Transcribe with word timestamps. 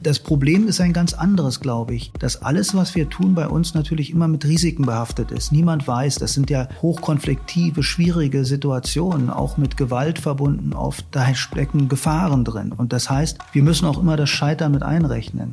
Das 0.00 0.20
Problem 0.20 0.68
ist 0.68 0.80
ein 0.80 0.92
ganz 0.92 1.12
anderes, 1.12 1.58
glaube 1.58 1.94
ich, 1.96 2.12
dass 2.12 2.40
alles, 2.40 2.72
was 2.76 2.94
wir 2.94 3.08
tun, 3.08 3.34
bei 3.34 3.48
uns 3.48 3.74
natürlich 3.74 4.10
immer 4.10 4.28
mit 4.28 4.44
Risiken 4.44 4.86
behaftet 4.86 5.32
ist. 5.32 5.50
Niemand 5.50 5.88
weiß, 5.88 6.16
das 6.16 6.34
sind 6.34 6.50
ja 6.50 6.68
hochkonfliktive, 6.80 7.82
schwierige 7.82 8.44
Situationen, 8.44 9.28
auch 9.28 9.56
mit 9.56 9.76
Gewalt 9.76 10.20
verbunden. 10.20 10.72
Oft 10.72 11.04
da 11.10 11.34
stecken 11.34 11.88
Gefahren 11.88 12.44
drin. 12.44 12.70
Und 12.70 12.92
das 12.92 13.10
heißt, 13.10 13.38
wir 13.52 13.64
müssen 13.64 13.86
auch 13.86 13.98
immer 13.98 14.16
das 14.16 14.30
Scheitern 14.30 14.70
mit 14.70 14.84
einrechnen. 14.84 15.52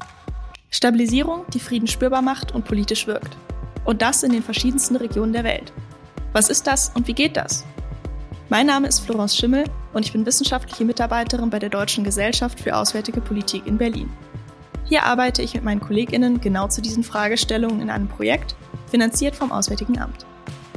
Stabilisierung, 0.70 1.42
die 1.52 1.60
Frieden 1.60 1.88
spürbar 1.88 2.22
macht 2.22 2.52
und 2.52 2.66
politisch 2.66 3.08
wirkt. 3.08 3.36
Und 3.84 4.04
das 4.04 4.22
in 4.22 4.32
den 4.32 4.44
verschiedensten 4.44 4.96
Regionen 4.96 5.34
der 5.34 5.44
Welt. 5.44 5.74
Was 6.34 6.50
ist 6.52 6.68
das 6.68 6.92
und 6.94 7.08
wie 7.08 7.14
geht 7.14 7.36
das? 7.36 7.66
Mein 8.50 8.68
Name 8.68 8.88
ist 8.88 9.00
Florence 9.00 9.36
Schimmel 9.36 9.64
und 9.96 10.06
ich 10.06 10.12
bin 10.12 10.26
wissenschaftliche 10.26 10.84
Mitarbeiterin 10.84 11.50
bei 11.50 11.58
der 11.58 11.70
Deutschen 11.70 12.04
Gesellschaft 12.04 12.60
für 12.60 12.76
Auswärtige 12.76 13.22
Politik 13.22 13.66
in 13.66 13.78
Berlin. 13.78 14.12
Hier 14.84 15.04
arbeite 15.04 15.42
ich 15.42 15.54
mit 15.54 15.64
meinen 15.64 15.80
KollegInnen 15.80 16.42
genau 16.42 16.68
zu 16.68 16.82
diesen 16.82 17.04
Fragestellungen 17.04 17.80
in 17.80 17.90
einem 17.90 18.10
Projekt, 18.10 18.58
finanziert 18.88 19.38
vom 19.38 19.54
Auswärtigen 19.54 19.98
Amt. 19.98 20.26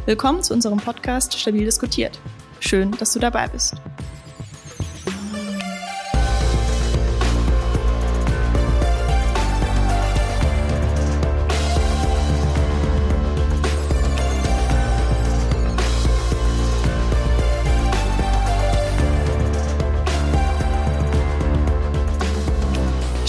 Willkommen 0.06 0.42
zu 0.44 0.54
unserem 0.54 0.78
Podcast 0.78 1.36
Stabil 1.36 1.64
diskutiert. 1.64 2.20
Schön, 2.60 2.92
dass 2.92 3.12
du 3.12 3.18
dabei 3.18 3.48
bist. 3.48 3.74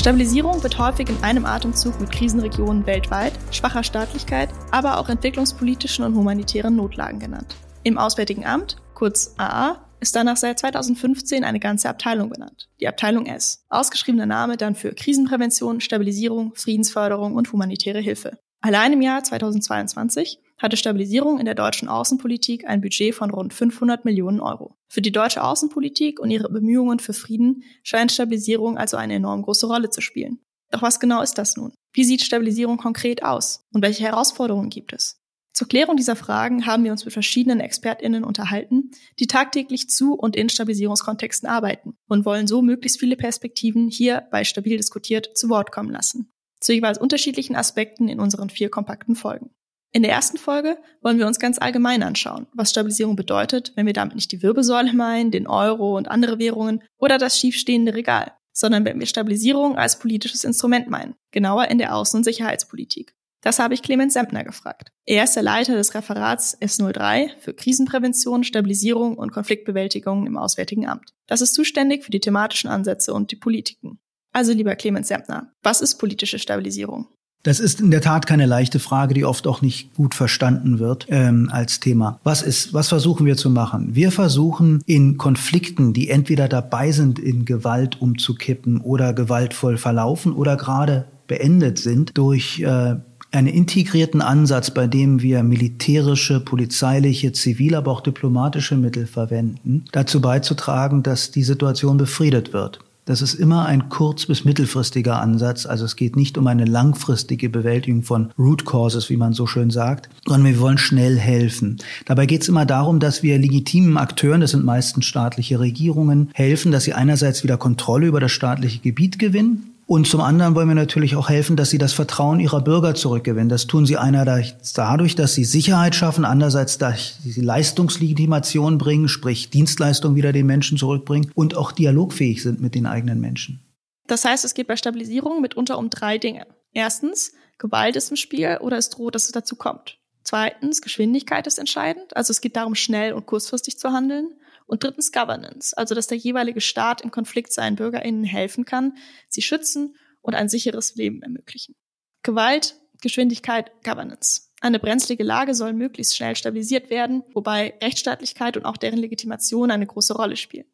Stabilisierung 0.09 0.63
wird 0.63 0.79
häufig 0.79 1.07
in 1.07 1.23
einem 1.23 1.45
Atemzug 1.45 1.99
mit 2.01 2.11
Krisenregionen 2.11 2.87
weltweit, 2.87 3.33
schwacher 3.51 3.83
Staatlichkeit, 3.83 4.49
aber 4.71 4.97
auch 4.97 5.07
entwicklungspolitischen 5.07 6.03
und 6.03 6.15
humanitären 6.15 6.75
Notlagen 6.75 7.19
genannt. 7.19 7.55
Im 7.83 7.99
Auswärtigen 7.99 8.43
Amt, 8.43 8.77
kurz 8.95 9.35
AA, 9.37 9.85
ist 9.99 10.15
danach 10.15 10.37
seit 10.37 10.57
2015 10.57 11.43
eine 11.43 11.59
ganze 11.59 11.89
Abteilung 11.89 12.31
benannt, 12.31 12.69
die 12.79 12.87
Abteilung 12.87 13.27
S. 13.27 13.63
Ausgeschriebener 13.69 14.25
Name 14.25 14.57
dann 14.57 14.73
für 14.73 14.95
Krisenprävention, 14.95 15.79
Stabilisierung, 15.79 16.53
Friedensförderung 16.55 17.35
und 17.35 17.53
humanitäre 17.53 17.99
Hilfe. 17.99 18.39
Allein 18.61 18.93
im 18.93 19.03
Jahr 19.03 19.23
2022 19.23 20.39
hatte 20.59 20.77
Stabilisierung 20.77 21.39
in 21.39 21.45
der 21.45 21.55
deutschen 21.55 21.87
Außenpolitik 21.87 22.67
ein 22.67 22.81
Budget 22.81 23.15
von 23.15 23.31
rund 23.31 23.53
500 23.53 24.05
Millionen 24.05 24.41
Euro. 24.41 24.75
Für 24.87 25.01
die 25.01 25.11
deutsche 25.11 25.43
Außenpolitik 25.43 26.19
und 26.19 26.29
ihre 26.29 26.49
Bemühungen 26.49 26.99
für 26.99 27.13
Frieden 27.13 27.63
scheint 27.83 28.11
Stabilisierung 28.11 28.77
also 28.77 28.97
eine 28.97 29.15
enorm 29.15 29.41
große 29.41 29.67
Rolle 29.67 29.89
zu 29.89 30.01
spielen. 30.01 30.39
Doch 30.71 30.81
was 30.81 30.99
genau 30.99 31.21
ist 31.21 31.37
das 31.37 31.57
nun? 31.57 31.73
Wie 31.93 32.03
sieht 32.03 32.21
Stabilisierung 32.21 32.77
konkret 32.77 33.23
aus? 33.23 33.65
Und 33.73 33.81
welche 33.81 34.03
Herausforderungen 34.03 34.69
gibt 34.69 34.93
es? 34.93 35.19
Zur 35.53 35.67
Klärung 35.67 35.97
dieser 35.97 36.15
Fragen 36.15 36.65
haben 36.65 36.83
wir 36.83 36.91
uns 36.91 37.03
mit 37.05 37.13
verschiedenen 37.13 37.59
ExpertInnen 37.59 38.23
unterhalten, 38.23 38.91
die 39.19 39.27
tagtäglich 39.27 39.89
zu 39.89 40.13
und 40.13 40.35
in 40.35 40.47
Stabilisierungskontexten 40.47 41.49
arbeiten 41.49 41.95
und 42.07 42.25
wollen 42.25 42.47
so 42.47 42.61
möglichst 42.61 42.99
viele 42.99 43.17
Perspektiven 43.17 43.89
hier 43.89 44.27
bei 44.31 44.43
Stabil 44.43 44.77
diskutiert 44.77 45.35
zu 45.35 45.49
Wort 45.49 45.71
kommen 45.71 45.89
lassen. 45.89 46.31
Zu 46.61 46.73
jeweils 46.73 46.97
unterschiedlichen 46.97 47.55
Aspekten 47.55 48.07
in 48.07 48.19
unseren 48.19 48.49
vier 48.49 48.69
kompakten 48.69 49.15
Folgen. 49.15 49.49
In 49.91 50.03
der 50.03 50.11
ersten 50.11 50.37
Folge 50.37 50.77
wollen 51.01 51.17
wir 51.17 51.25
uns 51.25 51.39
ganz 51.39 51.57
allgemein 51.57 52.03
anschauen, 52.03 52.45
was 52.53 52.69
Stabilisierung 52.69 53.15
bedeutet, 53.15 53.73
wenn 53.75 53.87
wir 53.87 53.93
damit 53.93 54.15
nicht 54.15 54.31
die 54.31 54.43
Wirbelsäule 54.43 54.93
meinen, 54.93 55.31
den 55.31 55.47
Euro 55.47 55.97
und 55.97 56.09
andere 56.09 56.37
Währungen 56.37 56.83
oder 56.97 57.17
das 57.17 57.39
schiefstehende 57.39 57.95
Regal, 57.95 58.31
sondern 58.53 58.85
wenn 58.85 58.99
wir 58.99 59.07
Stabilisierung 59.07 59.77
als 59.77 59.97
politisches 59.97 60.43
Instrument 60.43 60.89
meinen, 60.89 61.15
genauer 61.31 61.69
in 61.69 61.79
der 61.79 61.93
Außen- 61.93 62.17
und 62.17 62.23
Sicherheitspolitik. 62.23 63.15
Das 63.41 63.57
habe 63.57 63.73
ich 63.73 63.81
Clemens 63.81 64.13
Sempner 64.13 64.43
gefragt. 64.43 64.91
Er 65.05 65.23
ist 65.23 65.35
der 65.35 65.43
Leiter 65.43 65.75
des 65.75 65.95
Referats 65.95 66.59
S03 66.61 67.37
für 67.39 67.53
Krisenprävention, 67.53 68.43
Stabilisierung 68.43 69.17
und 69.17 69.31
Konfliktbewältigung 69.31 70.27
im 70.27 70.37
Auswärtigen 70.37 70.87
Amt. 70.87 71.13
Das 71.25 71.41
ist 71.41 71.53
zuständig 71.55 72.03
für 72.03 72.11
die 72.11 72.19
thematischen 72.19 72.69
Ansätze 72.69 73.13
und 73.13 73.31
die 73.31 73.37
Politiken. 73.37 73.99
Also 74.33 74.53
lieber 74.53 74.75
Clemens 74.75 75.07
Sempner, 75.07 75.53
was 75.63 75.81
ist 75.81 75.95
politische 75.95 76.37
Stabilisierung? 76.37 77.07
Das 77.43 77.61
ist 77.61 77.79
in 77.79 77.89
der 77.89 78.01
Tat 78.01 78.27
keine 78.27 78.45
leichte 78.45 78.79
Frage, 78.79 79.13
die 79.13 79.23
oft 79.23 79.47
auch 79.47 79.61
nicht 79.61 79.93
gut 79.95 80.13
verstanden 80.13 80.79
wird 80.79 81.05
ähm, 81.09 81.49
als 81.51 81.79
Thema. 81.79 82.19
Was 82.23 82.41
ist, 82.41 82.73
was 82.73 82.89
versuchen 82.89 83.25
wir 83.25 83.37
zu 83.37 83.49
machen? 83.49 83.95
Wir 83.95 84.11
versuchen 84.11 84.81
in 84.85 85.17
Konflikten, 85.17 85.93
die 85.93 86.09
entweder 86.09 86.49
dabei 86.49 86.91
sind, 86.91 87.17
in 87.17 87.45
Gewalt 87.45 88.01
umzukippen 88.01 88.81
oder 88.81 89.13
gewaltvoll 89.13 89.77
verlaufen 89.77 90.33
oder 90.33 90.57
gerade 90.57 91.05
beendet 91.27 91.79
sind, 91.79 92.17
durch 92.17 92.59
äh, 92.59 92.95
einen 93.31 93.47
integrierten 93.47 94.21
Ansatz, 94.21 94.71
bei 94.71 94.87
dem 94.87 95.21
wir 95.21 95.43
militärische, 95.43 96.39
polizeiliche, 96.39 97.31
zivil, 97.31 97.75
aber 97.75 97.91
auch 97.91 98.01
diplomatische 98.01 98.75
Mittel 98.75 99.05
verwenden, 99.05 99.85
dazu 99.91 100.19
beizutragen, 100.19 101.03
dass 101.03 101.31
die 101.31 101.43
Situation 101.43 101.97
befriedet 101.97 102.53
wird. 102.53 102.79
Das 103.09 103.23
ist 103.23 103.33
immer 103.33 103.65
ein 103.65 103.89
kurz- 103.89 104.27
bis 104.27 104.45
mittelfristiger 104.45 105.19
Ansatz. 105.19 105.65
Also 105.65 105.83
es 105.83 105.95
geht 105.95 106.15
nicht 106.15 106.37
um 106.37 106.45
eine 106.45 106.65
langfristige 106.65 107.49
Bewältigung 107.49 108.03
von 108.03 108.29
Root 108.37 108.65
Causes, 108.65 109.09
wie 109.09 109.17
man 109.17 109.33
so 109.33 109.47
schön 109.47 109.71
sagt, 109.71 110.09
sondern 110.27 110.53
wir 110.53 110.59
wollen 110.59 110.77
schnell 110.77 111.17
helfen. 111.17 111.77
Dabei 112.05 112.27
geht 112.27 112.43
es 112.43 112.49
immer 112.49 112.67
darum, 112.67 112.99
dass 112.99 113.23
wir 113.23 113.39
legitimen 113.39 113.97
Akteuren, 113.97 114.41
das 114.41 114.51
sind 114.51 114.63
meistens 114.63 115.05
staatliche 115.05 115.59
Regierungen, 115.59 116.29
helfen, 116.35 116.71
dass 116.71 116.83
sie 116.83 116.93
einerseits 116.93 117.43
wieder 117.43 117.57
Kontrolle 117.57 118.05
über 118.05 118.19
das 118.19 118.31
staatliche 118.31 118.77
Gebiet 118.77 119.17
gewinnen 119.17 119.73
und 119.89 120.05
zum 120.05 120.21
anderen 120.21 120.53
wollen 120.53 120.67
wir 120.67 120.75
natürlich 120.75 121.15
auch 121.15 121.29
helfen, 121.29 121.55
dass 121.55 121.71
sie 121.71 121.79
das 121.79 121.93
Vertrauen 121.93 122.39
ihrer 122.39 122.61
Bürger 122.61 122.93
zurückgewinnen. 122.93 123.49
Das 123.49 123.65
tun 123.65 123.87
sie 123.87 123.97
einerseits 123.97 124.73
dadurch, 124.73 125.15
dass 125.15 125.33
sie 125.33 125.43
Sicherheit 125.43 125.95
schaffen, 125.95 126.25
andererseits, 126.25 126.77
dass 126.77 127.17
sie 127.23 127.41
Leistungslegitimation 127.41 128.77
bringen, 128.77 129.07
sprich 129.07 129.49
Dienstleistungen 129.49 130.15
wieder 130.15 130.31
den 130.31 130.45
Menschen 130.45 130.77
zurückbringen 130.77 131.31
und 131.33 131.57
auch 131.57 131.71
dialogfähig 131.71 132.43
sind 132.43 132.61
mit 132.61 132.75
den 132.75 132.85
eigenen 132.85 133.19
Menschen. 133.19 133.65
Das 134.05 134.25
heißt, 134.25 134.45
es 134.45 134.53
geht 134.53 134.67
bei 134.67 134.75
Stabilisierung 134.75 135.41
mitunter 135.41 135.79
um 135.79 135.89
drei 135.89 136.19
Dinge. 136.19 136.45
Erstens, 136.71 137.33
Gewalt 137.57 137.95
ist 137.95 138.11
im 138.11 138.15
Spiel 138.15 138.59
oder 138.61 138.77
es 138.77 138.91
droht, 138.91 139.15
dass 139.15 139.25
es 139.25 139.31
dazu 139.31 139.55
kommt. 139.55 139.97
Zweitens, 140.21 140.83
Geschwindigkeit 140.83 141.47
ist 141.47 141.57
entscheidend. 141.57 142.15
Also 142.15 142.29
es 142.29 142.41
geht 142.41 142.55
darum, 142.55 142.75
schnell 142.75 143.13
und 143.13 143.25
kurzfristig 143.25 143.79
zu 143.79 143.89
handeln. 143.89 144.35
Und 144.69 144.83
drittens 144.83 145.11
Governance, 145.11 145.75
also 145.75 145.95
dass 145.95 146.05
der 146.05 146.19
jeweilige 146.19 146.61
Staat 146.61 147.01
im 147.01 147.09
Konflikt 147.09 147.51
seinen 147.51 147.75
BürgerInnen 147.75 148.23
helfen 148.23 148.65
kann, 148.65 148.97
sie 149.27 149.41
schützen 149.41 149.95
und 150.21 150.35
ein 150.35 150.47
sicheres 150.47 150.93
Leben 150.93 151.23
ermöglichen. 151.23 151.75
Gewalt, 152.21 152.79
Geschwindigkeit, 153.01 153.71
Governance. 153.83 154.51
Eine 154.61 154.77
brenzlige 154.77 155.23
Lage 155.23 155.55
soll 155.55 155.73
möglichst 155.73 156.15
schnell 156.15 156.35
stabilisiert 156.35 156.91
werden, 156.91 157.23
wobei 157.33 157.79
Rechtsstaatlichkeit 157.81 158.57
und 158.57 158.65
auch 158.65 158.77
deren 158.77 158.99
Legitimation 158.99 159.71
eine 159.71 159.87
große 159.87 160.13
Rolle 160.13 160.35
spielen. 160.35 160.67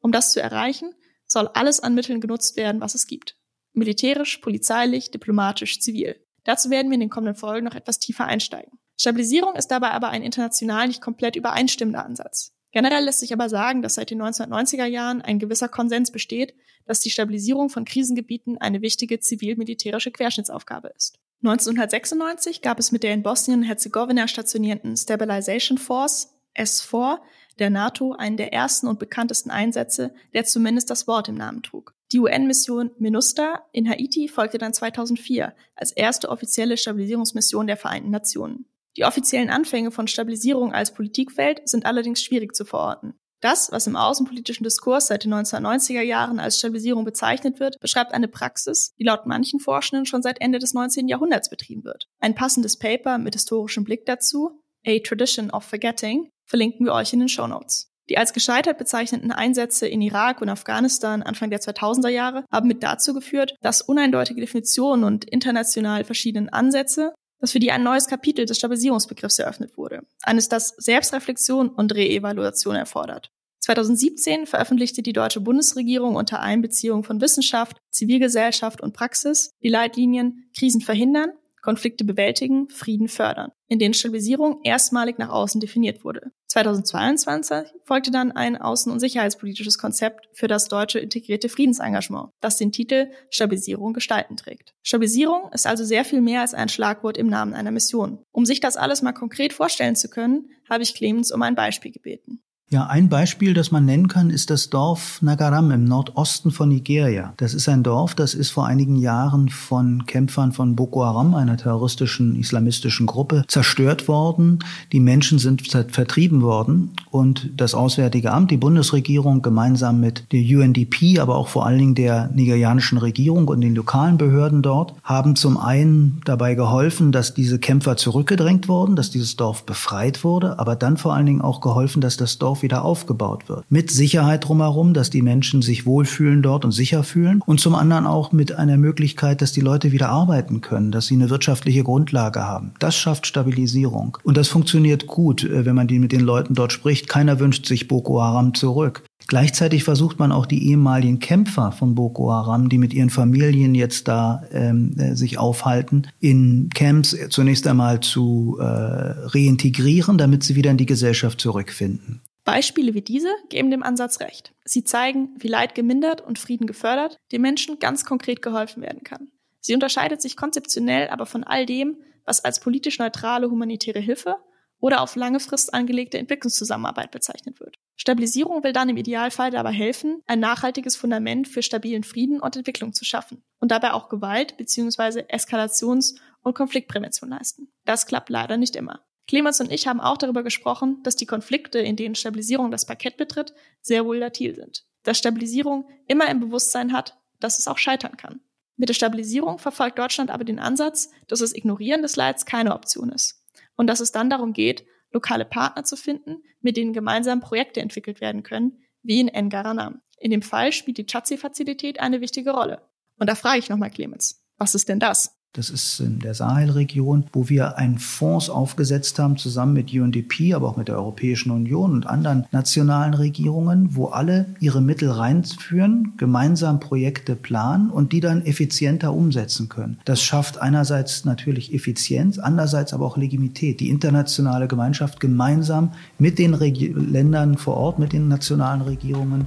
Um 0.00 0.12
das 0.12 0.32
zu 0.32 0.40
erreichen, 0.40 0.94
soll 1.26 1.48
alles 1.48 1.78
an 1.78 1.94
Mitteln 1.94 2.22
genutzt 2.22 2.56
werden, 2.56 2.80
was 2.80 2.94
es 2.94 3.06
gibt. 3.06 3.36
Militärisch, 3.74 4.38
polizeilich, 4.38 5.10
diplomatisch, 5.10 5.78
zivil. 5.78 6.24
Dazu 6.44 6.70
werden 6.70 6.90
wir 6.90 6.94
in 6.94 7.00
den 7.00 7.10
kommenden 7.10 7.36
Folgen 7.36 7.66
noch 7.66 7.74
etwas 7.74 7.98
tiefer 7.98 8.24
einsteigen. 8.24 8.78
Stabilisierung 8.98 9.56
ist 9.56 9.68
dabei 9.68 9.90
aber 9.90 10.08
ein 10.08 10.22
international 10.22 10.88
nicht 10.88 11.02
komplett 11.02 11.36
übereinstimmender 11.36 12.02
Ansatz. 12.02 12.54
Generell 12.72 13.04
lässt 13.04 13.20
sich 13.20 13.32
aber 13.32 13.48
sagen, 13.48 13.82
dass 13.82 13.94
seit 13.94 14.10
den 14.10 14.22
1990er 14.22 14.86
Jahren 14.86 15.22
ein 15.22 15.38
gewisser 15.38 15.68
Konsens 15.68 16.10
besteht, 16.10 16.54
dass 16.86 17.00
die 17.00 17.10
Stabilisierung 17.10 17.68
von 17.68 17.84
Krisengebieten 17.84 18.58
eine 18.58 18.82
wichtige 18.82 19.20
zivil-militärische 19.20 20.10
Querschnittsaufgabe 20.10 20.88
ist. 20.96 21.18
1996 21.42 22.62
gab 22.62 22.78
es 22.78 22.92
mit 22.92 23.02
der 23.02 23.12
in 23.12 23.22
Bosnien-Herzegowina 23.22 24.26
stationierten 24.26 24.96
Stabilization 24.96 25.76
Force 25.76 26.34
S4 26.56 27.18
der 27.58 27.70
NATO 27.70 28.12
einen 28.12 28.36
der 28.36 28.52
ersten 28.52 28.86
und 28.86 28.98
bekanntesten 28.98 29.50
Einsätze, 29.50 30.14
der 30.32 30.44
zumindest 30.44 30.88
das 30.88 31.06
Wort 31.06 31.28
im 31.28 31.34
Namen 31.34 31.62
trug. 31.62 31.94
Die 32.12 32.18
UN-Mission 32.18 32.90
MINUSTA 32.98 33.62
in 33.72 33.88
Haiti 33.88 34.28
folgte 34.28 34.58
dann 34.58 34.72
2004 34.72 35.54
als 35.74 35.92
erste 35.92 36.28
offizielle 36.28 36.76
Stabilisierungsmission 36.76 37.66
der 37.66 37.76
Vereinten 37.76 38.10
Nationen. 38.10 38.66
Die 38.96 39.04
offiziellen 39.04 39.50
Anfänge 39.50 39.90
von 39.90 40.06
Stabilisierung 40.06 40.72
als 40.72 40.92
Politikfeld 40.92 41.68
sind 41.68 41.86
allerdings 41.86 42.22
schwierig 42.22 42.54
zu 42.54 42.64
verorten. 42.64 43.14
Das, 43.40 43.72
was 43.72 43.88
im 43.88 43.96
außenpolitischen 43.96 44.62
Diskurs 44.62 45.08
seit 45.08 45.24
den 45.24 45.34
1990er 45.34 46.02
Jahren 46.02 46.38
als 46.38 46.58
Stabilisierung 46.58 47.04
bezeichnet 47.04 47.58
wird, 47.58 47.80
beschreibt 47.80 48.14
eine 48.14 48.28
Praxis, 48.28 48.92
die 49.00 49.04
laut 49.04 49.26
manchen 49.26 49.58
Forschenden 49.58 50.06
schon 50.06 50.22
seit 50.22 50.40
Ende 50.40 50.60
des 50.60 50.74
19. 50.74 51.08
Jahrhunderts 51.08 51.50
betrieben 51.50 51.82
wird. 51.82 52.06
Ein 52.20 52.36
passendes 52.36 52.78
Paper 52.78 53.18
mit 53.18 53.34
historischem 53.34 53.82
Blick 53.82 54.06
dazu, 54.06 54.60
A 54.86 54.98
Tradition 55.00 55.50
of 55.50 55.64
Forgetting, 55.64 56.28
verlinken 56.46 56.86
wir 56.86 56.92
euch 56.92 57.12
in 57.12 57.18
den 57.18 57.28
Show 57.28 57.48
Notes. 57.48 57.88
Die 58.08 58.18
als 58.18 58.32
gescheitert 58.32 58.78
bezeichneten 58.78 59.32
Einsätze 59.32 59.88
in 59.88 60.02
Irak 60.02 60.40
und 60.40 60.48
Afghanistan 60.48 61.22
Anfang 61.22 61.50
der 61.50 61.60
2000er 61.60 62.08
Jahre 62.08 62.44
haben 62.52 62.68
mit 62.68 62.82
dazu 62.82 63.14
geführt, 63.14 63.56
dass 63.60 63.82
uneindeutige 63.82 64.40
Definitionen 64.40 65.04
und 65.04 65.24
international 65.24 66.04
verschiedenen 66.04 66.48
Ansätze 66.48 67.12
dass 67.42 67.52
für 67.52 67.58
die 67.58 67.72
ein 67.72 67.82
neues 67.82 68.06
Kapitel 68.06 68.46
des 68.46 68.56
Stabilisierungsbegriffs 68.56 69.40
eröffnet 69.40 69.76
wurde. 69.76 70.06
Eines, 70.22 70.48
das 70.48 70.68
Selbstreflexion 70.78 71.68
und 71.68 71.92
Reevaluation 71.92 72.76
erfordert. 72.76 73.32
2017 73.58 74.46
veröffentlichte 74.46 75.02
die 75.02 75.12
deutsche 75.12 75.40
Bundesregierung 75.40 76.14
unter 76.14 76.40
Einbeziehung 76.40 77.02
von 77.02 77.20
Wissenschaft, 77.20 77.78
Zivilgesellschaft 77.90 78.80
und 78.80 78.94
Praxis 78.94 79.50
die 79.62 79.68
Leitlinien 79.68 80.48
Krisen 80.56 80.80
verhindern, 80.80 81.32
Konflikte 81.62 82.04
bewältigen, 82.04 82.68
Frieden 82.68 83.08
fördern, 83.08 83.50
in 83.68 83.80
denen 83.80 83.94
Stabilisierung 83.94 84.60
erstmalig 84.62 85.18
nach 85.18 85.30
außen 85.30 85.60
definiert 85.60 86.04
wurde. 86.04 86.30
2022 86.52 87.72
folgte 87.84 88.10
dann 88.10 88.30
ein 88.30 88.58
außen- 88.58 88.90
und 88.90 89.00
sicherheitspolitisches 89.00 89.78
Konzept 89.78 90.28
für 90.34 90.48
das 90.48 90.68
deutsche 90.68 90.98
integrierte 90.98 91.48
Friedensengagement, 91.48 92.28
das 92.42 92.58
den 92.58 92.72
Titel 92.72 93.10
Stabilisierung 93.30 93.94
gestalten 93.94 94.36
trägt. 94.36 94.74
Stabilisierung 94.82 95.50
ist 95.52 95.66
also 95.66 95.82
sehr 95.84 96.04
viel 96.04 96.20
mehr 96.20 96.42
als 96.42 96.52
ein 96.52 96.68
Schlagwort 96.68 97.16
im 97.16 97.28
Namen 97.28 97.54
einer 97.54 97.70
Mission. 97.70 98.18
Um 98.32 98.44
sich 98.44 98.60
das 98.60 98.76
alles 98.76 99.00
mal 99.00 99.12
konkret 99.12 99.54
vorstellen 99.54 99.96
zu 99.96 100.10
können, 100.10 100.50
habe 100.68 100.82
ich 100.82 100.94
Clemens 100.94 101.32
um 101.32 101.40
ein 101.40 101.54
Beispiel 101.54 101.90
gebeten. 101.90 102.42
Ja, 102.72 102.86
ein 102.86 103.10
Beispiel, 103.10 103.52
das 103.52 103.70
man 103.70 103.84
nennen 103.84 104.08
kann, 104.08 104.30
ist 104.30 104.48
das 104.48 104.70
Dorf 104.70 105.20
Nagaram 105.20 105.70
im 105.72 105.84
Nordosten 105.84 106.50
von 106.50 106.70
Nigeria. 106.70 107.34
Das 107.36 107.52
ist 107.52 107.68
ein 107.68 107.82
Dorf, 107.82 108.14
das 108.14 108.32
ist 108.32 108.48
vor 108.48 108.66
einigen 108.66 108.96
Jahren 108.96 109.50
von 109.50 110.06
Kämpfern 110.06 110.52
von 110.52 110.74
Boko 110.74 111.04
Haram, 111.04 111.34
einer 111.34 111.58
terroristischen 111.58 112.34
islamistischen 112.34 113.04
Gruppe, 113.04 113.44
zerstört 113.46 114.08
worden. 114.08 114.60
Die 114.90 115.00
Menschen 115.00 115.38
sind 115.38 115.70
vertrieben 115.70 116.40
worden 116.40 116.92
und 117.10 117.50
das 117.58 117.74
Auswärtige 117.74 118.32
Amt, 118.32 118.50
die 118.50 118.56
Bundesregierung 118.56 119.42
gemeinsam 119.42 120.00
mit 120.00 120.32
der 120.32 120.40
UNDP, 120.40 121.18
aber 121.18 121.36
auch 121.36 121.48
vor 121.48 121.66
allen 121.66 121.78
Dingen 121.78 121.94
der 121.94 122.30
nigerianischen 122.32 122.96
Regierung 122.96 123.48
und 123.48 123.60
den 123.60 123.74
lokalen 123.74 124.16
Behörden 124.16 124.62
dort, 124.62 124.94
haben 125.04 125.36
zum 125.36 125.58
einen 125.58 126.22
dabei 126.24 126.54
geholfen, 126.54 127.12
dass 127.12 127.34
diese 127.34 127.58
Kämpfer 127.58 127.98
zurückgedrängt 127.98 128.66
wurden, 128.66 128.96
dass 128.96 129.10
dieses 129.10 129.36
Dorf 129.36 129.66
befreit 129.66 130.24
wurde, 130.24 130.58
aber 130.58 130.74
dann 130.74 130.96
vor 130.96 131.12
allen 131.12 131.26
Dingen 131.26 131.42
auch 131.42 131.60
geholfen, 131.60 132.00
dass 132.00 132.16
das 132.16 132.38
Dorf 132.38 132.61
wieder 132.62 132.84
aufgebaut 132.84 133.48
wird. 133.48 133.64
Mit 133.68 133.90
Sicherheit 133.90 134.48
drumherum, 134.48 134.94
dass 134.94 135.10
die 135.10 135.22
Menschen 135.22 135.62
sich 135.62 135.86
wohlfühlen 135.86 136.42
dort 136.42 136.64
und 136.64 136.72
sicher 136.72 137.02
fühlen 137.02 137.42
und 137.46 137.60
zum 137.60 137.74
anderen 137.74 138.06
auch 138.06 138.32
mit 138.32 138.52
einer 138.52 138.76
Möglichkeit, 138.76 139.42
dass 139.42 139.52
die 139.52 139.60
Leute 139.60 139.92
wieder 139.92 140.08
arbeiten 140.08 140.60
können, 140.60 140.92
dass 140.92 141.06
sie 141.06 141.14
eine 141.14 141.30
wirtschaftliche 141.30 141.84
Grundlage 141.84 142.40
haben. 142.46 142.72
Das 142.78 142.96
schafft 142.96 143.26
Stabilisierung. 143.26 144.18
Und 144.24 144.36
das 144.36 144.48
funktioniert 144.48 145.06
gut, 145.06 145.44
äh, 145.44 145.64
wenn 145.64 145.74
man 145.74 145.88
die 145.88 145.98
mit 145.98 146.12
den 146.12 146.20
Leuten 146.20 146.54
dort 146.54 146.72
spricht. 146.72 147.08
Keiner 147.08 147.40
wünscht 147.40 147.66
sich 147.66 147.88
Boko 147.88 148.22
Haram 148.22 148.54
zurück. 148.54 149.04
Gleichzeitig 149.26 149.84
versucht 149.84 150.18
man 150.18 150.32
auch 150.32 150.46
die 150.46 150.68
ehemaligen 150.68 151.18
Kämpfer 151.18 151.72
von 151.72 151.94
Boko 151.94 152.32
Haram, 152.32 152.68
die 152.68 152.78
mit 152.78 152.92
ihren 152.92 153.10
Familien 153.10 153.74
jetzt 153.74 154.08
da 154.08 154.42
ähm, 154.52 154.96
äh, 154.98 155.14
sich 155.14 155.38
aufhalten, 155.38 156.08
in 156.20 156.68
Camps 156.74 157.16
zunächst 157.30 157.66
einmal 157.66 158.00
zu 158.00 158.58
äh, 158.60 158.64
reintegrieren, 158.64 160.18
damit 160.18 160.42
sie 160.42 160.56
wieder 160.56 160.70
in 160.70 160.76
die 160.76 160.86
Gesellschaft 160.86 161.40
zurückfinden. 161.40 162.20
Beispiele 162.44 162.94
wie 162.94 163.02
diese 163.02 163.32
geben 163.48 163.70
dem 163.70 163.82
Ansatz 163.82 164.20
recht. 164.20 164.52
Sie 164.64 164.84
zeigen, 164.84 165.34
wie 165.38 165.48
Leid 165.48 165.74
gemindert 165.74 166.20
und 166.20 166.38
Frieden 166.38 166.66
gefördert 166.66 167.18
den 167.30 167.42
Menschen 167.42 167.78
ganz 167.78 168.04
konkret 168.04 168.42
geholfen 168.42 168.82
werden 168.82 169.04
kann. 169.04 169.30
Sie 169.60 169.74
unterscheidet 169.74 170.20
sich 170.20 170.36
konzeptionell 170.36 171.08
aber 171.08 171.26
von 171.26 171.44
all 171.44 171.66
dem, 171.66 171.98
was 172.24 172.44
als 172.44 172.60
politisch 172.60 172.98
neutrale 172.98 173.50
humanitäre 173.50 174.00
Hilfe 174.00 174.36
oder 174.80 175.00
auf 175.00 175.14
lange 175.14 175.38
Frist 175.38 175.72
angelegte 175.72 176.18
Entwicklungszusammenarbeit 176.18 177.12
bezeichnet 177.12 177.60
wird. 177.60 177.76
Stabilisierung 177.96 178.64
will 178.64 178.72
dann 178.72 178.88
im 178.88 178.96
Idealfall 178.96 179.52
dabei 179.52 179.70
helfen, 179.70 180.20
ein 180.26 180.40
nachhaltiges 180.40 180.96
Fundament 180.96 181.46
für 181.46 181.62
stabilen 181.62 182.02
Frieden 182.02 182.40
und 182.40 182.56
Entwicklung 182.56 182.92
zu 182.92 183.04
schaffen 183.04 183.44
und 183.60 183.70
dabei 183.70 183.92
auch 183.92 184.08
Gewalt 184.08 184.56
bzw. 184.56 185.20
Eskalations- 185.28 186.16
und 186.42 186.54
Konfliktprävention 186.54 187.30
leisten. 187.30 187.68
Das 187.84 188.06
klappt 188.06 188.28
leider 188.28 188.56
nicht 188.56 188.74
immer. 188.74 189.04
Clemens 189.32 189.62
und 189.62 189.72
ich 189.72 189.86
haben 189.86 190.02
auch 190.02 190.18
darüber 190.18 190.42
gesprochen, 190.42 191.02
dass 191.04 191.16
die 191.16 191.24
Konflikte, 191.24 191.78
in 191.78 191.96
denen 191.96 192.14
Stabilisierung 192.14 192.70
das 192.70 192.84
Parkett 192.84 193.16
betritt, 193.16 193.54
sehr 193.80 194.04
volatil 194.04 194.54
sind. 194.54 194.84
Dass 195.04 195.16
Stabilisierung 195.16 195.88
immer 196.06 196.28
im 196.28 196.38
Bewusstsein 196.38 196.92
hat, 196.92 197.16
dass 197.40 197.58
es 197.58 197.66
auch 197.66 197.78
scheitern 197.78 198.18
kann. 198.18 198.40
Mit 198.76 198.90
der 198.90 198.94
Stabilisierung 198.94 199.58
verfolgt 199.58 199.98
Deutschland 199.98 200.30
aber 200.30 200.44
den 200.44 200.58
Ansatz, 200.58 201.12
dass 201.28 201.38
das 201.38 201.54
Ignorieren 201.54 202.02
des 202.02 202.14
Leids 202.16 202.44
keine 202.44 202.74
Option 202.74 203.08
ist. 203.08 203.42
Und 203.74 203.86
dass 203.86 204.00
es 204.00 204.12
dann 204.12 204.28
darum 204.28 204.52
geht, 204.52 204.84
lokale 205.12 205.46
Partner 205.46 205.84
zu 205.84 205.96
finden, 205.96 206.42
mit 206.60 206.76
denen 206.76 206.92
gemeinsam 206.92 207.40
Projekte 207.40 207.80
entwickelt 207.80 208.20
werden 208.20 208.42
können, 208.42 208.82
wie 209.02 209.18
in 209.18 209.28
Ngaranam. 209.28 210.02
In 210.18 210.30
dem 210.30 210.42
Fall 210.42 210.72
spielt 210.72 210.98
die 210.98 211.06
Chazi-Fazilität 211.06 212.00
eine 212.00 212.20
wichtige 212.20 212.50
Rolle. 212.50 212.86
Und 213.18 213.30
da 213.30 213.34
frage 213.34 213.60
ich 213.60 213.70
nochmal 213.70 213.90
Clemens, 213.90 214.44
was 214.58 214.74
ist 214.74 214.90
denn 214.90 215.00
das? 215.00 215.41
Das 215.54 215.68
ist 215.68 216.00
in 216.00 216.18
der 216.18 216.32
Sahelregion, 216.32 217.26
wo 217.30 217.50
wir 217.50 217.76
einen 217.76 217.98
Fonds 217.98 218.48
aufgesetzt 218.48 219.18
haben, 219.18 219.36
zusammen 219.36 219.74
mit 219.74 219.92
UNDP, 219.92 220.54
aber 220.54 220.66
auch 220.66 220.78
mit 220.78 220.88
der 220.88 220.96
Europäischen 220.96 221.50
Union 221.50 221.92
und 221.92 222.06
anderen 222.06 222.46
nationalen 222.52 223.12
Regierungen, 223.12 223.94
wo 223.94 224.06
alle 224.06 224.46
ihre 224.60 224.80
Mittel 224.80 225.10
reinführen, 225.10 226.14
gemeinsam 226.16 226.80
Projekte 226.80 227.36
planen 227.36 227.90
und 227.90 228.12
die 228.12 228.20
dann 228.20 228.46
effizienter 228.46 229.12
umsetzen 229.12 229.68
können. 229.68 229.98
Das 230.06 230.22
schafft 230.22 230.56
einerseits 230.56 231.26
natürlich 231.26 231.74
Effizienz, 231.74 232.38
andererseits 232.38 232.94
aber 232.94 233.04
auch 233.04 233.18
Legitimität. 233.18 233.80
Die 233.80 233.90
internationale 233.90 234.68
Gemeinschaft 234.68 235.20
gemeinsam 235.20 235.92
mit 236.18 236.38
den 236.38 236.54
Regi 236.54 236.94
Ländern 236.96 237.58
vor 237.58 237.76
Ort, 237.76 237.98
mit 237.98 238.14
den 238.14 238.26
nationalen 238.26 238.80
Regierungen 238.80 239.46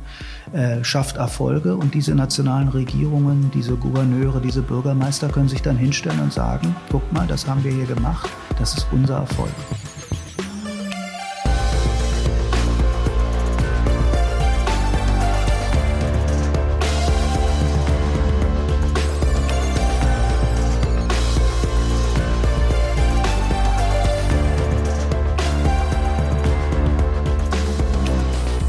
äh, 0.53 0.83
schafft 0.83 1.17
Erfolge 1.17 1.75
und 1.75 1.95
diese 1.95 2.13
nationalen 2.13 2.67
Regierungen, 2.67 3.49
diese 3.55 3.75
Gouverneure, 3.75 4.39
diese 4.39 4.61
Bürgermeister 4.61 5.29
können 5.29 5.49
sich 5.49 5.63
dann 5.63 5.77
hinschauen 5.77 5.94
hinstellen 5.95 6.19
und 6.19 6.33
sagen, 6.33 6.75
guck 6.91 7.09
mal, 7.13 7.25
das 7.25 7.47
haben 7.47 7.63
wir 7.63 7.71
hier 7.71 7.85
gemacht, 7.85 8.29
das 8.59 8.75
ist 8.77 8.87
unser 8.91 9.19
Erfolg. 9.19 9.51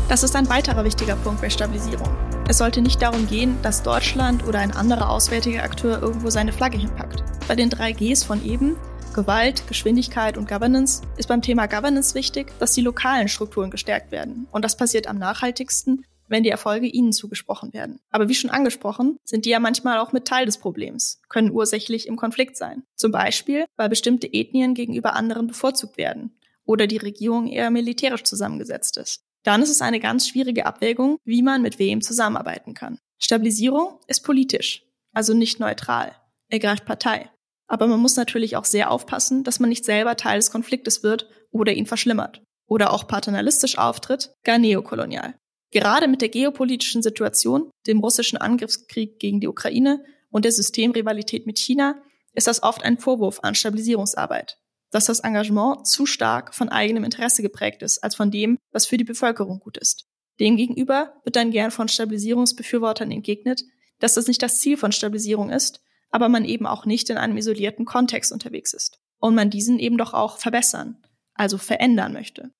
Das 0.08 0.22
ist 0.22 0.36
ein 0.36 0.48
weiterer 0.48 0.84
wichtiger 0.84 1.16
Punkt 1.16 1.40
bei 1.40 1.50
Stabilisierung. 1.50 2.08
Es 2.48 2.58
sollte 2.58 2.80
nicht 2.80 3.02
darum 3.02 3.26
gehen, 3.26 3.58
dass 3.62 3.82
Deutschland 3.82 4.46
oder 4.46 4.60
ein 4.60 4.70
anderer 4.70 5.10
auswärtiger 5.10 5.64
Akteur 5.64 6.00
irgendwo 6.00 6.30
seine 6.30 6.52
Flagge 6.52 6.78
hinpackt. 6.78 7.24
Bei 7.48 7.56
den 7.56 7.70
drei 7.70 7.90
Gs 7.90 8.22
von 8.22 8.44
eben, 8.46 8.76
Gewalt, 9.16 9.66
Geschwindigkeit 9.66 10.38
und 10.38 10.48
Governance, 10.48 11.02
ist 11.16 11.26
beim 11.26 11.42
Thema 11.42 11.66
Governance 11.66 12.14
wichtig, 12.14 12.52
dass 12.60 12.72
die 12.72 12.82
lokalen 12.82 13.26
Strukturen 13.26 13.72
gestärkt 13.72 14.12
werden. 14.12 14.46
Und 14.52 14.64
das 14.64 14.76
passiert 14.76 15.08
am 15.08 15.18
nachhaltigsten, 15.18 16.04
wenn 16.28 16.44
die 16.44 16.50
Erfolge 16.50 16.86
ihnen 16.86 17.12
zugesprochen 17.12 17.72
werden. 17.72 17.98
Aber 18.10 18.28
wie 18.28 18.34
schon 18.36 18.50
angesprochen, 18.50 19.18
sind 19.24 19.44
die 19.44 19.50
ja 19.50 19.58
manchmal 19.58 19.98
auch 19.98 20.12
mit 20.12 20.24
Teil 20.24 20.46
des 20.46 20.58
Problems, 20.58 21.20
können 21.28 21.50
ursächlich 21.50 22.06
im 22.06 22.14
Konflikt 22.14 22.56
sein. 22.56 22.84
Zum 22.94 23.10
Beispiel, 23.10 23.64
weil 23.76 23.88
bestimmte 23.88 24.32
Ethnien 24.32 24.74
gegenüber 24.74 25.16
anderen 25.16 25.48
bevorzugt 25.48 25.96
werden 25.96 26.36
oder 26.64 26.86
die 26.86 26.96
Regierung 26.96 27.48
eher 27.48 27.70
militärisch 27.70 28.22
zusammengesetzt 28.22 28.98
ist 28.98 29.25
dann 29.46 29.62
ist 29.62 29.70
es 29.70 29.80
eine 29.80 30.00
ganz 30.00 30.28
schwierige 30.28 30.66
Abwägung, 30.66 31.18
wie 31.24 31.42
man 31.42 31.62
mit 31.62 31.78
wem 31.78 32.02
zusammenarbeiten 32.02 32.74
kann. 32.74 32.98
Stabilisierung 33.18 34.00
ist 34.08 34.24
politisch, 34.24 34.82
also 35.12 35.34
nicht 35.34 35.60
neutral. 35.60 36.16
Er 36.48 36.58
greift 36.58 36.84
Partei. 36.84 37.30
Aber 37.68 37.86
man 37.86 38.00
muss 38.00 38.16
natürlich 38.16 38.56
auch 38.56 38.64
sehr 38.64 38.90
aufpassen, 38.90 39.44
dass 39.44 39.60
man 39.60 39.68
nicht 39.68 39.84
selber 39.84 40.16
Teil 40.16 40.38
des 40.38 40.50
Konfliktes 40.50 41.02
wird 41.02 41.28
oder 41.50 41.72
ihn 41.72 41.86
verschlimmert. 41.86 42.42
Oder 42.68 42.92
auch 42.92 43.06
paternalistisch 43.06 43.78
auftritt, 43.78 44.34
gar 44.44 44.58
neokolonial. 44.58 45.34
Gerade 45.72 46.08
mit 46.08 46.22
der 46.22 46.28
geopolitischen 46.28 47.02
Situation, 47.02 47.70
dem 47.86 48.00
russischen 48.00 48.38
Angriffskrieg 48.38 49.18
gegen 49.20 49.40
die 49.40 49.48
Ukraine 49.48 50.04
und 50.30 50.44
der 50.44 50.52
Systemrivalität 50.52 51.46
mit 51.46 51.58
China 51.58 52.02
ist 52.34 52.46
das 52.48 52.62
oft 52.62 52.84
ein 52.84 52.98
Vorwurf 52.98 53.40
an 53.42 53.54
Stabilisierungsarbeit 53.54 54.58
dass 54.90 55.06
das 55.06 55.20
Engagement 55.20 55.86
zu 55.86 56.06
stark 56.06 56.54
von 56.54 56.68
eigenem 56.68 57.04
Interesse 57.04 57.42
geprägt 57.42 57.82
ist, 57.82 58.02
als 58.02 58.14
von 58.14 58.30
dem, 58.30 58.58
was 58.72 58.86
für 58.86 58.96
die 58.96 59.04
Bevölkerung 59.04 59.58
gut 59.58 59.76
ist. 59.76 60.06
Demgegenüber 60.40 61.14
wird 61.24 61.36
dann 61.36 61.50
gern 61.50 61.70
von 61.70 61.88
Stabilisierungsbefürwortern 61.88 63.10
entgegnet, 63.10 63.62
dass 63.98 64.14
das 64.14 64.26
nicht 64.26 64.42
das 64.42 64.60
Ziel 64.60 64.76
von 64.76 64.92
Stabilisierung 64.92 65.50
ist, 65.50 65.80
aber 66.10 66.28
man 66.28 66.44
eben 66.44 66.66
auch 66.66 66.84
nicht 66.84 67.10
in 67.10 67.16
einem 67.16 67.36
isolierten 67.36 67.84
Kontext 67.84 68.32
unterwegs 68.32 68.74
ist 68.74 68.98
und 69.18 69.34
man 69.34 69.50
diesen 69.50 69.78
eben 69.78 69.98
doch 69.98 70.14
auch 70.14 70.38
verbessern, 70.38 71.02
also 71.34 71.58
verändern 71.58 72.12
möchte. 72.12 72.52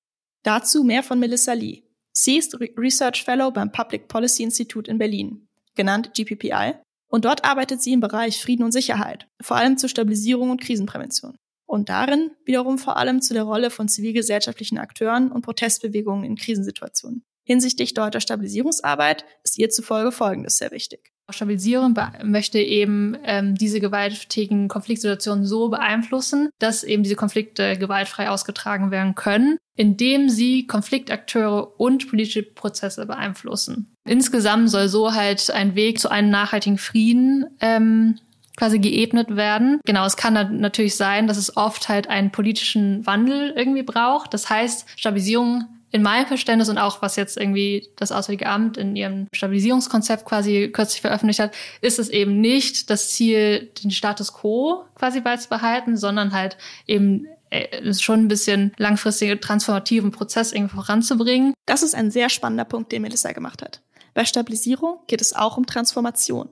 Dazu 0.43 0.83
mehr 0.83 1.03
von 1.03 1.19
Melissa 1.19 1.53
Lee. 1.53 1.83
Sie 2.11 2.37
ist 2.37 2.59
Research 2.59 3.23
Fellow 3.23 3.51
beim 3.51 3.71
Public 3.71 4.07
Policy 4.07 4.43
Institute 4.43 4.89
in 4.89 4.97
Berlin, 4.97 5.47
genannt 5.75 6.11
GPPI, 6.15 6.73
und 7.09 7.25
dort 7.25 7.45
arbeitet 7.45 7.81
sie 7.81 7.93
im 7.93 7.99
Bereich 7.99 8.41
Frieden 8.41 8.63
und 8.63 8.71
Sicherheit, 8.71 9.27
vor 9.39 9.57
allem 9.57 9.77
zur 9.77 9.87
Stabilisierung 9.87 10.49
und 10.49 10.61
Krisenprävention 10.61 11.37
und 11.67 11.89
darin 11.89 12.31
wiederum 12.45 12.79
vor 12.79 12.97
allem 12.97 13.21
zu 13.21 13.33
der 13.33 13.43
Rolle 13.43 13.69
von 13.69 13.87
zivilgesellschaftlichen 13.87 14.79
Akteuren 14.79 15.31
und 15.31 15.43
Protestbewegungen 15.43 16.23
in 16.23 16.35
Krisensituationen. 16.35 17.23
Hinsichtlich 17.43 17.93
deutscher 17.93 18.19
Stabilisierungsarbeit 18.19 19.25
ist 19.43 19.57
ihr 19.57 19.69
zufolge 19.69 20.11
Folgendes 20.11 20.57
sehr 20.57 20.71
wichtig. 20.71 21.13
Stabilisierung 21.29 21.93
möchte 22.23 22.59
eben 22.59 23.17
ähm, 23.23 23.55
diese 23.55 23.81
gewalttätigen 23.81 24.69
Konfliktsituationen 24.69 25.45
so 25.45 25.69
beeinflussen, 25.69 26.49
dass 26.59 26.83
eben 26.83 27.03
diese 27.03 27.15
Konflikte 27.15 27.77
gewaltfrei 27.77 28.29
ausgetragen 28.29 28.91
werden 28.91 29.13
können, 29.15 29.57
indem 29.75 30.29
sie 30.29 30.67
Konfliktakteure 30.67 31.79
und 31.79 32.09
politische 32.09 32.43
Prozesse 32.43 33.05
beeinflussen. 33.05 33.93
Insgesamt 34.07 34.69
soll 34.69 34.87
so 34.87 35.13
halt 35.13 35.51
ein 35.51 35.75
Weg 35.75 35.99
zu 35.99 36.09
einem 36.09 36.29
nachhaltigen 36.29 36.77
Frieden 36.77 37.45
ähm, 37.59 38.19
quasi 38.57 38.79
geebnet 38.79 39.35
werden. 39.35 39.79
Genau, 39.85 40.05
es 40.05 40.17
kann 40.17 40.59
natürlich 40.59 40.95
sein, 40.95 41.27
dass 41.27 41.37
es 41.37 41.55
oft 41.55 41.87
halt 41.87 42.09
einen 42.09 42.31
politischen 42.31 43.05
Wandel 43.05 43.53
irgendwie 43.55 43.83
braucht. 43.83 44.33
Das 44.33 44.49
heißt, 44.49 44.87
Stabilisierung 44.97 45.65
in 45.91 46.01
meinem 46.01 46.27
Verständnis 46.27 46.67
und 46.67 46.77
auch 46.77 47.01
was 47.01 47.15
jetzt 47.15 47.37
irgendwie 47.37 47.87
das 47.95 48.11
Auswärtige 48.11 48.47
Amt 48.47 48.77
in 48.77 48.95
ihrem 48.95 49.27
Stabilisierungskonzept 49.31 50.25
quasi 50.25 50.69
kürzlich 50.73 51.01
veröffentlicht 51.01 51.39
hat, 51.39 51.55
ist 51.81 51.97
es 51.97 52.09
eben 52.09 52.41
nicht 52.41 52.89
das 52.89 53.11
Ziel, 53.11 53.71
den 53.81 53.91
Status 53.91 54.33
quo 54.33 54.83
quasi 54.95 55.21
beizubehalten, 55.21 55.95
sondern 55.95 56.33
halt 56.33 56.57
eben 56.87 57.27
äh, 57.51 57.93
schon 57.93 58.21
ein 58.21 58.27
bisschen 58.27 58.73
langfristige 58.77 59.39
transformativen 59.39 60.11
Prozess 60.11 60.51
irgendwie 60.51 60.75
voranzubringen. 60.75 61.53
Das 61.65 61.83
ist 61.83 61.95
ein 61.95 62.11
sehr 62.11 62.29
spannender 62.29 62.65
Punkt, 62.65 62.91
den 62.91 63.03
Melissa 63.03 63.31
gemacht 63.31 63.61
hat. 63.61 63.81
Bei 64.13 64.25
Stabilisierung 64.25 64.99
geht 65.07 65.21
es 65.21 65.33
auch 65.33 65.57
um 65.57 65.65
Transformation. 65.65 66.49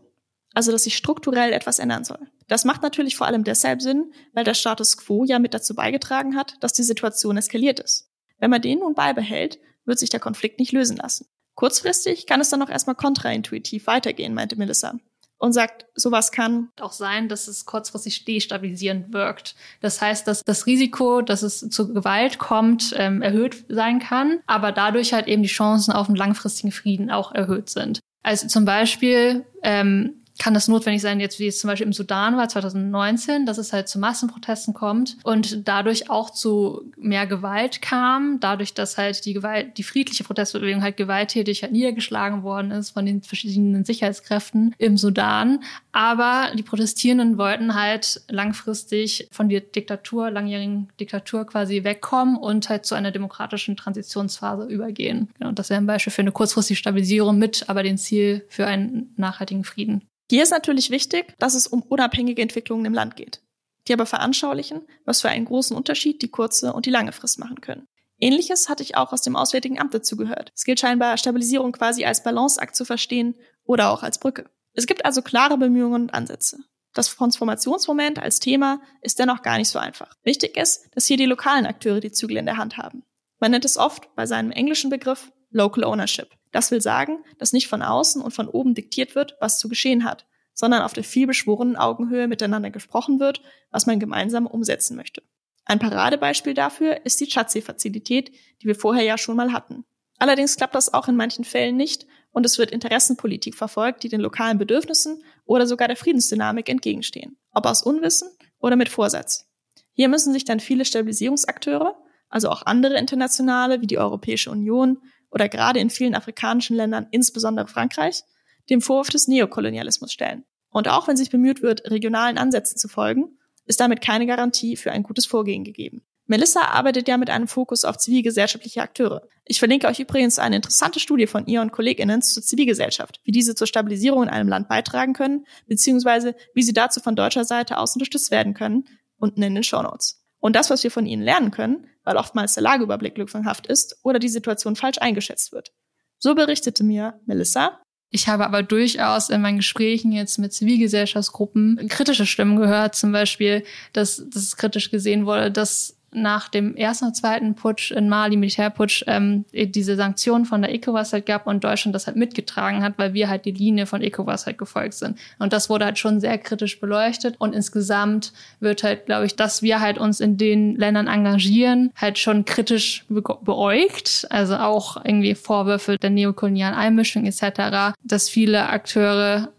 Also, 0.55 0.71
dass 0.71 0.85
sich 0.85 0.95
strukturell 0.95 1.51
etwas 1.51 1.79
ändern 1.79 2.05
soll. 2.05 2.27
Das 2.47 2.63
macht 2.63 2.81
natürlich 2.81 3.17
vor 3.17 3.27
allem 3.27 3.43
deshalb 3.43 3.81
Sinn, 3.81 4.13
weil 4.33 4.45
der 4.45 4.53
Status 4.53 4.97
quo 4.97 5.25
ja 5.25 5.37
mit 5.37 5.53
dazu 5.53 5.75
beigetragen 5.75 6.35
hat, 6.35 6.55
dass 6.61 6.71
die 6.71 6.83
Situation 6.83 7.35
eskaliert 7.37 7.81
ist. 7.81 8.09
Wenn 8.39 8.49
man 8.49 8.61
den 8.61 8.79
nun 8.79 8.95
beibehält, 8.95 9.59
wird 9.83 9.99
sich 9.99 10.09
der 10.09 10.21
Konflikt 10.21 10.59
nicht 10.59 10.71
lösen 10.71 10.95
lassen. 10.95 11.27
Kurzfristig 11.55 12.25
kann 12.25 12.41
es 12.41 12.49
dann 12.49 12.61
noch 12.61 12.69
erstmal 12.69 12.95
kontraintuitiv 12.95 13.87
weitergehen, 13.87 14.33
meinte 14.33 14.55
Melissa. 14.55 14.95
Und 15.37 15.51
sagt, 15.51 15.85
sowas 15.95 16.31
kann 16.31 16.69
auch 16.79 16.93
sein, 16.93 17.27
dass 17.27 17.49
es 17.49 17.65
kurzfristig 17.65 18.23
destabilisierend 18.23 19.13
wirkt. 19.13 19.55
Das 19.81 20.01
heißt, 20.01 20.25
dass 20.25 20.41
das 20.43 20.65
Risiko, 20.65 21.21
dass 21.21 21.43
es 21.43 21.59
zu 21.59 21.93
Gewalt 21.93 22.39
kommt, 22.39 22.93
ähm, 22.97 23.21
erhöht 23.21 23.65
sein 23.67 23.99
kann, 23.99 24.39
aber 24.47 24.71
dadurch 24.71 25.13
halt 25.13 25.27
eben 25.27 25.43
die 25.43 25.49
Chancen 25.49 25.91
auf 25.91 26.07
einen 26.07 26.15
langfristigen 26.15 26.71
Frieden 26.71 27.11
auch 27.11 27.33
erhöht 27.33 27.69
sind. 27.69 27.99
Also 28.23 28.47
zum 28.47 28.63
Beispiel 28.63 29.45
ähm, 29.61 30.24
kann 30.37 30.53
das 30.53 30.67
notwendig 30.67 31.01
sein, 31.01 31.19
jetzt 31.19 31.39
wie 31.39 31.47
es 31.47 31.59
zum 31.59 31.69
Beispiel 31.69 31.87
im 31.87 31.93
Sudan 31.93 32.37
war 32.37 32.49
2019, 32.49 33.45
dass 33.45 33.57
es 33.57 33.71
halt 33.71 33.87
zu 33.87 33.99
Massenprotesten 33.99 34.73
kommt 34.73 35.17
und 35.23 35.67
dadurch 35.67 36.09
auch 36.09 36.29
zu 36.29 36.91
mehr 36.97 37.25
Gewalt 37.25 37.81
kam, 37.81 38.39
dadurch, 38.39 38.73
dass 38.73 38.97
halt 38.97 39.25
die 39.25 39.33
Gewalt, 39.33 39.77
die 39.77 39.83
friedliche 39.83 40.23
Protestbewegung 40.23 40.83
halt 40.83 40.97
gewalttätig 40.97 41.63
halt 41.63 41.71
niedergeschlagen 41.71 42.43
worden 42.43 42.71
ist 42.71 42.91
von 42.91 43.05
den 43.05 43.21
verschiedenen 43.21 43.85
Sicherheitskräften 43.85 44.75
im 44.77 44.97
Sudan. 44.97 45.59
Aber 45.93 46.51
die 46.55 46.63
Protestierenden 46.63 47.37
wollten 47.37 47.75
halt 47.75 48.21
langfristig 48.29 49.27
von 49.31 49.47
der 49.47 49.61
Diktatur, 49.61 50.29
langjährigen 50.31 50.89
Diktatur 50.99 51.45
quasi 51.45 51.83
wegkommen 51.83 52.35
und 52.35 52.67
halt 52.69 52.85
zu 52.85 52.95
einer 52.95 53.11
demokratischen 53.11 53.77
Transitionsphase 53.77 54.65
übergehen. 54.65 55.29
Genau, 55.39 55.51
das 55.53 55.69
wäre 55.69 55.79
ein 55.79 55.87
Beispiel 55.87 56.11
für 56.11 56.21
eine 56.21 56.31
kurzfristige 56.31 56.77
Stabilisierung 56.77 57.37
mit 57.37 57.69
aber 57.69 57.83
dem 57.83 57.97
Ziel 57.97 58.45
für 58.49 58.67
einen 58.67 59.13
nachhaltigen 59.15 59.63
Frieden. 59.63 60.01
Hier 60.29 60.43
ist 60.43 60.51
natürlich 60.51 60.89
wichtig, 60.89 61.35
dass 61.39 61.53
es 61.53 61.67
um 61.67 61.81
unabhängige 61.83 62.41
Entwicklungen 62.41 62.85
im 62.85 62.93
Land 62.93 63.15
geht, 63.15 63.41
die 63.87 63.93
aber 63.93 64.05
veranschaulichen, 64.05 64.81
was 65.05 65.21
für 65.21 65.29
einen 65.29 65.45
großen 65.45 65.75
Unterschied 65.75 66.21
die 66.21 66.29
kurze 66.29 66.73
und 66.73 66.85
die 66.85 66.91
lange 66.91 67.11
Frist 67.11 67.39
machen 67.39 67.61
können. 67.61 67.87
Ähnliches 68.19 68.69
hatte 68.69 68.81
ich 68.81 68.95
auch 68.95 69.11
aus 69.11 69.21
dem 69.21 69.35
Auswärtigen 69.35 69.79
Amt 69.79 69.93
dazu 69.93 70.15
gehört. 70.15 70.51
Es 70.55 70.63
gilt 70.63 70.79
scheinbar, 70.79 71.17
Stabilisierung 71.17 71.73
quasi 71.73 72.05
als 72.05 72.23
Balanceakt 72.23 72.75
zu 72.75 72.85
verstehen 72.85 73.35
oder 73.65 73.89
auch 73.89 74.03
als 74.03 74.19
Brücke. 74.19 74.49
Es 74.73 74.87
gibt 74.87 75.05
also 75.05 75.21
klare 75.21 75.57
Bemühungen 75.57 76.03
und 76.03 76.13
Ansätze. 76.13 76.57
Das 76.93 77.13
Transformationsmoment 77.13 78.19
als 78.19 78.39
Thema 78.39 78.81
ist 79.01 79.19
dennoch 79.19 79.41
gar 79.41 79.57
nicht 79.57 79.69
so 79.69 79.79
einfach. 79.79 80.15
Wichtig 80.23 80.55
ist, 80.57 80.87
dass 80.95 81.05
hier 81.05 81.17
die 81.17 81.25
lokalen 81.25 81.65
Akteure 81.65 81.99
die 81.99 82.11
Zügel 82.11 82.37
in 82.37 82.45
der 82.45 82.57
Hand 82.57 82.77
haben. 82.77 83.03
Man 83.39 83.51
nennt 83.51 83.65
es 83.65 83.77
oft 83.77 84.15
bei 84.15 84.25
seinem 84.25 84.51
englischen 84.51 84.89
Begriff 84.89 85.31
Local 85.51 85.83
Ownership. 85.83 86.29
Das 86.55 86.71
will 86.71 86.79
sagen, 86.79 87.17
dass 87.37 87.51
nicht 87.51 87.67
von 87.67 87.81
außen 87.81 88.21
und 88.21 88.31
von 88.31 88.47
oben 88.47 88.75
diktiert 88.75 89.13
wird, 89.13 89.35
was 89.41 89.59
zu 89.59 89.67
geschehen 89.67 90.05
hat, 90.05 90.25
sondern 90.53 90.83
auf 90.83 90.93
der 90.93 91.03
vielbeschworenen 91.03 91.75
Augenhöhe 91.75 92.29
miteinander 92.29 92.69
gesprochen 92.69 93.19
wird, 93.19 93.41
was 93.71 93.87
man 93.87 93.99
gemeinsam 93.99 94.47
umsetzen 94.47 94.95
möchte. 94.95 95.21
Ein 95.65 95.79
Paradebeispiel 95.79 96.53
dafür 96.53 97.05
ist 97.05 97.19
die 97.19 97.27
Chatsee-Fazilität, 97.27 98.31
die 98.61 98.67
wir 98.67 98.75
vorher 98.75 99.03
ja 99.03 99.17
schon 99.17 99.35
mal 99.35 99.51
hatten. 99.51 99.83
Allerdings 100.17 100.55
klappt 100.55 100.75
das 100.75 100.93
auch 100.93 101.09
in 101.09 101.17
manchen 101.17 101.43
Fällen 101.43 101.75
nicht 101.75 102.07
und 102.31 102.45
es 102.45 102.57
wird 102.57 102.71
Interessenpolitik 102.71 103.55
verfolgt, 103.55 104.03
die 104.03 104.09
den 104.09 104.21
lokalen 104.21 104.57
Bedürfnissen 104.57 105.25
oder 105.43 105.67
sogar 105.67 105.89
der 105.89 105.97
Friedensdynamik 105.97 106.69
entgegenstehen, 106.69 107.37
ob 107.51 107.65
aus 107.65 107.83
Unwissen 107.83 108.29
oder 108.59 108.77
mit 108.77 108.87
Vorsatz. 108.87 109.51
Hier 109.91 110.07
müssen 110.07 110.31
sich 110.31 110.45
dann 110.45 110.61
viele 110.61 110.85
Stabilisierungsakteure, 110.85 111.97
also 112.29 112.47
auch 112.47 112.65
andere 112.65 112.97
internationale 112.97 113.81
wie 113.81 113.87
die 113.87 113.97
Europäische 113.97 114.51
Union, 114.51 115.01
oder 115.35 115.49
gerade 115.49 115.79
in 115.79 115.89
vielen 115.89 116.15
afrikanischen 116.15 116.77
Ländern, 116.77 117.07
insbesondere 117.11 117.67
Frankreich, 117.67 118.23
dem 118.69 118.81
Vorwurf 118.81 119.09
des 119.09 119.27
Neokolonialismus 119.27 120.11
stellen. 120.11 120.45
Und 120.71 120.87
auch 120.87 121.07
wenn 121.07 121.17
sich 121.17 121.29
bemüht 121.29 121.61
wird, 121.61 121.91
regionalen 121.91 122.37
Ansätzen 122.37 122.77
zu 122.77 122.87
folgen, 122.87 123.37
ist 123.65 123.81
damit 123.81 124.01
keine 124.01 124.25
Garantie 124.25 124.77
für 124.77 124.91
ein 124.91 125.03
gutes 125.03 125.25
Vorgehen 125.25 125.63
gegeben. 125.65 126.03
Melissa 126.27 126.61
arbeitet 126.61 127.07
ja 127.07 127.17
mit 127.17 127.29
einem 127.29 127.47
Fokus 127.47 127.85
auf 127.85 127.97
zivilgesellschaftliche 127.97 128.81
Akteure. 128.81 129.27
Ich 129.43 129.59
verlinke 129.59 129.87
euch 129.87 129.99
übrigens 129.99 130.39
eine 130.39 130.55
interessante 130.55 130.99
Studie 130.99 131.27
von 131.27 131.45
ihr 131.45 131.61
und 131.61 131.71
KollegInnen 131.71 132.21
zur 132.21 132.41
Zivilgesellschaft, 132.41 133.19
wie 133.23 133.31
diese 133.31 133.53
zur 133.53 133.67
Stabilisierung 133.67 134.23
in 134.23 134.29
einem 134.29 134.49
Land 134.49 134.67
beitragen 134.67 135.13
können, 135.13 135.45
beziehungsweise 135.67 136.35
wie 136.55 136.63
sie 136.63 136.73
dazu 136.73 136.99
von 136.99 137.15
deutscher 137.15 137.43
Seite 137.43 137.77
aus 137.77 137.93
unterstützt 137.93 138.31
werden 138.31 138.55
können, 138.55 138.85
unten 139.17 139.43
in 139.43 139.53
den 139.53 139.63
Show 139.63 139.83
Notes. 139.83 140.24
Und 140.45 140.55
das, 140.55 140.69
was 140.69 140.83
wir 140.83 140.91
von 140.91 141.07
ihnen 141.07 141.23
lernen 141.23 141.49
können, 141.49 141.87
weil 142.03 142.17
oftmals 142.17 142.53
der 142.53 142.61
Lageüberblick 142.61 143.17
lückenhaft 143.17 143.65
ist 143.65 143.97
oder 144.03 144.19
die 144.19 144.29
Situation 144.29 144.75
falsch 144.75 144.99
eingeschätzt 144.99 145.51
wird. 145.51 145.73
So 146.19 146.35
berichtete 146.35 146.83
mir 146.83 147.19
Melissa. 147.25 147.81
Ich 148.11 148.27
habe 148.27 148.45
aber 148.45 148.61
durchaus 148.61 149.31
in 149.31 149.41
meinen 149.41 149.57
Gesprächen 149.57 150.11
jetzt 150.11 150.37
mit 150.37 150.53
Zivilgesellschaftsgruppen 150.53 151.87
kritische 151.89 152.27
Stimmen 152.27 152.57
gehört, 152.57 152.93
zum 152.93 153.11
Beispiel, 153.11 153.63
dass, 153.93 154.17
dass 154.29 154.43
es 154.43 154.55
kritisch 154.55 154.91
gesehen 154.91 155.25
wurde, 155.25 155.51
dass 155.51 155.94
nach 156.15 156.49
dem 156.49 156.75
ersten 156.75 157.05
und 157.05 157.15
zweiten 157.15 157.55
Putsch 157.55 157.91
in 157.91 158.09
Mali, 158.09 158.37
Militärputsch, 158.37 159.03
ähm, 159.07 159.45
diese 159.53 159.95
Sanktionen 159.95 160.45
von 160.45 160.61
der 160.61 160.73
ECOWAS 160.73 161.13
halt 161.13 161.25
gab 161.25 161.47
und 161.47 161.63
Deutschland 161.63 161.93
das 161.93 162.07
halt 162.07 162.17
mitgetragen 162.17 162.83
hat, 162.83 162.93
weil 162.97 163.13
wir 163.13 163.29
halt 163.29 163.45
die 163.45 163.51
Linie 163.51 163.85
von 163.85 164.01
ECOWAS 164.01 164.45
halt 164.45 164.57
gefolgt 164.57 164.95
sind. 164.95 165.17
Und 165.39 165.53
das 165.53 165.69
wurde 165.69 165.85
halt 165.85 165.99
schon 165.99 166.19
sehr 166.19 166.37
kritisch 166.37 166.79
beleuchtet. 166.79 167.35
Und 167.39 167.53
insgesamt 167.53 168.33
wird 168.59 168.83
halt, 168.83 169.05
glaube 169.05 169.25
ich, 169.25 169.35
dass 169.35 169.61
wir 169.61 169.79
halt 169.79 169.97
uns 169.97 170.19
in 170.19 170.37
den 170.37 170.75
Ländern 170.75 171.07
engagieren, 171.07 171.91
halt 171.95 172.17
schon 172.17 172.45
kritisch 172.45 173.05
be 173.09 173.21
beäugt. 173.41 174.27
Also 174.29 174.55
auch 174.57 174.97
irgendwie 175.03 175.35
Vorwürfe 175.35 175.97
der 175.97 176.09
neokolonialen 176.09 176.75
Einmischung 176.75 177.25
etc., 177.25 177.95
dass 178.03 178.29
viele 178.29 178.69
Akteure, 178.69 179.49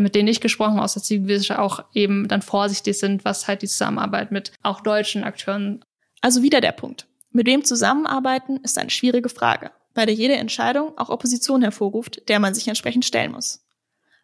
mit 0.00 0.14
denen 0.14 0.28
ich 0.28 0.40
gesprochen 0.40 0.74
habe 0.74 0.84
aus 0.84 0.94
der 0.94 1.02
Zivilgesellschaft, 1.02 1.60
auch 1.60 1.84
eben 1.94 2.28
dann 2.28 2.42
vorsichtig 2.42 2.98
sind, 2.98 3.24
was 3.24 3.48
halt 3.48 3.62
die 3.62 3.68
Zusammenarbeit 3.68 4.32
mit 4.32 4.52
auch 4.62 4.80
deutschen 4.80 5.24
Akteuren 5.24 5.84
also 6.22 6.42
wieder 6.42 6.62
der 6.62 6.72
Punkt. 6.72 7.06
Mit 7.30 7.46
wem 7.46 7.64
zusammenarbeiten 7.64 8.58
ist 8.58 8.78
eine 8.78 8.90
schwierige 8.90 9.28
Frage, 9.28 9.70
bei 9.92 10.06
der 10.06 10.14
jede 10.14 10.36
Entscheidung 10.36 10.96
auch 10.96 11.10
Opposition 11.10 11.62
hervorruft, 11.62 12.28
der 12.28 12.40
man 12.40 12.54
sich 12.54 12.68
entsprechend 12.68 13.04
stellen 13.04 13.32
muss. 13.32 13.64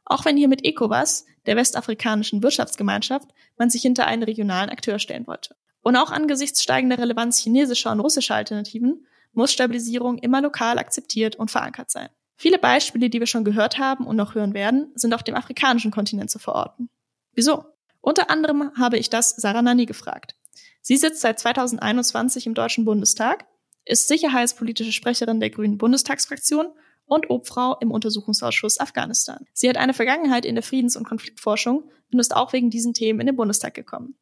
Auch 0.04 0.24
wenn 0.24 0.36
hier 0.36 0.48
mit 0.48 0.64
ECOWAS, 0.64 1.26
der 1.44 1.56
westafrikanischen 1.56 2.42
Wirtschaftsgemeinschaft, 2.42 3.28
man 3.58 3.68
sich 3.68 3.82
hinter 3.82 4.06
einen 4.06 4.22
regionalen 4.22 4.70
Akteur 4.70 4.98
stellen 4.98 5.26
wollte. 5.26 5.54
Und 5.82 5.96
auch 5.96 6.10
angesichts 6.10 6.62
steigender 6.62 6.98
Relevanz 6.98 7.38
chinesischer 7.38 7.92
und 7.92 8.00
russischer 8.00 8.34
Alternativen 8.34 9.06
muss 9.32 9.52
Stabilisierung 9.52 10.18
immer 10.18 10.40
lokal 10.40 10.78
akzeptiert 10.78 11.36
und 11.36 11.50
verankert 11.50 11.90
sein. 11.90 12.08
Viele 12.36 12.58
Beispiele, 12.58 13.10
die 13.10 13.20
wir 13.20 13.26
schon 13.26 13.44
gehört 13.44 13.78
haben 13.78 14.06
und 14.06 14.16
noch 14.16 14.34
hören 14.34 14.54
werden, 14.54 14.92
sind 14.94 15.12
auf 15.12 15.22
dem 15.22 15.34
afrikanischen 15.34 15.90
Kontinent 15.90 16.30
zu 16.30 16.38
verorten. 16.38 16.88
Wieso? 17.34 17.64
Unter 18.00 18.30
anderem 18.30 18.72
habe 18.78 18.96
ich 18.96 19.10
das 19.10 19.30
Sarah 19.30 19.62
Nani 19.62 19.86
gefragt. 19.86 20.36
Sie 20.80 20.96
sitzt 20.96 21.20
seit 21.20 21.38
2021 21.38 22.46
im 22.46 22.54
Deutschen 22.54 22.84
Bundestag, 22.84 23.46
ist 23.84 24.08
sicherheitspolitische 24.08 24.92
Sprecherin 24.92 25.40
der 25.40 25.50
Grünen 25.50 25.78
Bundestagsfraktion 25.78 26.68
und 27.06 27.30
Obfrau 27.30 27.76
im 27.80 27.90
Untersuchungsausschuss 27.90 28.78
Afghanistan. 28.78 29.46
Sie 29.54 29.68
hat 29.68 29.76
eine 29.76 29.94
Vergangenheit 29.94 30.44
in 30.44 30.54
der 30.54 30.62
Friedens- 30.62 30.96
und 30.96 31.08
Konfliktforschung 31.08 31.90
und 32.12 32.18
ist 32.18 32.36
auch 32.36 32.52
wegen 32.52 32.70
diesen 32.70 32.94
Themen 32.94 33.20
in 33.20 33.26
den 33.26 33.36
Bundestag 33.36 33.74
gekommen. 33.74 34.16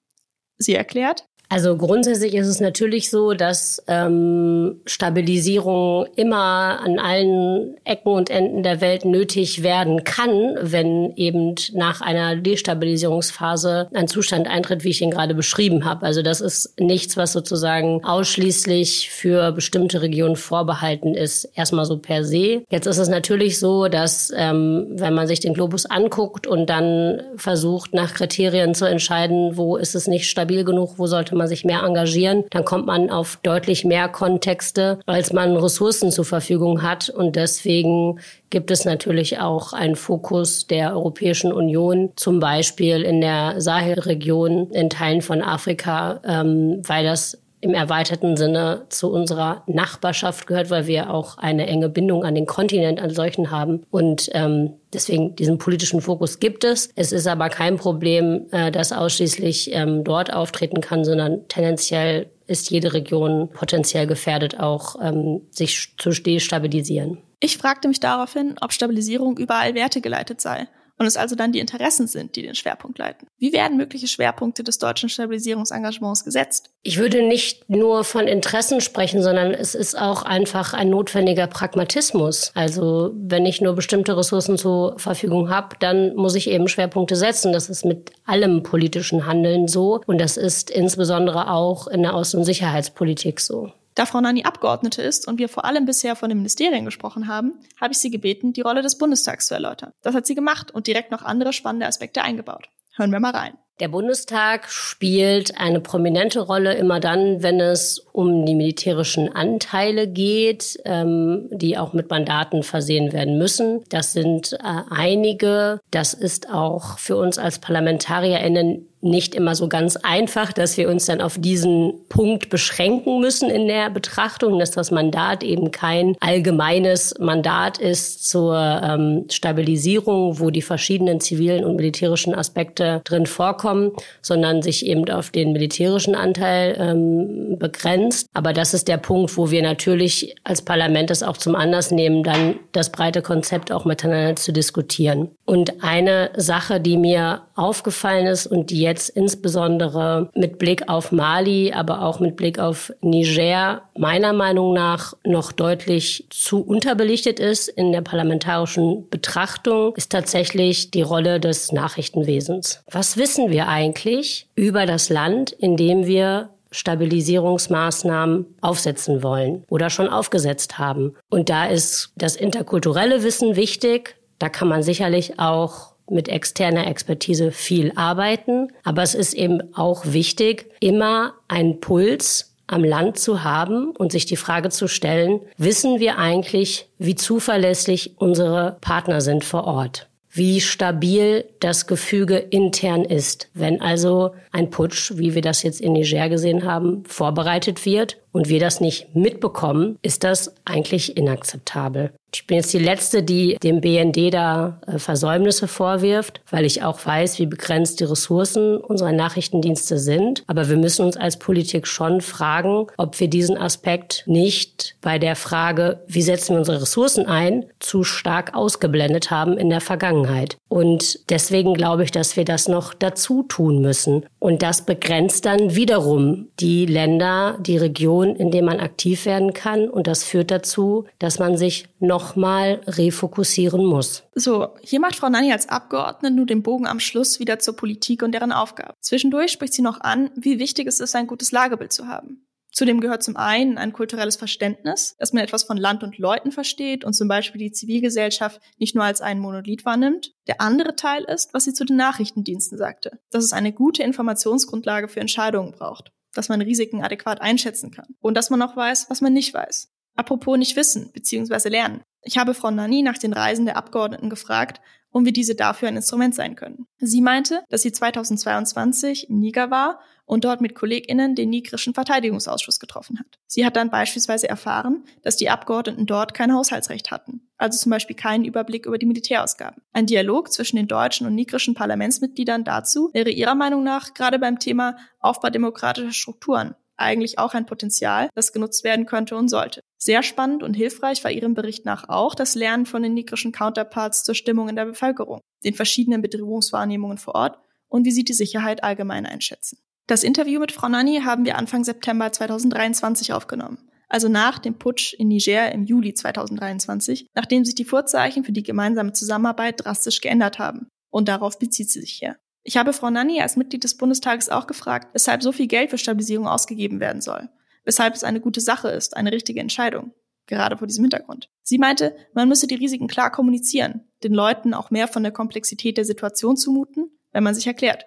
Sie 0.57 0.75
erklärt, 0.75 1.29
Also 1.49 1.77
grundsätzlich 1.77 2.35
ist 2.35 2.49
es 2.49 2.61
natürlich 2.61 3.09
so, 3.09 3.33
dass 3.33 3.83
ähm, 3.87 4.81
Stabilisierung 4.85 6.07
immer 6.17 6.81
an 6.81 6.99
allen 6.99 7.77
Ecken 7.85 8.13
und 8.13 8.31
Enden 8.31 8.65
der 8.65 8.81
Welt 8.81 9.05
nötig 9.05 9.63
werden 9.63 10.03
kann, 10.03 10.57
wenn 10.61 11.13
eben 11.15 11.55
nach 11.73 12.01
einer 12.01 12.35
Destabilisierungsphase 12.35 13.89
ein 13.95 14.09
Zustand 14.09 14.49
eintritt, 14.49 14.83
wie 14.83 14.91
ich 14.91 15.03
ihn 15.03 15.13
gerade 15.13 15.35
beschrieben 15.35 15.85
habe. 15.85 16.05
Also 16.05 16.23
das 16.23 16.41
ist 16.41 16.81
nichts, 16.81 17.17
was 17.17 17.33
sozusagen 17.33 18.03
ausschließlich 18.05 19.11
für 19.11 19.53
bestimmte 19.53 20.03
Regionen 20.03 20.37
vorbehalten 20.37 21.15
ist, 21.15 21.45
erstmal 21.55 21.85
so 21.85 21.99
per 21.99 22.25
se. 22.25 22.65
Jetzt 22.71 22.87
ist 22.87 22.99
es 22.99 23.09
natürlich 23.09 23.61
so, 23.61 23.87
dass 23.87 24.33
ähm, 24.37 24.87
wenn 24.91 25.15
man 25.15 25.29
sich 25.29 25.39
den 25.39 25.55
Globus 25.55 25.87
anguckt 25.87 26.49
und 26.49 26.69
dann 26.69 27.23
versucht, 27.37 27.95
nach 27.95 28.15
Kriterien 28.15 28.75
zu 28.75 28.85
entscheiden, 28.87 29.57
wo 29.57 29.77
ist 29.77 29.95
es 29.95 30.09
nicht 30.09 30.29
stabil 30.29 30.65
genug, 30.65 30.95
wo 30.97 31.07
sollte 31.07 31.36
man 31.37 31.49
sich 31.49 31.65
mehr 31.65 31.83
engagieren, 31.83 32.45
dann 32.51 32.65
kommt 32.65 32.87
man 32.87 33.11
auf 33.11 33.39
deutlich 33.43 33.85
mehr 33.85 34.09
Kontexte, 34.09 34.99
als 35.07 35.33
man 35.33 35.57
Ressourcen 35.57 36.11
zur 36.11 36.25
Verfügung 36.25 36.83
hat. 36.83 37.09
Und 37.09 37.37
deswegen 37.37 38.21
gibt 38.51 38.71
es 38.71 38.85
natürlich 38.85 39.39
auch 39.39 39.73
einen 39.73 39.97
Fokus 39.97 40.67
der 40.67 40.93
Europäischen 40.93 41.53
Union, 41.53 42.13
zum 42.17 42.41
Beispiel 42.41 43.03
in 43.03 43.21
der 43.21 43.61
Sahelregion, 43.61 44.71
in 44.71 44.91
Teilen 44.91 45.23
von 45.23 45.43
Afrika, 45.43 46.21
ähm, 46.25 46.83
weil 46.85 47.05
das 47.05 47.39
im 47.61 47.75
erweiterten 47.75 48.37
Sinne 48.37 48.87
zu 48.89 49.11
unserer 49.11 49.63
Nachbarschaft 49.67 50.47
gehört, 50.47 50.71
weil 50.71 50.87
wir 50.87 51.11
auch 51.13 51.39
eine 51.39 51.67
enge 51.67 51.89
Bindung 51.89 52.25
an 52.25 52.35
den 52.35 52.47
Kontinent 52.47 53.01
an 53.01 53.11
solchen 53.11 53.51
haben. 53.51 53.85
Und 53.91 54.31
ähm, 54.35 54.75
deswegen 54.93 55.35
diesen 55.37 55.59
politischen 55.59 56.01
Fokus 56.01 56.39
gibt 56.39 56.65
es. 56.65 56.91
Es 56.97 57.13
ist 57.13 57.27
aber 57.27 57.49
kein 57.49 57.77
Problem, 57.77 58.47
äh, 58.53 58.71
das 58.71 58.93
ausschließlich 58.93 59.75
ähm, 59.75 60.05
dort 60.05 60.33
auftreten 60.33 60.81
kann, 60.81 61.05
sondern 61.05 61.49
tendenziell 61.49 62.31
ist 62.47 62.71
jede 62.71 62.93
Region 62.93 63.49
potenziell 63.49 64.07
gefährdet, 64.07 64.61
auch 64.61 64.97
ähm, 65.03 65.41
sich 65.51 65.95
zu 65.97 66.11
destabilisieren. 66.11 67.19
Ich 67.41 67.59
fragte 67.59 67.89
mich 67.89 68.01
daraufhin, 68.01 68.55
ob 68.61 68.73
Stabilisierung 68.73 69.37
überall 69.37 69.75
wertegeleitet 69.75 70.41
sei 70.41 70.69
und 70.99 71.07
es 71.07 71.17
also 71.17 71.37
dann 71.37 71.53
die 71.53 71.59
Interessen 71.59 72.07
sind, 72.07 72.37
die 72.37 72.43
den 72.43 72.55
Schwerpunkt 72.55 72.99
leiten. 72.99 73.29
Wie 73.39 73.53
werden 73.53 73.77
mögliche 73.77 74.09
Schwerpunkte 74.09 74.65
des 74.65 74.79
deutschen 74.79 75.09
Stabilisierungsengagements 75.09 76.25
gesetzt? 76.25 76.71
Ich 76.83 76.99
würde 76.99 77.23
nicht 77.23 77.69
nur 77.69 78.05
von 78.05 78.27
Interessen 78.27 78.81
sprechen, 78.81 79.23
sondern 79.23 79.53
es 79.53 79.75
ist 79.75 79.99
auch 79.99 80.23
einfach 80.23 80.73
ein 80.73 80.89
notwendiger 80.89 81.47
Pragmatismus. 81.47 82.53
Also 82.55 83.13
wenn 83.15 83.45
ich 83.45 83.61
nur 83.61 83.75
bestimmte 83.75 84.17
Ressourcen 84.17 84.57
zur 84.57 84.99
Verfügung 84.99 85.51
habe, 85.51 85.77
dann 85.81 86.15
muss 86.17 86.35
ich 86.35 86.49
eben 86.49 86.69
Schwerpunkte 86.69 87.17
setzen. 87.17 87.53
Das 87.53 87.69
ist 87.69 87.85
mit 87.85 88.13
allem 88.25 88.63
politischen 88.63 89.27
Handeln 89.27 89.69
so 89.69 90.01
und 90.07 90.19
das 90.19 90.37
ist 90.37 90.71
insbesondere 90.71 91.51
auch 91.51 91.89
in 91.89 92.03
der 92.03 92.15
Außen- 92.15 92.37
und 92.37 92.45
Sicherheitspolitik 92.45 93.41
so. 93.41 93.73
Da 93.97 94.05
Frau 94.05 94.21
Nani 94.21 94.45
Abgeordnete 94.45 95.01
ist 95.01 95.27
und 95.27 95.39
wir 95.39 95.49
vor 95.49 95.65
allem 95.65 95.87
bisher 95.87 96.17
von 96.17 96.29
den 96.29 96.37
Ministerien 96.37 96.85
gesprochen 96.85 97.29
haben, 97.29 97.55
habe 97.81 97.95
ich 97.95 97.99
sie 97.99 98.11
gebeten, 98.11 98.53
die 98.53 98.61
Rolle 98.61 98.83
des 98.83 98.99
Bundestags 98.99 99.47
zu 99.47 99.55
erläutern. 99.55 99.93
Das 100.03 100.15
hat 100.15 100.27
sie 100.27 100.35
gemacht 100.35 100.71
und 100.71 100.87
direkt 100.87 101.11
noch 101.11 101.23
andere 101.23 101.55
spannende 101.55 101.87
Aspekte 101.87 102.21
eingebaut. 102.21 102.69
Hören 102.95 103.11
wir 103.11 103.21
mal 103.21 103.31
rein. 103.33 103.55
Der 103.81 103.89
Bundestag 103.89 104.71
spielt 104.71 105.59
eine 105.59 105.81
prominente 105.81 106.41
Rolle 106.41 106.75
immer 106.75 106.99
dann, 106.99 107.43
wenn 107.43 107.61
es 107.61 107.99
um 108.13 108.47
die 108.47 108.55
militärischen 108.55 109.35
Anteile 109.35 110.09
geht, 110.09 110.79
ähm, 110.87 111.49
die 111.51 111.77
auch 111.77 111.93
mit 111.93 112.09
Mandaten 112.09 112.63
versehen 112.63 113.13
werden 113.13 113.37
müssen. 113.37 113.85
Das 113.91 114.13
sind 114.13 114.55
äh, 114.55 114.59
einige. 114.91 115.81
Das 115.91 116.15
ist 116.15 116.51
auch 116.51 116.99
für 116.99 117.17
uns 117.17 117.37
als 117.37 117.59
ParlamentarierInnen 117.59 118.89
nicht 119.07 119.35
immer 119.35 119.55
so 119.55 119.69
ganz 119.69 119.97
einfach, 119.97 120.53
dass 120.53 120.77
wir 120.77 120.89
uns 120.89 121.07
dann 121.07 121.21
auf 121.21 121.39
diesen 121.39 121.95
Punkt 122.09 122.51
beschränken 122.51 123.21
müssen 123.21 123.51
in 123.51 123.69
der 123.69 123.91
Betrachtung, 123.91 124.59
dass 124.59 124.71
das 124.71 124.91
Mandat 124.91 125.43
eben 125.43 125.71
kein 125.71 126.17
allgemeines 126.21 127.15
Mandat 127.19 127.79
ist 127.79 128.29
zur 128.29 128.57
ähm, 128.57 129.25
Stabilisierung, 129.31 130.41
wo 130.41 130.51
die 130.51 130.63
verschiedenen 130.63 131.21
zivilen 131.21 131.65
und 131.65 131.77
militärischen 131.77 132.35
Aspekte 132.35 133.01
drin 133.05 133.27
vorkommen, 133.27 133.93
sondern 134.23 134.63
sich 134.63 134.87
eben 134.87 135.09
auf 135.11 135.31
den 135.31 135.53
militärischen 135.53 136.15
Anteil 136.15 136.77
ähm, 136.79 137.59
begrenzt. 137.59 138.29
Aber 138.35 138.53
das 138.53 138.75
ist 138.75 138.89
der 138.89 138.97
Punkt, 138.97 139.37
wo 139.37 139.51
wir 139.51 139.63
natürlich 139.63 140.35
als 140.45 140.63
Parlament 140.63 141.11
das 141.11 141.23
auch 141.23 141.37
zum 141.37 141.55
Anlass 141.55 141.91
nehmen, 141.91 142.23
dann 142.23 142.57
das 142.73 142.91
breite 142.91 143.23
Konzept 143.23 143.73
auch 143.73 143.85
miteinander 143.85 144.37
zu 144.37 144.53
diskutieren. 144.53 145.31
Und 145.45 145.83
eine 145.83 146.31
Sache, 146.37 146.81
die 146.81 146.97
mir 146.97 147.43
aufgefallen 147.55 148.27
ist 148.27 148.47
und 148.47 148.71
die 148.71 148.81
jetzt 148.81 148.96
insbesondere 149.09 150.31
mit 150.35 150.59
Blick 150.59 150.89
auf 150.89 151.13
Mali, 151.13 151.73
aber 151.73 152.03
auch 152.03 152.21
mit 152.21 152.37
Blick 152.37 152.59
auf 152.59 152.93
Niger 153.01 153.83
meiner 153.97 154.33
Meinung 154.33 154.75
nach 154.75 155.15
noch 155.25 155.53
deutlich 155.53 156.27
zu 156.31 156.61
unterbelichtet 156.63 157.41
ist 157.41 157.69
in 157.69 157.93
der 157.93 158.03
parlamentarischen 158.03 159.09
Betrachtung, 159.09 159.95
ist 159.97 160.13
tatsächlich 160.13 160.91
die 160.91 161.03
Rolle 161.03 161.41
des 161.41 161.73
Nachrichtenwesens. 161.73 162.83
Was 162.91 163.17
wissen 163.17 163.51
wir 163.51 163.69
eigentlich 163.69 164.49
über 164.55 164.87
das 164.87 165.09
Land, 165.09 165.53
in 165.53 165.77
dem 165.77 166.07
wir 166.07 166.51
Stabilisierungsmaßnahmen 166.77 168.47
aufsetzen 168.61 169.23
wollen 169.23 169.65
oder 169.71 169.89
schon 169.89 170.09
aufgesetzt 170.09 170.79
haben. 170.79 171.15
Und 171.31 171.49
da 171.49 171.67
ist 171.67 172.13
das 172.17 172.37
interkulturelle 172.37 173.23
Wissen 173.23 173.57
wichtig. 173.57 174.17
Da 174.39 174.49
kann 174.49 174.69
man 174.69 174.83
sicherlich 174.83 175.39
auch 175.39 175.96
mit 176.11 176.29
externer 176.29 176.87
Expertise 176.87 177.53
viel 177.53 177.93
arbeiten. 177.97 178.69
Aber 178.85 179.03
es 179.03 179.15
ist 179.15 179.35
eben 179.35 179.75
auch 179.75 180.05
wichtig, 180.07 180.71
immer 180.81 181.35
einen 181.49 181.81
Puls 181.81 182.53
am 182.67 182.85
Land 182.85 183.19
zu 183.19 183.45
haben 183.45 183.91
und 183.91 184.13
sich 184.13 184.27
die 184.27 184.37
Frage 184.37 184.71
zu 184.71 184.89
stellen, 184.89 185.41
wissen 185.57 186.01
wir 186.01 186.19
eigentlich, 186.19 186.89
wie 186.99 187.15
zuverlässig 187.15 188.15
unsere 188.19 188.77
Partner 188.81 189.21
sind 189.21 189.45
vor 189.45 189.65
Ort? 189.65 190.09
Wie 190.31 190.61
stabil 190.61 191.47
das 191.61 191.87
Gefüge 191.87 192.37
intern 192.37 193.07
ist. 193.07 193.49
Wenn 193.55 193.81
also 193.81 194.35
ein 194.53 194.69
Putsch, 194.69 195.13
wie 195.17 195.35
wir 195.35 195.41
das 195.41 195.63
jetzt 195.63 195.81
in 195.81 195.95
Niger 195.95 196.29
gesehen 196.29 196.65
haben, 196.65 197.05
vorbereitet 197.07 197.87
wird 197.87 198.19
und 198.37 198.51
wir 198.51 198.61
das 198.61 198.83
nicht 198.83 199.17
mitbekommen, 199.17 199.99
ist 200.03 200.23
das 200.23 200.55
eigentlich 200.67 201.17
inakzeptabel. 201.17 202.13
Ich 202.35 202.47
bin 202.47 202.59
jetzt 202.59 202.75
die 202.75 202.79
Letzte, 202.79 203.23
die 203.23 203.57
dem 203.63 203.81
BND 203.81 204.35
da 204.35 204.79
äh, 204.87 204.99
Versäumnisse 204.99 205.69
vorwirft, 205.69 206.43
weil 206.51 206.67
ich 206.67 206.83
auch 206.83 206.99
weiß, 207.05 207.39
wie 207.39 207.47
begrenzt 207.47 208.01
die 208.01 208.05
Ressourcen 208.05 208.77
unserer 208.77 209.13
Nachrichtendienste 209.13 209.99
sind. 209.99 210.45
Aber 210.47 210.69
wir 210.69 210.77
müssen 210.77 211.07
uns 211.07 211.17
als 211.17 211.39
Politik 211.39 211.87
schon 211.87 212.21
fragen, 212.21 212.89
ob 212.99 213.19
wir 213.21 213.29
diesen 213.29 213.57
Aspekt 213.57 214.25
nicht 214.27 214.97
bei 215.01 215.19
der 215.19 215.35
Frage, 215.35 216.01
wie 216.09 216.21
setzen 216.21 216.55
wir 216.55 216.59
unsere 216.59 216.83
Ressourcen 216.83 217.25
ein, 217.25 217.65
zu 217.79 218.05
stark 218.05 218.55
ausgeblendet 218.55 219.31
haben 219.31 219.57
in 219.57 219.71
der 219.71 219.81
Vergangenheit. 219.81 220.59
Und 220.69 221.31
deswegen 221.31 221.73
glaube 221.73 222.05
ich, 222.05 222.11
dass 222.11 222.37
wir 222.37 222.45
das 222.45 222.69
noch 222.69 222.93
dazu 222.93 223.45
tun 223.45 223.81
müssen. 223.81 224.27
Und 224.41 224.63
das 224.63 224.85
begrenzt 224.85 225.47
dann 225.47 225.75
wiederum 225.75 226.49
die 226.61 226.85
Länder, 226.85 227.57
die 227.61 227.79
Region, 228.27 228.37
in 228.37 228.51
denen 228.51 228.67
man 228.67 228.81
aktiv 228.81 229.27
werden 229.27 229.53
kann. 229.53 229.89
Und 229.89 230.07
das 230.07 230.25
führt 230.25 230.51
dazu, 230.51 231.07
dass 231.19 231.39
man 231.39 231.57
sich 231.57 231.89
noch 231.99 232.17
nochmal 232.27 232.81
refokussieren 232.87 233.85
muss. 233.85 234.25
So, 234.35 234.69
hier 234.83 235.01
macht 235.01 235.17
Frau 235.17 235.29
Nanni 235.29 235.53
als 235.53 235.69
Abgeordnete 235.69 236.35
nur 236.35 236.47
den 236.47 236.63
Bogen 236.63 236.87
am 236.87 236.99
Schluss 236.99 237.39
wieder 237.39 237.59
zur 237.59 237.77
Politik 237.77 238.23
und 238.23 238.33
deren 238.33 238.53
Aufgabe. 238.53 238.95
Zwischendurch 239.01 239.53
spricht 239.53 239.75
sie 239.75 239.83
noch 239.83 240.01
an, 240.01 240.31
wie 240.35 240.59
wichtig 240.59 240.87
es 240.87 241.01
ist, 241.01 241.15
ein 241.15 241.27
gutes 241.27 241.53
Lagebild 241.53 241.93
zu 241.93 242.09
haben. 242.09 242.47
Zudem 242.73 243.01
gehört 243.01 243.23
zum 243.23 243.37
einen 243.37 243.79
ein 243.79 243.93
kulturelles 243.93 244.37
Verständnis, 244.37 245.15
dass 245.19 245.33
man 245.33 245.43
etwas 245.43 245.63
von 245.63 245.79
Land 245.79 246.03
und 246.03 246.19
Leuten 246.19 246.53
versteht 246.53 247.05
und 247.05 247.15
zum 247.15 247.29
Beispiel 247.29 247.59
die 247.59 247.73
Zivilgesellschaft 247.73 248.61
nicht 248.79 248.95
nur 248.95 249.05
als 249.05 249.23
einen 249.23 249.41
Monolith 249.41 249.87
wahrnimmt. 249.87 250.33
Der 250.47 250.61
andere 250.61 250.95
Teil 250.95 251.25
ist, 251.25 251.55
was 251.55 251.65
sie 251.65 251.73
zu 251.73 251.85
den 251.85 251.97
Nachrichtendiensten 251.97 252.77
sagte, 252.77 253.19
dass 253.31 253.45
es 253.45 253.53
eine 253.53 253.73
gute 253.73 254.03
Informationsgrundlage 254.03 255.09
für 255.09 255.21
Entscheidungen 255.21 255.73
braucht, 255.73 256.13
dass 256.37 256.49
man 256.49 256.61
Risiken 256.61 257.03
adäquat 257.03 257.41
einschätzen 257.41 257.91
kann 257.91 258.15
und 258.21 258.37
dass 258.37 258.51
man 258.51 258.63
auch 258.63 258.77
weiß, 258.77 259.11
was 259.11 259.21
man 259.21 259.33
nicht 259.33 259.55
weiß. 259.55 259.93
Apropos 260.17 260.59
nicht 260.59 260.77
wissen 260.77 261.11
bzw. 261.13 261.69
lernen. 261.69 262.03
Ich 262.23 262.39
habe 262.39 262.55
Frau 262.55 262.71
Nani 262.71 263.03
nach 263.03 263.19
den 263.19 263.33
Reisen 263.33 263.67
der 263.67 263.77
Abgeordneten 263.77 264.31
gefragt 264.31 264.81
und 265.17 265.25
wie 265.25 265.33
diese 265.33 265.55
dafür 265.55 265.89
ein 265.89 265.97
Instrument 265.97 266.35
sein 266.35 266.57
können. 266.57 266.87
Sie 266.99 267.23
meinte, 267.23 267.65
dass 267.71 267.81
sie 267.81 267.91
2022 267.91 269.31
im 269.31 269.39
Niger 269.39 269.71
war 269.71 270.01
und 270.27 270.45
dort 270.45 270.61
mit 270.61 270.75
KollegInnen 270.75 271.35
den 271.35 271.49
nigrischen 271.49 271.95
Verteidigungsausschuss 271.95 272.79
getroffen 272.79 273.19
hat. 273.19 273.39
Sie 273.47 273.65
hat 273.65 273.77
dann 273.77 273.89
beispielsweise 273.89 274.47
erfahren, 274.47 275.05
dass 275.23 275.39
die 275.39 275.49
Abgeordneten 275.49 276.05
dort 276.05 276.35
kein 276.35 276.53
Haushaltsrecht 276.53 277.11
hatten, 277.11 277.49
also 277.57 277.79
zum 277.79 277.93
Beispiel 277.93 278.15
keinen 278.15 278.45
Überblick 278.45 278.85
über 278.85 278.99
die 278.99 279.07
Militärausgaben. 279.07 279.83
Ein 279.95 280.05
Dialog 280.05 280.53
zwischen 280.53 280.77
den 280.77 280.87
deutschen 280.87 281.27
und 281.27 281.35
nigrischen 281.35 281.73
Parlamentsmitgliedern 281.73 282.65
dazu 282.65 283.09
wäre 283.15 283.31
ihrer 283.31 283.55
Meinung 283.55 283.85
nach 283.85 284.13
gerade 284.13 284.39
beim 284.39 284.59
Thema 284.59 284.99
Aufbau 285.19 285.49
demokratischer 285.49 286.13
Strukturen 286.13 286.75
eigentlich 286.97 287.39
auch 287.39 287.55
ein 287.55 287.67
Potenzial, 287.67 288.29
das 288.35 288.53
genutzt 288.53 288.85
werden 288.85 289.07
könnte 289.07 289.37
und 289.37 289.49
sollte. 289.49 289.83
Sehr 289.99 290.23
spannend 290.23 290.63
und 290.63 290.75
hilfreich 290.75 291.25
war 291.25 291.31
Ihrem 291.31 291.55
Bericht 291.55 291.85
nach 291.85 292.09
auch 292.09 292.35
das 292.35 292.55
Lernen 292.55 292.87
von 292.87 293.03
den 293.03 293.15
nigrischen 293.15 293.53
Counterparts 293.53 294.25
zur 294.25 294.35
Stimmung 294.35 294.69
in 294.69 294.77
der 294.77 294.87
Bevölkerung, 294.87 295.41
den 295.65 295.75
verschiedenen 295.75 296.23
Bedrohungswahrnehmungen 296.23 297.19
vor 297.19 297.35
Ort 297.35 297.59
und 297.89 298.05
wie 298.05 298.13
Sie 298.13 298.25
die 298.25 298.33
Sicherheit 298.33 298.85
allgemein 298.85 299.27
einschätzen. 299.27 299.79
Das 300.07 300.23
Interview 300.23 300.61
mit 300.61 300.73
Frau 300.73 300.89
Nanni 300.89 301.23
haben 301.25 301.45
wir 301.45 301.57
Anfang 301.57 301.83
September 301.83 302.31
2023 302.31 303.33
aufgenommen, 303.33 303.79
also 304.09 304.29
nach 304.29 304.59
dem 304.59 304.79
Putsch 304.79 305.15
in 305.15 305.29
Niger 305.29 305.73
im 305.73 305.85
Juli 305.85 306.15
2023, 306.15 307.29
nachdem 307.35 307.65
sich 307.65 307.75
die 307.75 307.85
Vorzeichen 307.85 308.45
für 308.45 308.53
die 308.53 308.63
gemeinsame 308.63 309.13
Zusammenarbeit 309.13 309.85
drastisch 309.85 310.21
geändert 310.21 310.59
haben. 310.59 310.89
Und 311.11 311.29
darauf 311.29 311.59
bezieht 311.59 311.91
sie 311.91 312.01
sich 312.01 312.13
hier. 312.13 312.37
Ich 312.67 312.77
habe 312.77 312.93
Frau 312.93 313.11
Nanni 313.11 313.41
als 313.41 313.57
Mitglied 313.57 313.85
des 313.85 313.97
Bundestages 313.97 314.49
auch 314.49 314.67
gefragt, 314.67 315.11
weshalb 315.13 315.41
so 315.41 315.53
viel 315.53 315.69
Geld 315.69 315.91
für 315.91 315.99
Stabilisierung 315.99 316.49
ausgegeben 316.49 316.99
werden 316.99 317.23
soll, 317.23 317.49
weshalb 317.85 318.15
es 318.15 318.25
eine 318.25 318.41
gute 318.41 318.61
Sache 318.61 318.89
ist, 318.89 319.17
eine 319.17 319.31
richtige 319.31 319.61
Entscheidung, 319.61 320.13
gerade 320.47 320.77
vor 320.77 320.89
diesem 320.89 321.05
Hintergrund. 321.05 321.49
Sie 321.63 321.79
meinte, 321.79 322.17
man 322.35 322.49
müsse 322.49 322.67
die 322.67 322.75
Risiken 322.75 323.07
klar 323.07 323.31
kommunizieren, 323.31 324.01
den 324.25 324.35
Leuten 324.35 324.75
auch 324.75 324.91
mehr 324.91 325.07
von 325.07 325.23
der 325.23 325.31
Komplexität 325.31 325.97
der 325.97 326.05
Situation 326.05 326.57
zumuten, 326.57 327.13
wenn 327.31 327.45
man 327.45 327.55
sich 327.55 327.69
erklärt. 327.69 328.07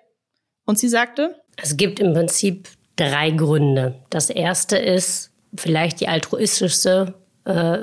Und 0.66 0.78
sie 0.78 0.90
sagte, 0.90 1.42
es 1.56 1.78
gibt 1.78 2.02
im 2.02 2.14
Prinzip 2.14 2.68
drei 2.98 3.32
Gründe. 3.32 4.04
Das 4.10 4.30
erste 4.30 4.78
ist 4.78 5.32
vielleicht 5.56 6.02
die 6.02 6.10
altruistischste, 6.10 7.16
äh, 7.46 7.80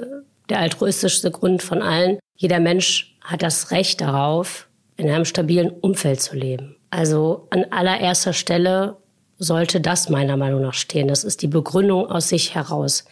der 0.51 0.59
altruistischste 0.59 1.31
Grund 1.31 1.63
von 1.63 1.81
allen. 1.81 2.19
Jeder 2.35 2.61
Mensch 2.61 3.17
hat 3.23 3.43
das 3.43 3.71
Recht 3.71 4.03
darauf, 4.03 4.69
in 4.97 5.11
einem 5.11 5.25
stabilen 5.25 5.71
Umfeld 5.71 6.21
zu 6.21 6.37
leben. 6.37 6.77
Also 6.91 7.47
an 7.51 7.67
allererster 7.71 8.33
Stelle 8.33 8.97
sollte 9.39 9.81
das 9.81 10.09
meiner 10.09 10.37
Meinung 10.37 10.63
nach 10.63 10.75
stehen. 10.75 11.09
Das 11.09 11.25
ist 11.25 11.43
die 11.43 11.49
Begründung 11.49 12.11
aus 12.11 12.29
sich 12.29 12.55
heraus. 12.55 13.05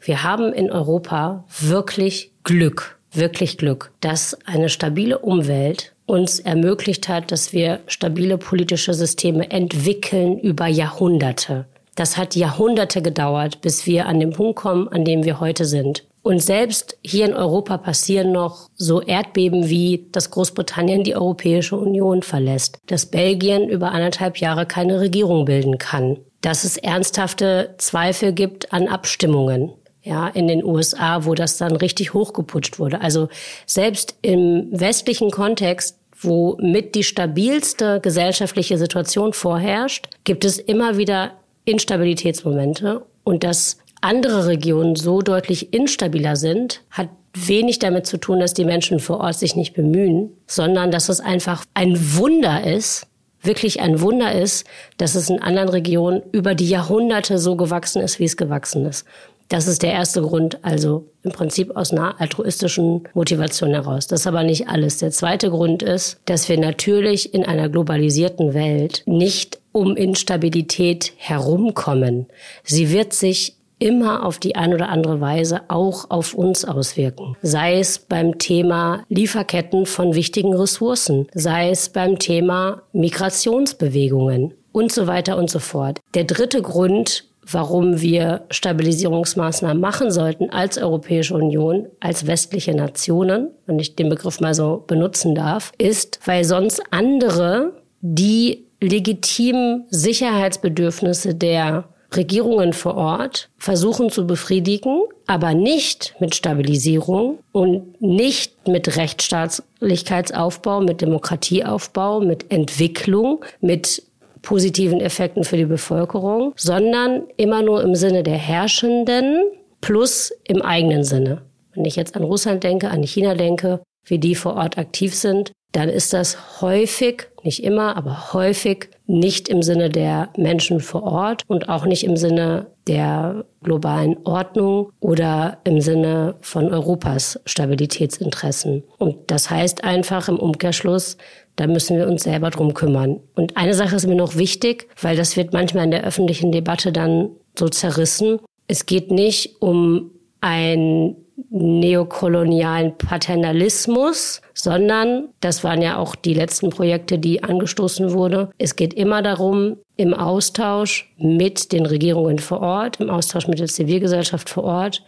Wir 0.00 0.22
haben 0.22 0.52
in 0.52 0.70
Europa 0.70 1.44
wirklich 1.60 2.32
Glück, 2.44 2.98
wirklich 3.12 3.58
Glück, 3.58 3.92
dass 4.00 4.38
eine 4.46 4.68
stabile 4.68 5.18
Umwelt 5.18 5.92
uns 6.06 6.38
ermöglicht 6.38 7.08
hat, 7.08 7.32
dass 7.32 7.52
wir 7.52 7.80
stabile 7.86 8.38
politische 8.38 8.94
Systeme 8.94 9.50
entwickeln 9.50 10.38
über 10.38 10.66
Jahrhunderte. 10.66 11.66
Das 11.96 12.16
hat 12.16 12.36
Jahrhunderte 12.36 13.02
gedauert, 13.02 13.60
bis 13.62 13.86
wir 13.86 14.06
an 14.06 14.20
den 14.20 14.30
Punkt 14.30 14.56
kommen, 14.56 14.88
an 14.88 15.04
dem 15.04 15.24
wir 15.24 15.40
heute 15.40 15.64
sind. 15.64 16.04
Und 16.26 16.40
selbst 16.40 16.98
hier 17.04 17.24
in 17.24 17.34
Europa 17.34 17.78
passieren 17.78 18.32
noch 18.32 18.68
so 18.74 19.00
Erdbeben 19.00 19.68
wie, 19.68 20.08
dass 20.10 20.32
Großbritannien 20.32 21.04
die 21.04 21.14
Europäische 21.14 21.76
Union 21.76 22.24
verlässt, 22.24 22.80
dass 22.86 23.06
Belgien 23.06 23.68
über 23.68 23.92
anderthalb 23.92 24.38
Jahre 24.38 24.66
keine 24.66 24.98
Regierung 24.98 25.44
bilden 25.44 25.78
kann, 25.78 26.18
dass 26.40 26.64
es 26.64 26.78
ernsthafte 26.78 27.76
Zweifel 27.78 28.32
gibt 28.32 28.72
an 28.72 28.88
Abstimmungen, 28.88 29.70
ja, 30.02 30.26
in 30.26 30.48
den 30.48 30.64
USA, 30.64 31.24
wo 31.24 31.36
das 31.36 31.58
dann 31.58 31.76
richtig 31.76 32.12
hochgeputscht 32.12 32.80
wurde. 32.80 33.02
Also 33.02 33.28
selbst 33.64 34.16
im 34.22 34.66
westlichen 34.72 35.30
Kontext, 35.30 35.96
wo 36.20 36.56
mit 36.60 36.96
die 36.96 37.04
stabilste 37.04 38.00
gesellschaftliche 38.00 38.78
Situation 38.78 39.32
vorherrscht, 39.32 40.08
gibt 40.24 40.44
es 40.44 40.58
immer 40.58 40.98
wieder 40.98 41.34
Instabilitätsmomente 41.66 43.06
und 43.22 43.44
dass 43.44 43.78
andere 44.06 44.46
Regionen 44.46 44.94
so 44.94 45.20
deutlich 45.20 45.74
instabiler 45.74 46.36
sind, 46.36 46.82
hat 46.90 47.08
wenig 47.34 47.80
damit 47.80 48.06
zu 48.06 48.16
tun, 48.16 48.40
dass 48.40 48.54
die 48.54 48.64
Menschen 48.64 49.00
vor 49.00 49.18
Ort 49.18 49.36
sich 49.36 49.56
nicht 49.56 49.74
bemühen, 49.74 50.30
sondern 50.46 50.90
dass 50.90 51.08
es 51.08 51.20
einfach 51.20 51.64
ein 51.74 51.96
Wunder 52.16 52.64
ist, 52.64 53.06
wirklich 53.42 53.80
ein 53.80 54.00
Wunder 54.00 54.32
ist, 54.32 54.64
dass 54.96 55.16
es 55.16 55.28
in 55.28 55.42
anderen 55.42 55.68
Regionen 55.68 56.22
über 56.32 56.54
die 56.54 56.68
Jahrhunderte 56.68 57.38
so 57.38 57.56
gewachsen 57.56 58.00
ist, 58.00 58.18
wie 58.20 58.24
es 58.24 58.36
gewachsen 58.36 58.86
ist. 58.86 59.04
Das 59.48 59.68
ist 59.68 59.82
der 59.82 59.92
erste 59.92 60.22
Grund, 60.22 60.64
also 60.64 61.06
im 61.22 61.30
Prinzip 61.30 61.76
aus 61.76 61.92
einer 61.92 62.20
altruistischen 62.20 63.08
Motivation 63.14 63.70
heraus. 63.70 64.06
Das 64.06 64.20
ist 64.20 64.26
aber 64.26 64.42
nicht 64.42 64.68
alles. 64.68 64.98
Der 64.98 65.12
zweite 65.12 65.50
Grund 65.50 65.82
ist, 65.84 66.18
dass 66.24 66.48
wir 66.48 66.58
natürlich 66.58 67.32
in 67.34 67.44
einer 67.44 67.68
globalisierten 67.68 68.54
Welt 68.54 69.02
nicht 69.06 69.60
um 69.70 69.96
Instabilität 69.96 71.12
herumkommen. 71.16 72.26
Sie 72.64 72.90
wird 72.90 73.12
sich 73.12 73.56
immer 73.78 74.24
auf 74.24 74.38
die 74.38 74.56
eine 74.56 74.74
oder 74.74 74.88
andere 74.88 75.20
Weise 75.20 75.62
auch 75.68 76.10
auf 76.10 76.34
uns 76.34 76.64
auswirken. 76.64 77.36
Sei 77.42 77.78
es 77.78 77.98
beim 77.98 78.38
Thema 78.38 79.04
Lieferketten 79.08 79.86
von 79.86 80.14
wichtigen 80.14 80.54
Ressourcen, 80.54 81.26
sei 81.34 81.70
es 81.70 81.88
beim 81.88 82.18
Thema 82.18 82.82
Migrationsbewegungen 82.92 84.54
und 84.72 84.92
so 84.92 85.06
weiter 85.06 85.36
und 85.36 85.50
so 85.50 85.58
fort. 85.58 86.00
Der 86.14 86.24
dritte 86.24 86.62
Grund 86.62 87.24
warum 87.50 88.00
wir 88.00 88.44
Stabilisierungsmaßnahmen 88.50 89.80
machen 89.80 90.10
sollten 90.10 90.50
als 90.50 90.78
Europäische 90.78 91.34
Union, 91.34 91.86
als 92.00 92.26
westliche 92.26 92.74
Nationen, 92.74 93.50
wenn 93.66 93.78
ich 93.78 93.94
den 93.94 94.08
Begriff 94.08 94.40
mal 94.40 94.54
so 94.54 94.82
benutzen 94.86 95.34
darf, 95.34 95.72
ist, 95.78 96.18
weil 96.24 96.44
sonst 96.44 96.82
andere 96.90 97.72
die 98.00 98.66
legitimen 98.80 99.84
Sicherheitsbedürfnisse 99.90 101.34
der 101.34 101.84
Regierungen 102.14 102.72
vor 102.72 102.96
Ort 102.96 103.48
versuchen 103.58 104.10
zu 104.10 104.26
befriedigen, 104.26 105.00
aber 105.26 105.54
nicht 105.54 106.14
mit 106.20 106.34
Stabilisierung 106.34 107.38
und 107.52 108.00
nicht 108.00 108.68
mit 108.68 108.96
Rechtsstaatlichkeitsaufbau, 108.96 110.80
mit 110.80 111.00
Demokratieaufbau, 111.00 112.20
mit 112.20 112.50
Entwicklung, 112.50 113.44
mit 113.60 114.02
positiven 114.42 115.00
Effekten 115.00 115.42
für 115.44 115.56
die 115.56 115.64
Bevölkerung, 115.64 116.52
sondern 116.56 117.24
immer 117.36 117.62
nur 117.62 117.82
im 117.82 117.96
Sinne 117.96 118.22
der 118.22 118.36
Herrschenden 118.36 119.42
plus 119.80 120.32
im 120.44 120.62
eigenen 120.62 121.02
Sinne. 121.02 121.42
Wenn 121.74 121.84
ich 121.84 121.96
jetzt 121.96 122.16
an 122.16 122.22
Russland 122.22 122.62
denke, 122.62 122.90
an 122.90 123.02
China 123.02 123.34
denke, 123.34 123.82
wie 124.04 124.18
die 124.18 124.34
vor 124.34 124.54
Ort 124.54 124.78
aktiv 124.78 125.14
sind, 125.14 125.52
dann 125.72 125.88
ist 125.88 126.12
das 126.12 126.60
häufig, 126.62 127.28
nicht 127.42 127.62
immer, 127.62 127.96
aber 127.96 128.32
häufig 128.32 128.88
nicht 129.06 129.48
im 129.48 129.62
Sinne 129.62 129.90
der 129.90 130.30
Menschen 130.36 130.80
vor 130.80 131.04
Ort 131.04 131.42
und 131.46 131.68
auch 131.68 131.86
nicht 131.86 132.04
im 132.04 132.16
Sinne 132.16 132.66
der 132.86 133.44
globalen 133.62 134.16
Ordnung 134.24 134.92
oder 135.00 135.58
im 135.64 135.80
Sinne 135.80 136.36
von 136.40 136.72
Europas 136.72 137.40
Stabilitätsinteressen. 137.46 138.84
Und 138.98 139.16
das 139.30 139.50
heißt 139.50 139.84
einfach 139.84 140.28
im 140.28 140.38
Umkehrschluss, 140.38 141.16
da 141.56 141.66
müssen 141.66 141.96
wir 141.96 142.06
uns 142.06 142.24
selber 142.24 142.50
drum 142.50 142.74
kümmern. 142.74 143.20
Und 143.34 143.56
eine 143.56 143.74
Sache 143.74 143.96
ist 143.96 144.06
mir 144.06 144.14
noch 144.14 144.36
wichtig, 144.36 144.88
weil 145.00 145.16
das 145.16 145.36
wird 145.36 145.52
manchmal 145.52 145.84
in 145.84 145.90
der 145.90 146.04
öffentlichen 146.04 146.52
Debatte 146.52 146.92
dann 146.92 147.30
so 147.58 147.68
zerrissen. 147.68 148.38
Es 148.68 148.86
geht 148.86 149.10
nicht 149.10 149.60
um 149.60 150.10
einen 150.40 151.16
neokolonialen 151.50 152.96
Paternalismus, 152.96 154.40
sondern 154.54 155.28
das 155.40 155.64
waren 155.64 155.82
ja 155.82 155.98
auch 155.98 156.14
die 156.14 156.34
letzten 156.34 156.70
Projekte, 156.70 157.18
die 157.18 157.42
angestoßen 157.42 158.12
wurden. 158.12 158.48
Es 158.58 158.76
geht 158.76 158.94
immer 158.94 159.22
darum, 159.22 159.76
im 159.96 160.14
Austausch 160.14 161.12
mit 161.18 161.72
den 161.72 161.86
Regierungen 161.86 162.38
vor 162.38 162.60
Ort, 162.60 163.00
im 163.00 163.10
Austausch 163.10 163.48
mit 163.48 163.58
der 163.58 163.66
Zivilgesellschaft 163.66 164.48
vor 164.48 164.64
Ort 164.64 165.02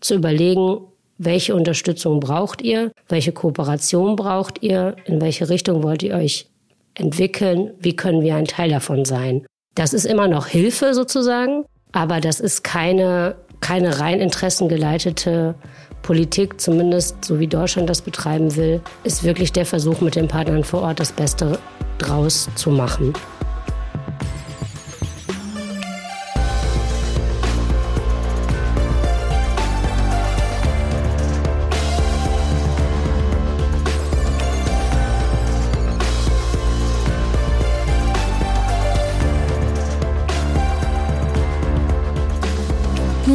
zu 0.00 0.14
überlegen, 0.14 0.80
welche 1.18 1.54
Unterstützung 1.54 2.20
braucht 2.20 2.62
ihr? 2.62 2.90
Welche 3.08 3.32
Kooperation 3.32 4.16
braucht 4.16 4.62
ihr? 4.62 4.96
In 5.04 5.20
welche 5.20 5.48
Richtung 5.48 5.82
wollt 5.82 6.02
ihr 6.02 6.14
euch 6.14 6.46
entwickeln? 6.94 7.72
Wie 7.78 7.94
können 7.94 8.22
wir 8.22 8.34
ein 8.34 8.46
Teil 8.46 8.70
davon 8.70 9.04
sein? 9.04 9.46
Das 9.74 9.92
ist 9.92 10.04
immer 10.04 10.26
noch 10.26 10.46
Hilfe 10.48 10.94
sozusagen, 10.94 11.64
aber 11.92 12.20
das 12.20 12.40
ist 12.40 12.64
keine, 12.64 13.36
keine 13.62 13.98
rein 14.00 14.20
interessengeleitete 14.20 15.54
Politik, 16.02 16.60
zumindest 16.60 17.24
so 17.24 17.38
wie 17.38 17.46
Deutschland 17.46 17.88
das 17.88 18.02
betreiben 18.02 18.54
will, 18.56 18.82
ist 19.04 19.24
wirklich 19.24 19.52
der 19.52 19.64
Versuch, 19.64 20.02
mit 20.02 20.16
den 20.16 20.28
Partnern 20.28 20.64
vor 20.64 20.82
Ort 20.82 21.00
das 21.00 21.12
Beste 21.12 21.58
draus 21.96 22.50
zu 22.56 22.70
machen. 22.70 23.14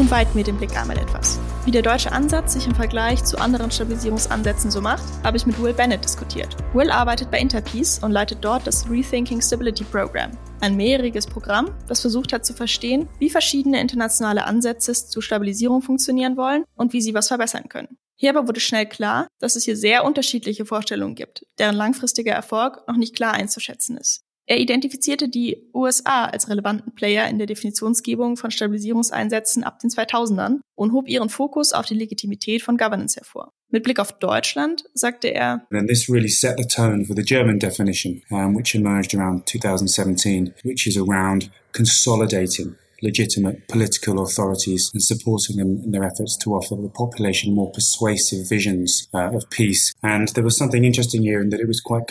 Weiten 0.10 0.36
wir 0.36 0.44
den 0.44 0.58
Blick 0.58 0.78
einmal 0.78 0.98
etwas. 0.98 1.40
Wie 1.66 1.72
der 1.72 1.82
deutsche 1.82 2.12
Ansatz 2.12 2.54
sich 2.54 2.66
im 2.66 2.76
Vergleich 2.76 3.24
zu 3.24 3.38
anderen 3.38 3.72
Stabilisierungsansätzen 3.72 4.72
so 4.72 4.80
macht, 4.80 5.04
habe 5.24 5.36
ich 5.36 5.46
mit 5.46 5.62
Will 5.62 5.74
Bennett 5.74 6.04
diskutiert. 6.04 6.56
Will 6.74 6.92
arbeitet 6.92 7.30
bei 7.30 7.40
Interpeace 7.40 8.00
und 8.00 8.12
leitet 8.12 8.38
dort 8.42 8.66
das 8.66 8.90
Rethinking 8.90 9.42
Stability 9.42 9.84
Program, 9.84 10.32
ein 10.62 10.76
mehrjähriges 10.76 11.28
Programm, 11.28 11.72
das 11.88 12.02
versucht 12.02 12.32
hat 12.32 12.46
zu 12.46 12.54
verstehen, 12.54 13.10
wie 13.20 13.30
verschiedene 13.30 13.82
internationale 13.82 14.46
Ansätze 14.46 14.94
zur 14.94 15.22
Stabilisierung 15.22 15.82
funktionieren 15.82 16.38
wollen 16.38 16.64
und 16.76 16.94
wie 16.94 17.02
sie 17.02 17.14
was 17.14 17.28
verbessern 17.28 17.68
können. 17.68 17.98
Hierbei 18.16 18.48
wurde 18.48 18.60
schnell 18.60 18.88
klar, 18.88 19.28
dass 19.40 19.56
es 19.56 19.66
hier 19.66 19.78
sehr 19.78 20.04
unterschiedliche 20.04 20.66
Vorstellungen 20.66 21.16
gibt, 21.16 21.46
deren 21.60 21.76
langfristiger 21.76 22.34
Erfolg 22.34 22.88
noch 22.88 22.98
nicht 22.98 23.16
klar 23.16 23.34
einzuschätzen 23.34 23.98
ist. 23.98 24.27
Er 24.50 24.60
identifizierte 24.60 25.28
die 25.28 25.58
USA 25.74 26.26
als 26.26 26.48
relevanten 26.48 26.96
Player 26.96 27.30
in 27.30 27.38
der 27.38 27.48
Definitionsgebung 27.48 28.38
von 28.38 28.50
Stabilisierungseinsätzen 28.50 29.66
ab 29.66 29.80
den 29.80 29.90
2000ern 29.90 30.62
und 30.74 30.94
hob 30.94 31.10
ihren 31.10 31.28
Fokus 31.28 31.74
auf 31.74 31.86
die 31.86 31.96
Legitimität 31.96 32.62
von 32.62 32.78
Governance 32.78 33.18
hervor. 33.18 33.52
Mit 33.70 33.84
Blick 33.84 34.00
auf 34.00 34.18
Deutschland 34.20 34.86
sagte 34.94 35.28
er, 35.28 35.68
And 35.72 35.90
this 35.90 36.10
really 36.10 36.30
set 36.30 36.58
the 36.58 36.66
tone 36.66 37.04
for 37.04 37.14
the 37.14 37.24
German 37.24 37.60
definition, 37.60 38.22
um, 38.32 38.56
which 38.56 38.74
emerged 38.74 39.14
around 39.14 39.46
2017, 39.48 40.54
which 40.64 40.88
is 40.88 40.98
around 40.98 41.52
consolidating 41.74 42.78
legitimate 43.02 43.68
political 43.68 44.22
authorities 44.22 44.90
and 44.94 45.04
supporting 45.04 45.58
them 45.58 45.82
in 45.84 45.92
their 45.92 46.04
efforts 46.04 46.38
to 46.38 46.52
offer 46.52 46.76
the 46.76 46.90
population 46.90 47.54
more 47.54 47.72
persuasive 47.72 48.48
visions 48.48 49.10
uh, 49.14 49.30
of 49.36 49.50
peace. 49.50 49.94
And 50.02 50.30
there 50.30 50.44
was 50.44 50.58
something 50.58 50.86
interesting 50.86 51.24
here 51.24 51.42
in 51.42 51.50
that 51.50 51.60
it 51.60 51.68
was 51.68 51.82
quite 51.82 52.04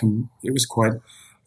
it 0.42 0.52
was 0.52 0.66
quite 0.66 0.92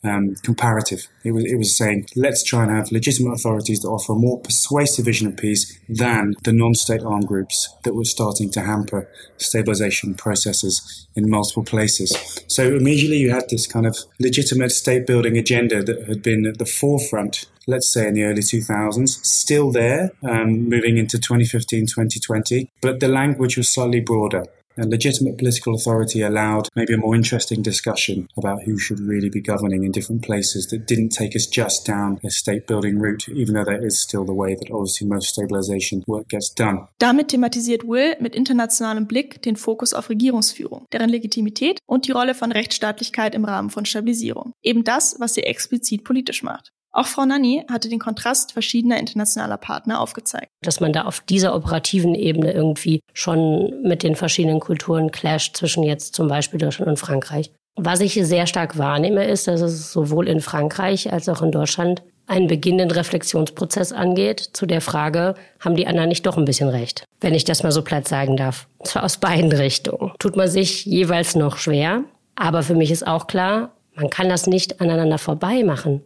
um, 0.03 0.35
comparative. 0.43 1.07
It 1.23 1.31
was, 1.31 1.45
it 1.45 1.57
was 1.57 1.77
saying, 1.77 2.07
let's 2.15 2.43
try 2.43 2.63
and 2.63 2.71
have 2.71 2.91
legitimate 2.91 3.33
authorities 3.33 3.81
that 3.81 3.89
offer 3.89 4.13
a 4.13 4.15
more 4.15 4.39
persuasive 4.39 5.05
vision 5.05 5.27
of 5.27 5.37
peace 5.37 5.79
than 5.89 6.35
the 6.43 6.53
non-state 6.53 7.01
armed 7.03 7.27
groups 7.27 7.73
that 7.83 7.95
were 7.95 8.05
starting 8.05 8.49
to 8.51 8.61
hamper 8.61 9.09
stabilization 9.37 10.15
processes 10.15 11.07
in 11.15 11.29
multiple 11.29 11.63
places. 11.63 12.43
So 12.47 12.75
immediately 12.75 13.17
you 13.17 13.31
had 13.31 13.49
this 13.49 13.67
kind 13.67 13.85
of 13.85 13.97
legitimate 14.19 14.71
state 14.71 15.05
building 15.05 15.37
agenda 15.37 15.83
that 15.83 16.07
had 16.07 16.21
been 16.21 16.45
at 16.45 16.57
the 16.57 16.65
forefront 16.65 17.45
let's 17.67 17.93
say 17.93 18.07
in 18.07 18.15
the 18.15 18.23
early 18.23 18.41
2000s, 18.41 19.07
still 19.23 19.71
there, 19.71 20.11
um, 20.23 20.67
moving 20.67 20.97
into 20.97 21.19
2015, 21.19 21.85
2020, 21.85 22.67
but 22.81 22.99
the 22.99 23.07
language 23.07 23.57
was 23.57 23.69
slightly 23.69 23.99
broader. 23.99 24.43
A 24.81 24.87
legitimate 24.87 25.37
political 25.37 25.75
authority 25.75 26.21
allowed 26.21 26.69
maybe 26.73 26.93
a 26.93 26.97
more 26.97 27.13
interesting 27.13 27.61
discussion 27.61 28.29
about 28.37 28.63
who 28.63 28.77
should 28.77 29.01
really 29.01 29.29
be 29.29 29.41
governing 29.41 29.83
in 29.83 29.91
different 29.91 30.21
places 30.21 30.67
that 30.67 30.87
didn't 30.87 31.09
take 31.09 31.35
us 31.35 31.45
just 31.45 31.85
down 31.85 32.17
a 32.23 32.29
state 32.29 32.65
building 32.65 32.97
route, 32.97 33.27
even 33.27 33.55
though 33.55 33.65
that 33.65 33.83
is 33.83 33.99
still 33.99 34.23
the 34.23 34.33
way 34.33 34.55
that 34.55 34.71
obviously 34.71 35.05
most 35.05 35.27
stabilization 35.27 36.03
work 36.07 36.29
gets 36.29 36.53
done. 36.53 36.87
Damit 36.99 37.27
thematisiert 37.27 37.83
Will 37.83 38.15
mit 38.21 38.35
internationalem 38.35 39.05
Blick 39.05 39.41
den 39.41 39.57
Fokus 39.57 39.93
auf 39.93 40.09
Regierungsführung, 40.09 40.85
deren 40.93 41.09
Legitimität 41.09 41.79
und 41.85 42.07
die 42.07 42.11
Rolle 42.11 42.33
von 42.33 42.53
Rechtsstaatlichkeit 42.53 43.35
im 43.35 43.43
Rahmen 43.43 43.69
von 43.69 43.85
Stabilisierung. 43.85 44.53
Eben 44.63 44.85
das, 44.85 45.17
was 45.19 45.33
sie 45.33 45.43
explizit 45.43 46.05
politisch 46.05 46.41
macht. 46.41 46.71
Auch 46.91 47.05
Frau 47.05 47.25
Nanni 47.25 47.65
hatte 47.69 47.87
den 47.87 47.99
Kontrast 47.99 48.53
verschiedener 48.53 48.99
internationaler 48.99 49.57
Partner 49.57 50.01
aufgezeigt. 50.01 50.47
Dass 50.61 50.79
man 50.79 50.91
da 50.91 51.03
auf 51.03 51.21
dieser 51.21 51.55
operativen 51.55 52.15
Ebene 52.15 52.51
irgendwie 52.51 52.99
schon 53.13 53.81
mit 53.83 54.01
den 54.03 54.15
verschiedenen 54.15 54.59
Kulturen 54.59 55.11
clasht 55.11 55.57
zwischen 55.57 55.83
jetzt 55.83 56.15
zum 56.15 56.27
Beispiel 56.27 56.59
Deutschland 56.59 56.89
und 56.89 56.97
Frankreich. 56.97 57.51
Was 57.75 58.01
ich 58.01 58.13
sehr 58.13 58.47
stark 58.47 58.77
wahrnehme, 58.77 59.25
ist, 59.25 59.47
dass 59.47 59.61
es 59.61 59.93
sowohl 59.93 60.27
in 60.27 60.41
Frankreich 60.41 61.13
als 61.13 61.29
auch 61.29 61.41
in 61.41 61.51
Deutschland 61.51 62.01
einen 62.27 62.47
beginnenden 62.47 62.91
Reflexionsprozess 62.91 63.91
angeht 63.91 64.39
zu 64.53 64.65
der 64.65 64.81
Frage, 64.81 65.33
haben 65.59 65.75
die 65.75 65.87
anderen 65.87 66.09
nicht 66.09 66.25
doch 66.25 66.37
ein 66.37 66.45
bisschen 66.45 66.69
recht? 66.69 67.03
Wenn 67.21 67.33
ich 67.33 67.43
das 67.43 67.63
mal 67.63 67.71
so 67.71 67.81
platt 67.81 68.07
sagen 68.07 68.37
darf. 68.37 68.67
Und 68.77 68.87
zwar 68.87 69.03
aus 69.03 69.17
beiden 69.17 69.51
Richtungen. 69.51 70.11
Tut 70.19 70.35
man 70.35 70.47
sich 70.47 70.85
jeweils 70.85 71.35
noch 71.35 71.57
schwer. 71.57 72.03
Aber 72.35 72.63
für 72.63 72.75
mich 72.75 72.91
ist 72.91 73.05
auch 73.05 73.27
klar, 73.27 73.71
man 73.95 74.09
kann 74.09 74.29
das 74.29 74.47
nicht 74.47 74.79
aneinander 74.79 75.17
vorbei 75.17 75.63
machen. 75.63 76.01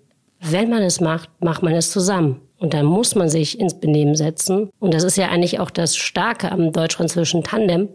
Wenn 0.45 0.69
man 0.69 0.83
es 0.83 0.99
macht, 0.99 1.29
macht 1.39 1.63
man 1.63 1.73
es 1.73 1.91
zusammen. 1.91 2.41
Und 2.59 2.73
dann 2.73 2.85
muss 2.85 3.15
man 3.15 3.29
sich 3.29 3.59
ins 3.59 3.79
Benehmen 3.79 4.15
setzen. 4.15 4.69
Und 4.79 4.93
das 4.93 5.03
ist 5.03 5.17
ja 5.17 5.29
eigentlich 5.29 5.59
auch 5.59 5.69
das 5.69 5.95
Starke 5.95 6.51
am 6.51 6.71
deutsch-französischen 6.71 7.43
Tandem, 7.43 7.89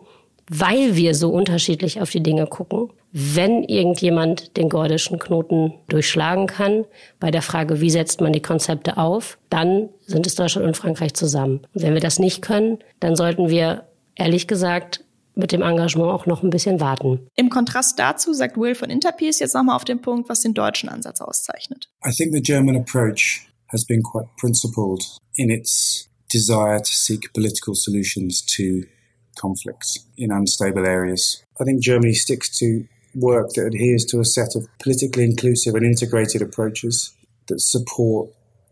weil 0.51 0.97
wir 0.97 1.15
so 1.15 1.31
unterschiedlich 1.31 2.01
auf 2.01 2.11
die 2.11 2.23
Dinge 2.23 2.47
gucken. 2.47 2.91
Wenn 3.13 3.65
irgendjemand 3.65 4.57
den 4.57 4.69
gordischen 4.69 5.19
Knoten 5.19 5.75
durchschlagen 5.89 6.47
kann, 6.47 6.85
bei 7.21 7.31
der 7.31 7.43
Frage, 7.43 7.81
wie 7.81 7.91
setzt 7.91 8.21
man 8.21 8.33
die 8.33 8.43
Konzepte 8.43 8.97
auf, 8.97 9.39
dann 9.51 9.91
sind 10.07 10.27
es 10.27 10.35
Deutschland 10.35 10.67
und 10.67 10.77
Frankreich 10.77 11.15
zusammen. 11.15 11.61
Und 11.75 11.83
wenn 11.83 11.95
wir 11.95 12.01
das 12.01 12.19
nicht 12.19 12.43
können, 12.43 12.79
dann 13.01 13.17
sollten 13.17 13.51
wir, 13.51 13.85
ehrlich 14.15 14.49
gesagt, 14.49 15.05
mit 15.39 15.53
dem 15.53 15.63
Engagement 15.63 16.11
auch 16.11 16.27
noch 16.27 16.43
ein 16.43 16.51
bisschen 16.51 16.81
warten. 16.81 17.29
Im 17.37 17.49
Kontrast 17.49 17.99
dazu 17.99 18.35
sagt 18.35 18.57
Will 18.57 18.75
von 18.75 18.91
Interpeace 18.91 19.39
jetzt 19.39 19.55
nochmal 19.55 19.77
auf 19.77 19.85
den 19.85 20.03
Punkt, 20.03 20.29
was 20.29 20.41
den 20.41 20.53
deutschen 20.53 20.89
Ansatz 20.89 21.21
auszeichnet. 21.21 21.89
I 22.05 22.11
think 22.11 22.35
the 22.35 22.43
German 22.43 22.77
approach 22.77 23.49
has 23.69 23.85
been 23.87 24.03
quite 24.03 24.29
principled 24.37 25.03
in 25.37 25.51
its 25.51 26.09
desire 26.31 26.79
to 26.79 26.93
seek 26.93 27.33
political 27.33 27.75
solutions 27.75 28.45
to 28.57 28.85
conflicts 29.41 30.07
in 30.17 30.31
unstable 30.33 30.85
areas. 30.85 31.43
I 31.61 31.65
think 31.65 31.81
Germany 31.81 32.15
sticks 32.15 32.51
to 32.59 32.85
work 33.15 33.51
that 33.55 33.67
adheres 33.67 34.05
to 34.07 34.21
a 34.21 34.25
set 34.25 34.57
of 34.57 34.67
politically 34.83 35.25
inclusive 35.25 35.75
and 35.75 35.85
integrated 35.85 36.43
approaches 36.43 37.15
that 37.47 37.61
support 37.61 38.31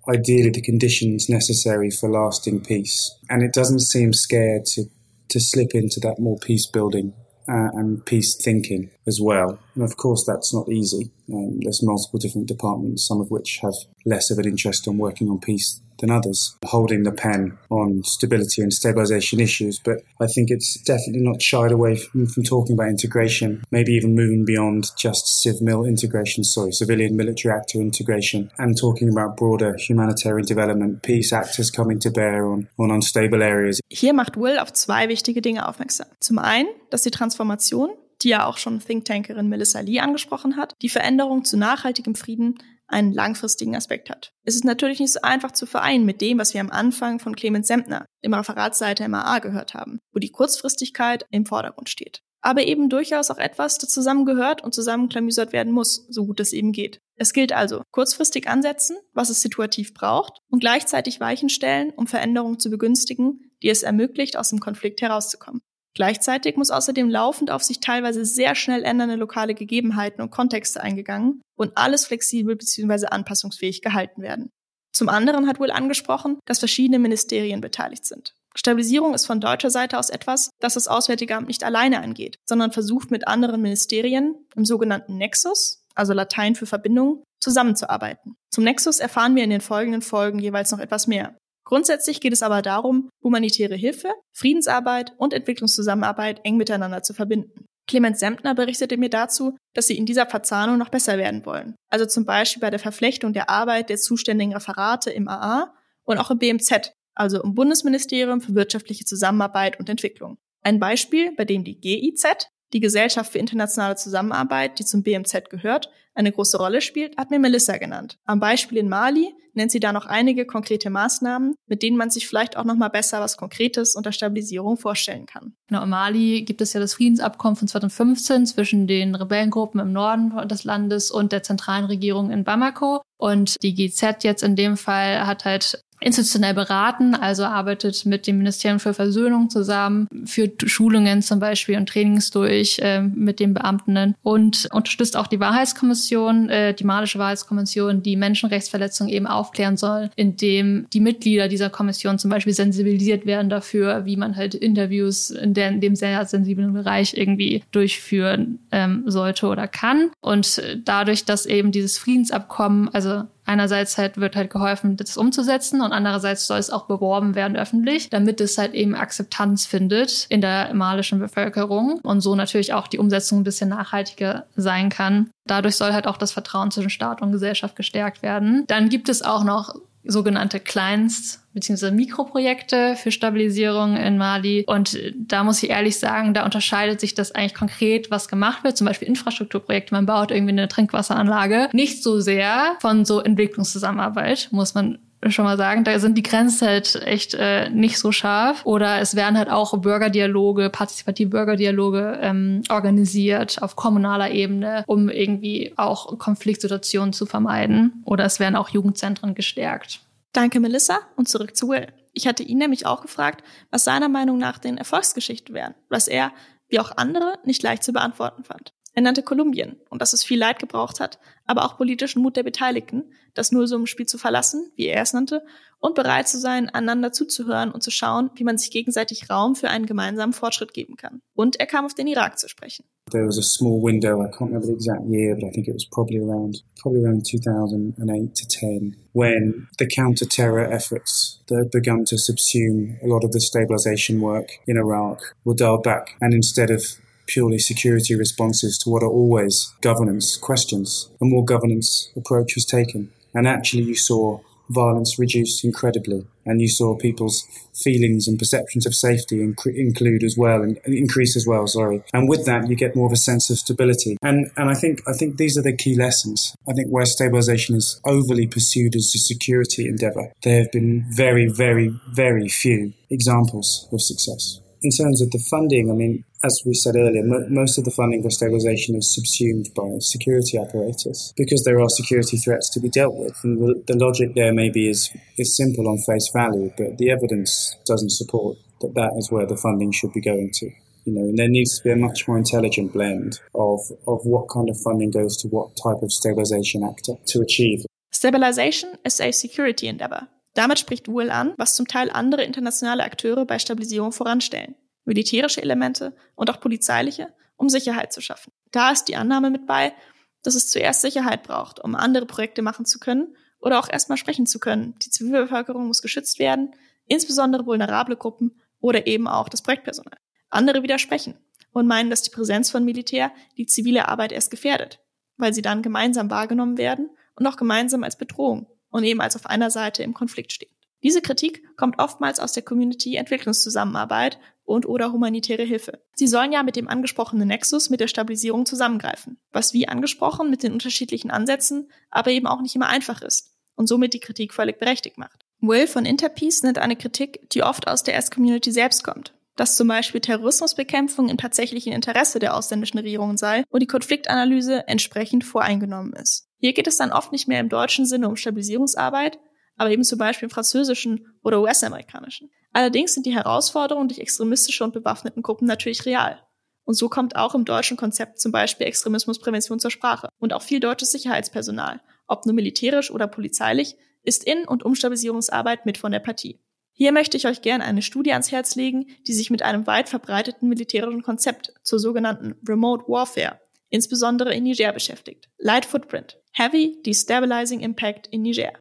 ideally 0.09 0.51
the 0.51 0.61
conditions 0.61 1.29
necessary 1.29 1.91
for 1.91 2.11
lasting 2.11 2.61
peace. 2.61 3.11
And 3.29 3.43
it 3.43 3.53
doesn't 3.53 3.81
seem 3.81 4.13
scared 4.13 4.65
to 4.75 4.85
to 5.29 5.41
slip 5.41 5.75
into 5.75 6.01
that 6.01 6.19
more 6.19 6.39
peace 6.39 6.67
building 6.67 7.13
uh, 7.49 7.71
and 7.75 8.05
peace 8.05 8.35
thinking 8.35 8.91
as 9.07 9.21
well. 9.23 9.59
And 9.75 9.85
of 9.85 9.97
course, 9.97 10.25
that's 10.27 10.53
not 10.53 10.69
easy. 10.69 11.11
Um, 11.33 11.61
there's 11.61 11.83
multiple 11.83 12.19
different 12.19 12.49
departments, 12.49 13.07
some 13.07 13.21
of 13.21 13.31
which 13.31 13.59
have 13.63 13.75
less 14.05 14.31
of 14.31 14.39
an 14.39 14.47
interest 14.47 14.89
on 14.89 14.99
working 14.99 15.29
on 15.29 15.41
peace 15.41 15.81
than 15.99 16.11
others, 16.11 16.57
holding 16.65 17.03
the 17.03 17.13
pen 17.13 17.57
on 17.71 18.03
stability 18.05 18.63
and 18.63 18.73
stabilization 18.73 19.41
issues. 19.41 19.79
But 19.79 19.99
I 20.21 20.27
think 20.27 20.51
it's 20.51 20.77
definitely 20.83 21.23
not 21.23 21.43
shied 21.43 21.73
away 21.73 21.97
from, 21.97 22.27
from 22.27 22.43
talking 22.43 22.75
about 22.75 22.89
integration, 22.89 23.65
maybe 23.71 23.93
even 23.93 24.15
moving 24.15 24.45
beyond 24.45 24.91
just 24.97 25.43
civ 25.43 25.61
mil 25.61 25.85
integration, 25.85 26.45
sorry, 26.45 26.73
civilian 26.73 27.17
military 27.17 27.55
actor 27.55 27.81
integration, 27.81 28.51
and 28.59 28.79
talking 28.79 29.09
about 29.09 29.37
broader 29.37 29.77
humanitarian 29.77 30.47
development, 30.47 31.03
peace 31.03 31.33
actors 31.33 31.71
coming 31.71 31.99
to 31.99 32.11
bear 32.11 32.47
on, 32.47 32.69
on 32.79 32.91
unstable 32.91 33.43
areas. 33.43 33.81
Hier 33.91 34.13
macht 34.13 34.37
Will 34.37 34.59
auf 34.59 34.73
zwei 34.73 35.09
wichtige 35.09 35.41
Dinge 35.41 35.69
aufmerksam. 35.69 36.07
Zum 36.21 36.39
einen, 36.39 36.69
dass 36.91 37.03
die 37.03 37.11
Transformation 37.11 37.91
die 38.23 38.31
ja 38.31 38.47
auch 38.47 38.57
schon 38.57 38.81
Thinktankerin 38.81 39.49
Melissa 39.49 39.81
Lee 39.81 40.01
angesprochen 40.01 40.57
hat, 40.57 40.75
die 40.83 40.89
Veränderung 40.89 41.45
zu 41.45 41.57
nachhaltigem 41.57 42.15
Frieden 42.15 42.59
einen 42.89 43.13
langfristigen 43.13 43.77
Aspekt 43.77 44.11
hat. 44.11 44.33
Es 44.45 44.55
ist 44.55 44.65
natürlich 44.65 45.01
nicht 45.01 45.13
so 45.13 45.21
einfach 45.23 45.53
zu 45.53 45.67
vereinen 45.67 46.05
mit 46.05 46.21
dem, 46.21 46.39
was 46.39 46.55
wir 46.55 46.61
am 46.61 46.71
Anfang 46.71 47.19
von 47.19 47.35
Clemens 47.35 47.69
Sempner 47.69 48.07
im 48.23 48.35
Referatsseite 48.35 49.09
MAA 49.09 49.41
gehört 49.41 49.75
haben, 49.75 49.99
wo 50.13 50.19
die 50.19 50.31
Kurzfristigkeit 50.31 51.27
im 51.31 51.47
Vordergrund 51.47 51.89
steht. 51.89 52.23
Aber 52.43 52.63
eben 52.63 52.89
durchaus 52.89 53.31
auch 53.31 53.39
etwas, 53.39 53.79
das 53.79 53.91
zusammengehört 53.91 54.63
und 54.63 54.75
zusammenklamüsert 54.75 55.53
werden 55.53 55.73
muss, 55.73 56.07
so 56.09 56.27
gut 56.27 56.39
es 56.39 56.53
eben 56.53 56.71
geht. 56.71 57.01
Es 57.17 57.33
gilt 57.33 57.53
also, 57.53 57.83
kurzfristig 57.91 58.47
ansetzen, 58.49 58.97
was 59.15 59.31
es 59.31 59.41
situativ 59.41 59.95
braucht, 59.95 60.39
und 60.49 60.61
gleichzeitig 60.61 61.19
Weichen 61.19 61.49
stellen, 61.49 61.93
um 61.97 62.07
Veränderungen 62.07 62.61
zu 62.61 62.71
begünstigen, 62.71 63.51
die 63.63 63.71
es 63.71 63.83
ermöglicht, 63.83 64.37
aus 64.37 64.51
dem 64.51 64.61
Konflikt 64.61 65.03
herauszukommen. 65.03 65.61
Gleichzeitig 65.97 66.57
muss 66.57 66.71
außerdem 66.71 67.09
laufend 67.09 67.51
auf 67.51 67.63
sich 67.63 67.81
teilweise 67.81 68.27
sehr 68.27 68.55
schnell 68.55 68.85
ändernde 68.85 69.17
lokale 69.17 69.55
Gegebenheiten 69.55 70.21
und 70.21 70.31
Kontexte 70.31 70.83
eingegangen 70.83 71.41
und 71.57 71.73
alles 71.79 72.05
flexibel 72.05 72.55
bzw. 72.55 73.07
anpassungsfähig 73.07 73.81
gehalten 73.81 74.21
werden. 74.21 74.51
Zum 74.93 75.09
anderen 75.09 75.49
hat 75.49 75.59
Will 75.59 75.71
angesprochen, 75.71 76.39
dass 76.45 76.59
verschiedene 76.59 76.99
Ministerien 76.99 77.63
beteiligt 77.63 78.05
sind. 78.05 78.35
Stabilisierung 78.55 79.15
ist 79.15 79.27
von 79.27 79.41
deutscher 79.41 79.71
Seite 79.71 79.99
aus 79.99 80.11
etwas, 80.11 80.51
das 80.61 80.75
das 80.75 80.87
Auswärtige 80.87 81.35
Amt 81.35 81.49
nicht 81.49 81.65
alleine 81.65 82.03
angeht, 82.03 82.37
sondern 82.47 82.73
versucht 82.73 83.11
mit 83.11 83.27
anderen 83.27 83.63
Ministerien 83.63 84.35
im 84.55 84.67
sogenannten 84.67 85.17
Nexus, 85.17 85.83
also 85.95 86.13
Latein 86.13 86.55
für 86.55 86.67
Verbindung, 86.67 87.25
zusammenzuarbeiten. 87.41 88.37
Zum 88.51 88.65
Nexus 88.65 88.99
erfahren 88.99 89.35
wir 89.35 89.45
in 89.45 89.51
den 89.51 89.61
folgenden 89.63 90.03
Folgen 90.03 90.41
jeweils 90.41 90.73
noch 90.73 90.79
etwas 90.79 91.07
mehr. 91.07 91.37
Grundsätzlich 91.67 92.21
geht 92.21 92.33
es 92.33 92.45
aber 92.45 92.63
darum, 92.63 93.11
humanitäre 93.23 93.75
Hilfe, 93.75 94.13
Friedensarbeit 94.33 95.13
und 95.19 95.35
Entwicklungszusammenarbeit 95.35 96.41
eng 96.45 96.57
miteinander 96.57 97.03
zu 97.03 97.13
verbinden. 97.13 97.67
Clemens 97.89 98.21
Sempner 98.21 98.55
berichtete 98.55 98.97
mir 98.97 99.11
dazu, 99.11 99.57
dass 99.75 99.89
sie 99.89 99.99
in 99.99 100.07
dieser 100.07 100.27
Verzahnung 100.27 100.79
noch 100.79 100.91
besser 100.91 101.19
werden 101.19 101.45
wollen. 101.45 101.75
Also 101.91 102.07
zum 102.07 102.25
Beispiel 102.25 102.61
bei 102.61 102.71
der 102.71 102.79
Verflechtung 102.79 103.33
der 103.33 103.51
Arbeit 103.51 103.91
der 103.91 103.97
zuständigen 103.97 104.55
Referate 104.55 105.11
im 105.11 105.29
AA 105.29 105.75
und 106.05 106.19
auch 106.19 106.31
im 106.31 106.39
BMZ, 106.39 106.93
also 107.15 107.43
im 107.43 107.55
Bundesministerium 107.55 108.41
für 108.41 108.55
wirtschaftliche 108.55 109.05
Zusammenarbeit 109.05 109.79
und 109.79 109.89
Entwicklung. 109.89 110.39
Ein 110.63 110.79
Beispiel, 110.79 111.33
bei 111.37 111.45
dem 111.45 111.65
die 111.65 111.81
GIZ, 111.81 112.49
die 112.73 112.81
Gesellschaft 112.81 113.33
für 113.33 113.39
internationale 113.39 113.97
Zusammenarbeit, 113.97 114.79
die 114.79 114.85
zum 114.85 115.03
BMZ 115.03 115.51
gehört, 115.51 115.91
eine 116.15 116.33
große 116.33 116.57
Rolle 116.57 116.81
spielt, 116.81 117.17
hat 117.17 117.31
mir 117.31 117.39
Melissa 117.39 117.77
genannt. 117.77 118.19
Am 118.25 118.41
Beispiel 118.41 118.79
in 118.79 118.89
Mali 118.89 119.35
nennt 119.53 119.71
sie 119.71 119.81
da 119.81 119.93
noch 119.93 120.07
einige 120.07 120.47
konkrete 120.47 120.91
Maßnahmen, 120.91 121.55
mit 121.67 121.83
denen 121.83 121.97
man 121.97 122.11
sich 122.11 122.27
vielleicht 122.27 122.57
auch 122.57 122.65
noch 122.65 122.75
mal 122.75 122.89
besser 122.89 123.21
was 123.21 123.37
Konkretes 123.37 123.95
unter 123.95 124.13
Stabilisierung 124.13 124.77
vorstellen 124.77 125.27
kann. 125.27 125.55
Genau, 125.69 125.83
in 125.83 125.91
Mali 125.91 126.43
gibt 126.43 126.61
es 126.61 126.73
ja 126.73 126.81
das 126.81 126.95
Friedensabkommen 126.95 127.57
von 127.57 127.69
2015 127.69 128.47
zwischen 128.47 128.87
den 128.87 129.15
Rebellengruppen 129.15 129.81
im 129.81 129.93
Norden 129.93 130.33
des 130.49 130.65
Landes 130.65 131.11
und 131.11 131.33
der 131.33 131.43
zentralen 131.43 131.87
Regierung 131.87 132.31
in 132.31 132.45
Bamako. 132.45 133.03
Und 133.19 133.57
die 133.63 133.75
GZ 133.75 134.25
jetzt 134.25 134.43
in 134.43 134.57
dem 134.57 134.77
Fall 134.77 135.27
hat 135.27 135.45
halt 135.45 135.83
institutionell 136.01 136.55
beraten, 136.55 137.15
also 137.15 137.45
arbeitet 137.45 138.07
mit 138.07 138.27
dem 138.27 138.39
Ministerium 138.39 138.81
für 138.81 138.95
Versöhnung 138.95 139.51
zusammen, 139.51 140.09
führt 140.25 140.69
Schulungen 140.69 141.23
zum 141.23 141.41
Beispiel 141.41 141.77
und 141.77 141.89
Trainings 141.89 142.31
durch 142.31 142.79
äh, 142.81 143.01
mit 143.01 143.41
den 143.41 143.55
Beamten 143.55 144.15
und 144.23 144.69
unterstützt 144.73 145.17
auch 145.17 145.27
die 145.27 145.41
Wahrheitskommission, 145.41 146.49
äh, 146.49 146.75
die 146.75 146.85
malische 146.85 147.19
Wahrheitskommission, 147.19 148.03
die 148.03 148.17
Menschenrechtsverletzungen 148.17 149.13
eben 149.13 149.27
aufklären 149.27 149.77
soll, 149.77 150.11
indem 150.17 150.87
die 150.93 151.01
Mitglieder 151.01 151.49
dieser 151.49 151.71
Kommission 151.71 152.19
zum 152.19 152.31
Beispiel 152.31 152.53
sensibilisiert 152.53 153.27
werden 153.27 153.49
dafür, 153.49 154.05
wie 154.05 154.17
man 154.17 154.37
halt 154.37 154.55
Interviews 154.55 155.31
in, 155.31 155.55
der, 155.55 155.69
in 155.69 155.81
dem 155.81 155.97
sehr 155.97 156.25
sensiblen 156.27 156.73
Bereich 156.73 157.17
irgendwie 157.17 157.63
durchführen 157.71 158.59
ähm, 158.73 159.05
sollte 159.07 159.47
oder 159.47 159.69
kann. 159.69 160.11
Und 160.21 160.63
dadurch, 160.85 161.25
dass 161.25 161.47
eben 161.47 161.73
dieses 161.73 161.99
Friedensabkommen, 161.99 162.89
also 162.93 163.25
einerseits 163.47 163.97
halt 163.97 164.19
wird 164.19 164.37
halt 164.37 164.51
geholfen, 164.51 164.97
das 164.97 165.17
umzusetzen 165.17 165.81
und 165.81 165.93
andererseits 165.93 166.47
soll 166.47 166.59
es 166.59 166.71
auch 166.71 166.87
beworben 166.87 167.35
werden 167.35 167.57
öffentlich, 167.57 168.11
damit 168.11 168.41
es 168.41 168.59
halt 168.59 168.75
eben 168.75 168.95
Akzeptanz 168.95 169.67
findet 169.67 170.27
in 170.29 170.41
der 170.41 170.75
malischen 170.75 171.19
Bevölkerung 171.19 172.01
und 172.03 172.21
so 172.21 172.35
natürlich 172.35 172.75
auch 172.75 172.89
die 172.89 172.99
Umsetzung 172.99 173.41
ein 173.41 173.45
bisschen 173.45 173.71
nachhaltiger 173.71 174.47
sein 174.57 174.89
kann. 174.89 175.31
Dadurch 175.47 175.77
soll 175.77 175.93
halt 175.93 176.07
auch 176.07 176.17
das 176.17 176.33
Vertrauen 176.33 176.71
zwischen 176.71 176.91
Staat 176.91 177.23
und 177.23 177.33
Gesellschaft 177.33 177.77
gestärkt 177.77 178.23
werden. 178.23 178.65
Dann 178.67 178.89
gibt 178.89 179.09
es 179.09 179.23
auch 179.23 179.45
noch 179.45 179.75
sogenannte 180.09 180.61
Kleinst- 180.61 181.41
bzw. 181.55 181.91
Mikroprojekte 181.91 182.97
für 182.97 183.11
Stabilisierung 183.11 183.97
in 183.97 184.19
Mali. 184.19 184.65
Und 184.67 184.99
da 185.17 185.43
muss 185.43 185.63
ich 185.63 185.71
ehrlich 185.71 185.99
sagen, 185.99 186.35
da 186.35 186.45
unterscheidet 186.45 187.01
sich 187.01 187.15
das 187.15 187.33
eigentlich 187.33 187.55
konkret, 187.55 188.11
was 188.11 188.29
gemacht 188.29 188.63
wird. 188.63 188.77
Zum 188.77 188.87
Beispiel 188.87 189.09
Infrastrukturprojekte. 189.09 189.95
Man 189.95 190.07
baut 190.07 190.31
irgendwie 190.31 190.53
eine 190.53 190.69
Trinkwasseranlage. 190.69 191.69
Nicht 191.73 192.03
so 192.03 192.21
sehr 192.21 192.77
von 192.81 193.05
so 193.05 193.21
Entwicklungszusammenarbeit, 193.21 194.49
muss 194.51 194.75
man 194.75 194.99
schon 195.29 195.45
mal 195.45 195.57
sagen, 195.57 195.85
da 195.85 195.99
sind 195.99 196.17
die 196.17 196.23
Grenzen 196.23 196.69
halt 196.69 196.95
echt 197.05 197.35
äh, 197.35 197.71
nicht 197.71 197.99
so 197.99 198.13
scharf. 198.13 198.65
Oder 198.65 199.01
es 199.01 199.17
werden 199.17 199.39
halt 199.39 199.51
auch 199.51 199.77
Bürgerdialoge, 199.79 200.71
partizipative 200.71 201.31
Bürgerdialoge 201.31 202.19
ähm, 202.23 202.63
organisiert 202.69 203.63
auf 203.63 203.77
kommunaler 203.77 204.31
Ebene, 204.31 204.85
um 204.87 205.09
irgendwie 205.09 205.73
auch 205.77 206.19
Konfliktsituationen 206.19 207.13
zu 207.13 207.27
vermeiden. 207.27 208.03
Oder 208.05 208.25
es 208.25 208.41
werden 208.41 208.57
auch 208.57 208.69
Jugendzentren 208.69 209.35
gestärkt. 209.35 210.01
Danke, 210.33 210.61
Melissa. 210.61 210.99
Und 211.17 211.29
zurück 211.29 211.57
zu 211.57 211.69
Will. 211.69 211.89
Ich 212.13 212.27
hatte 212.27 212.43
ihn 212.43 212.59
nämlich 212.59 212.87
auch 212.87 213.03
gefragt, 213.03 213.43
was 213.71 213.85
seiner 213.85 214.09
Meinung 214.09 214.39
nach 214.39 214.59
den 214.59 214.79
Erfolgsgeschichten 214.79 215.55
wären, 215.55 215.75
was 215.89 216.09
er, 216.09 216.33
wie 216.69 216.81
auch 216.81 216.97
andere, 216.97 217.39
nicht 217.45 217.63
leicht 217.63 217.85
zu 217.85 217.93
beantworten 217.93 218.43
fand. 218.43 218.73
Er 218.97 219.03
nannte 219.03 219.23
Kolumbien 219.23 219.77
und 219.91 220.01
dass 220.01 220.15
es 220.15 220.25
viel 220.25 220.39
Leid 220.39 220.59
gebraucht 220.59 221.01
hat, 221.01 221.19
aber 221.45 221.67
auch 221.67 221.77
politischen 221.77 222.23
Mut 222.23 222.35
der 222.35 222.43
Beteiligten, 222.43 223.05
das 223.35 223.53
Nullsummenspiel 223.53 224.07
zu 224.07 224.17
verlassen, 224.17 224.73
wie 224.75 224.87
er 224.87 225.03
es 225.03 225.13
nannte, 225.13 225.43
und 225.81 225.95
bereit 225.95 226.29
zu 226.29 226.41
sein, 226.41 226.71
einander 226.71 227.13
zuzuhören 227.13 227.73
und 227.73 227.83
zu 227.83 227.91
schauen, 227.91 228.31
wie 228.37 228.45
man 228.45 228.57
sich 228.57 228.71
gegenseitig 228.71 229.29
Raum 229.29 229.55
für 229.55 229.69
einen 229.69 229.85
gemeinsamen 229.85 230.33
Fortschritt 230.33 230.73
geben 230.73 230.97
kann. 230.97 231.21
Und 231.35 231.61
er 231.61 231.67
kam 231.67 231.85
auf 231.85 231.93
den 231.93 232.07
Irak 232.07 232.39
zu 232.39 232.49
sprechen. 232.49 232.87
There 233.11 233.27
was 233.27 233.37
a 233.37 233.43
small 233.43 233.83
window, 233.83 234.23
I 234.23 234.31
can't 234.31 234.49
remember 234.49 234.67
the 234.67 234.73
exact 234.73 235.05
year, 235.11 235.35
but 235.35 235.45
I 235.45 235.51
think 235.51 235.69
it 235.69 235.75
was 235.75 235.85
probably 235.91 236.19
around 236.19 236.65
probably 236.81 237.05
around 237.05 237.27
2008 237.27 238.35
to 238.35 238.47
10, 238.49 238.97
when 239.13 239.69
the 239.79 239.87
counter-terror 239.87 240.73
efforts 240.73 241.43
that 241.49 241.59
had 241.59 241.71
begun 241.71 242.07
to 242.07 242.17
subsume 242.17 242.97
a 243.05 243.07
lot 243.07 243.25
of 243.25 243.33
the 243.33 243.41
stabilization 243.41 244.23
work 244.23 244.59
in 244.67 244.79
Iraq 244.79 245.21
were 245.45 245.55
dialed 245.55 245.83
back. 245.83 246.17
And 246.23 246.33
instead 246.33 246.71
of 246.71 246.99
purely 247.27 247.59
security 247.59 248.15
responses 248.15 248.79
to 248.79 248.91
what 248.91 249.03
are 249.03 249.09
always 249.09 249.73
governance 249.81 250.37
questions. 250.37 251.11
A 251.21 251.25
more 251.25 251.45
governance 251.45 252.11
approach 252.17 252.55
was 252.55 252.65
taken. 252.65 253.11
And 253.35 253.47
actually, 253.47 253.83
you 253.83 253.97
saw 253.97 254.41
violence 254.69 255.19
reduce 255.19 255.65
incredibly. 255.65 256.27
And 256.45 256.61
you 256.61 256.69
saw 256.69 256.97
people's 256.97 257.45
feelings 257.75 258.29
and 258.29 258.39
perceptions 258.39 258.87
of 258.87 258.95
safety 258.95 259.39
inc- 259.39 259.77
include 259.77 260.23
as 260.23 260.37
well 260.39 260.63
and 260.63 260.79
increase 260.85 261.37
as 261.37 261.47
well. 261.47 261.67
Sorry. 261.67 262.03
And 262.13 262.29
with 262.29 262.47
that, 262.47 262.69
you 262.69 262.77
get 262.77 262.95
more 262.95 263.07
of 263.07 263.13
a 263.13 263.17
sense 263.17 263.51
of 263.51 263.59
stability. 263.59 264.17
And, 264.23 264.51
and 264.57 264.71
I 264.71 264.75
think, 264.75 265.03
I 265.09 265.13
think 265.13 265.37
these 265.37 265.59
are 265.59 265.63
the 265.63 265.77
key 265.77 265.97
lessons. 265.97 266.55
I 266.69 266.73
think 266.73 266.89
where 266.89 267.05
stabilization 267.05 267.77
is 267.77 268.01
overly 268.05 268.47
pursued 268.47 268.95
as 268.95 269.13
a 269.15 269.19
security 269.19 269.89
endeavor, 269.89 270.33
there 270.43 270.59
have 270.59 270.73
been 270.73 271.05
very, 271.11 271.49
very, 271.49 271.93
very 272.13 272.49
few 272.49 272.93
examples 273.11 273.89
of 273.93 274.01
success. 274.01 274.61
In 274.83 274.91
terms 274.91 275.21
of 275.21 275.31
the 275.33 275.45
funding, 275.51 275.91
I 275.91 275.95
mean, 275.95 276.25
as 276.47 276.63
we 276.65 276.75
said 276.75 276.95
earlier, 276.97 277.25
mo- 277.25 277.47
most 277.49 277.77
of 277.79 277.85
the 277.85 277.91
funding 277.91 278.23
for 278.23 278.31
stabilization 278.31 278.95
is 278.95 279.13
subsumed 279.13 279.69
by 279.75 279.99
security 279.99 280.57
apparatus 280.57 281.33
because 281.37 281.65
there 281.65 281.81
are 281.81 281.89
security 281.89 282.37
threats 282.37 282.71
to 282.71 282.81
be 282.81 282.89
dealt 282.89 283.17
with. 283.17 283.37
And 283.43 283.59
the, 283.59 283.83
the 283.87 283.99
logic 283.99 284.35
there 284.35 284.53
maybe 284.53 284.89
is, 284.89 285.11
is 285.37 285.57
simple 285.57 285.89
on 285.89 285.99
face 285.99 286.31
value, 286.33 286.71
but 286.79 286.99
the 286.99 287.11
evidence 287.11 287.77
doesn't 287.85 288.13
support 288.13 288.57
that 288.81 288.95
that 288.95 289.13
is 289.19 289.31
where 289.31 289.47
the 289.47 289.57
funding 289.57 289.93
should 289.93 290.13
be 290.13 290.21
going 290.21 290.51
to. 290.55 290.71
You 291.05 291.15
know, 291.15 291.23
and 291.23 291.39
there 291.39 291.49
needs 291.49 291.79
to 291.79 291.85
be 291.85 291.91
a 291.91 291.97
much 291.97 292.27
more 292.27 292.39
intelligent 292.39 292.93
blend 292.93 293.39
of, 293.55 293.81
of 294.07 294.21
what 294.25 294.49
kind 294.49 294.69
of 294.69 294.77
funding 294.81 295.11
goes 295.11 295.37
to 295.39 295.49
what 295.49 295.77
type 295.77 296.03
of 296.03 296.13
stabilization 296.13 296.83
actor 296.83 297.15
to 297.27 297.41
achieve. 297.41 297.85
Stabilization 298.11 298.99
is 299.05 299.21
a 299.21 299.33
security 299.33 299.87
endeavor. 299.87 300.29
Damit 300.55 300.79
spricht 300.79 301.07
Will 301.07 301.31
an, 301.31 301.55
was 301.59 301.77
zum 301.77 301.87
Teil 301.87 302.11
andere 302.11 302.43
internationale 302.43 303.05
Akteure 303.05 303.45
bei 303.45 303.59
Stabilisierung 303.59 304.11
voranstellen 304.11 304.75
militärische 305.07 305.63
Elemente 305.63 306.15
und 306.35 306.51
auch 306.51 306.61
polizeiliche, 306.61 307.33
um 307.57 307.69
Sicherheit 307.69 308.13
zu 308.13 308.21
schaffen. 308.21 308.53
Da 308.71 308.91
ist 308.91 309.05
die 309.05 309.17
Annahme 309.17 309.51
mit 309.51 309.67
bei, 309.67 309.95
dass 310.43 310.55
es 310.55 310.69
zuerst 310.69 311.01
Sicherheit 311.01 311.43
braucht, 311.43 311.81
um 311.81 311.95
andere 311.95 312.27
Projekte 312.27 312.63
machen 312.63 312.85
zu 312.85 312.99
können 312.99 313.35
oder 313.59 313.79
auch 313.79 313.89
erstmal 313.89 314.19
sprechen 314.19 314.47
zu 314.47 314.59
können. 314.61 314.95
Die 315.05 315.11
Zivilbevölkerung 315.11 315.87
muss 315.87 316.03
geschützt 316.03 316.39
werden, 316.39 316.75
insbesondere 317.07 317.67
vulnerable 317.67 318.17
Gruppen 318.17 318.61
oder 318.81 319.07
eben 319.07 319.27
auch 319.27 319.49
das 319.49 319.63
Projektpersonal. 319.63 320.19
Andere 320.51 320.83
widersprechen 320.83 321.39
und 321.73 321.87
meinen, 321.87 322.11
dass 322.11 322.23
die 322.23 322.31
Präsenz 322.31 322.71
von 322.71 322.85
Militär 322.85 323.33
die 323.57 323.67
zivile 323.67 324.09
Arbeit 324.09 324.33
erst 324.33 324.51
gefährdet, 324.51 325.01
weil 325.37 325.53
sie 325.53 325.63
dann 325.63 325.83
gemeinsam 325.83 326.31
wahrgenommen 326.31 326.79
werden 326.79 327.11
und 327.35 327.47
auch 327.47 327.57
gemeinsam 327.57 328.05
als 328.05 328.17
Bedrohung 328.17 328.67
und 328.91 329.05
eben 329.05 329.21
als 329.21 329.37
auf 329.37 329.47
einer 329.47 329.71
Seite 329.71 330.03
im 330.03 330.15
Konflikt 330.15 330.53
stehen. 330.53 330.71
Diese 331.03 331.21
Kritik 331.21 331.77
kommt 331.77 331.99
oftmals 331.99 332.41
aus 332.41 332.53
der 332.53 332.63
Community 332.63 333.17
Entwicklungszusammenarbeit 333.17 334.39
und 334.67 334.87
oder 334.87 335.13
humanitäre 335.13 335.63
Hilfe. 335.63 336.03
Sie 336.15 336.27
sollen 336.27 336.53
ja 336.53 336.63
mit 336.63 336.77
dem 336.77 336.89
angesprochenen 336.89 337.49
Nexus 337.49 337.89
mit 337.89 338.01
der 338.01 338.09
Stabilisierung 338.09 338.67
zusammengreifen, 338.67 339.39
was 339.53 339.73
wie 339.73 339.89
angesprochen 339.89 340.51
mit 340.51 340.63
den 340.63 340.73
unterschiedlichen 340.73 341.31
Ansätzen 341.31 341.91
aber 342.11 342.31
eben 342.31 342.47
auch 342.47 342.61
nicht 342.61 342.75
immer 342.75 342.89
einfach 342.89 343.23
ist 343.23 343.55
und 343.77 343.87
somit 343.87 344.13
die 344.13 344.21
Kritik 344.21 344.53
völlig 344.53 344.79
berechtigt 344.79 345.19
macht. 345.19 345.47
Will 345.61 345.87
von 345.87 346.05
Interpeace 346.05 346.63
nennt 346.63 346.79
eine 346.79 346.97
Kritik, 346.97 347.49
die 347.51 347.63
oft 347.63 347.89
aus 347.89 348.03
der 348.03 348.17
S-Community 348.17 348.73
selbst 348.73 349.05
kommt. 349.05 349.33
Dass 349.57 349.77
zum 349.77 349.89
Beispiel 349.89 350.21
Terrorismusbekämpfung 350.21 351.31
im 351.31 351.39
tatsächlichen 351.39 351.93
Interesse 351.93 352.39
der 352.39 352.55
ausländischen 352.55 352.99
Regierungen 352.99 353.39
sei 353.39 353.65
und 353.71 353.81
die 353.81 353.87
Konfliktanalyse 353.87 354.87
entsprechend 354.87 355.45
voreingenommen 355.45 356.13
ist. 356.13 356.49
Hier 356.59 356.75
geht 356.75 356.87
es 356.87 356.97
dann 356.97 357.13
oft 357.13 357.33
nicht 357.33 357.49
mehr 357.49 357.61
im 357.61 357.71
deutschen 357.71 358.05
Sinne 358.05 358.29
um 358.29 358.37
Stabilisierungsarbeit, 358.37 359.39
aber 359.77 359.91
eben 359.91 360.05
zum 360.05 360.19
Beispiel 360.19 360.47
im 360.47 360.51
französischen 360.51 361.39
oder 361.43 361.61
US-amerikanischen. 361.61 362.51
Allerdings 362.73 363.15
sind 363.15 363.27
die 363.27 363.35
Herausforderungen 363.35 364.09
durch 364.09 364.21
extremistische 364.21 364.85
und 364.85 364.93
bewaffneten 364.93 365.43
Gruppen 365.43 365.67
natürlich 365.67 366.05
real. 366.05 366.43
Und 366.85 366.95
so 366.95 367.09
kommt 367.09 367.37
auch 367.37 367.55
im 367.55 367.65
deutschen 367.65 367.97
Konzept 367.97 368.39
zum 368.39 368.53
Beispiel 368.53 368.87
Extremismusprävention 368.87 369.81
zur 369.81 369.91
Sprache. 369.91 370.29
Und 370.39 370.53
auch 370.53 370.63
viel 370.63 370.79
deutsches 370.79 371.11
Sicherheitspersonal, 371.11 372.01
ob 372.27 372.47
nur 372.47 372.55
militärisch 372.55 373.11
oder 373.11 373.27
polizeilich, 373.27 373.97
ist 374.23 374.45
in 374.45 374.67
und 374.67 374.85
um 374.85 374.95
Stabilisierungsarbeit 374.95 375.87
mit 375.87 375.99
von 375.99 376.13
der 376.13 376.21
Partie. 376.21 376.61
Hier 376.93 377.13
möchte 377.13 377.37
ich 377.37 377.47
euch 377.47 377.61
gerne 377.61 377.85
eine 377.85 378.03
Studie 378.03 378.33
ans 378.33 378.53
Herz 378.53 378.75
legen, 378.75 379.07
die 379.27 379.35
sich 379.35 379.51
mit 379.51 379.63
einem 379.63 379.87
weit 379.87 380.09
verbreiteten 380.09 380.69
militärischen 380.69 381.23
Konzept 381.23 381.75
zur 381.83 381.99
sogenannten 381.99 382.55
Remote 382.67 383.05
Warfare, 383.07 383.61
insbesondere 383.91 384.55
in 384.55 384.63
Niger, 384.63 384.93
beschäftigt. 384.93 385.49
Light 385.59 385.85
Footprint. 385.85 386.39
Heavy 386.53 387.03
Destabilizing 387.05 387.81
Impact 387.81 388.29
in 388.29 388.43
Niger. 388.43 388.73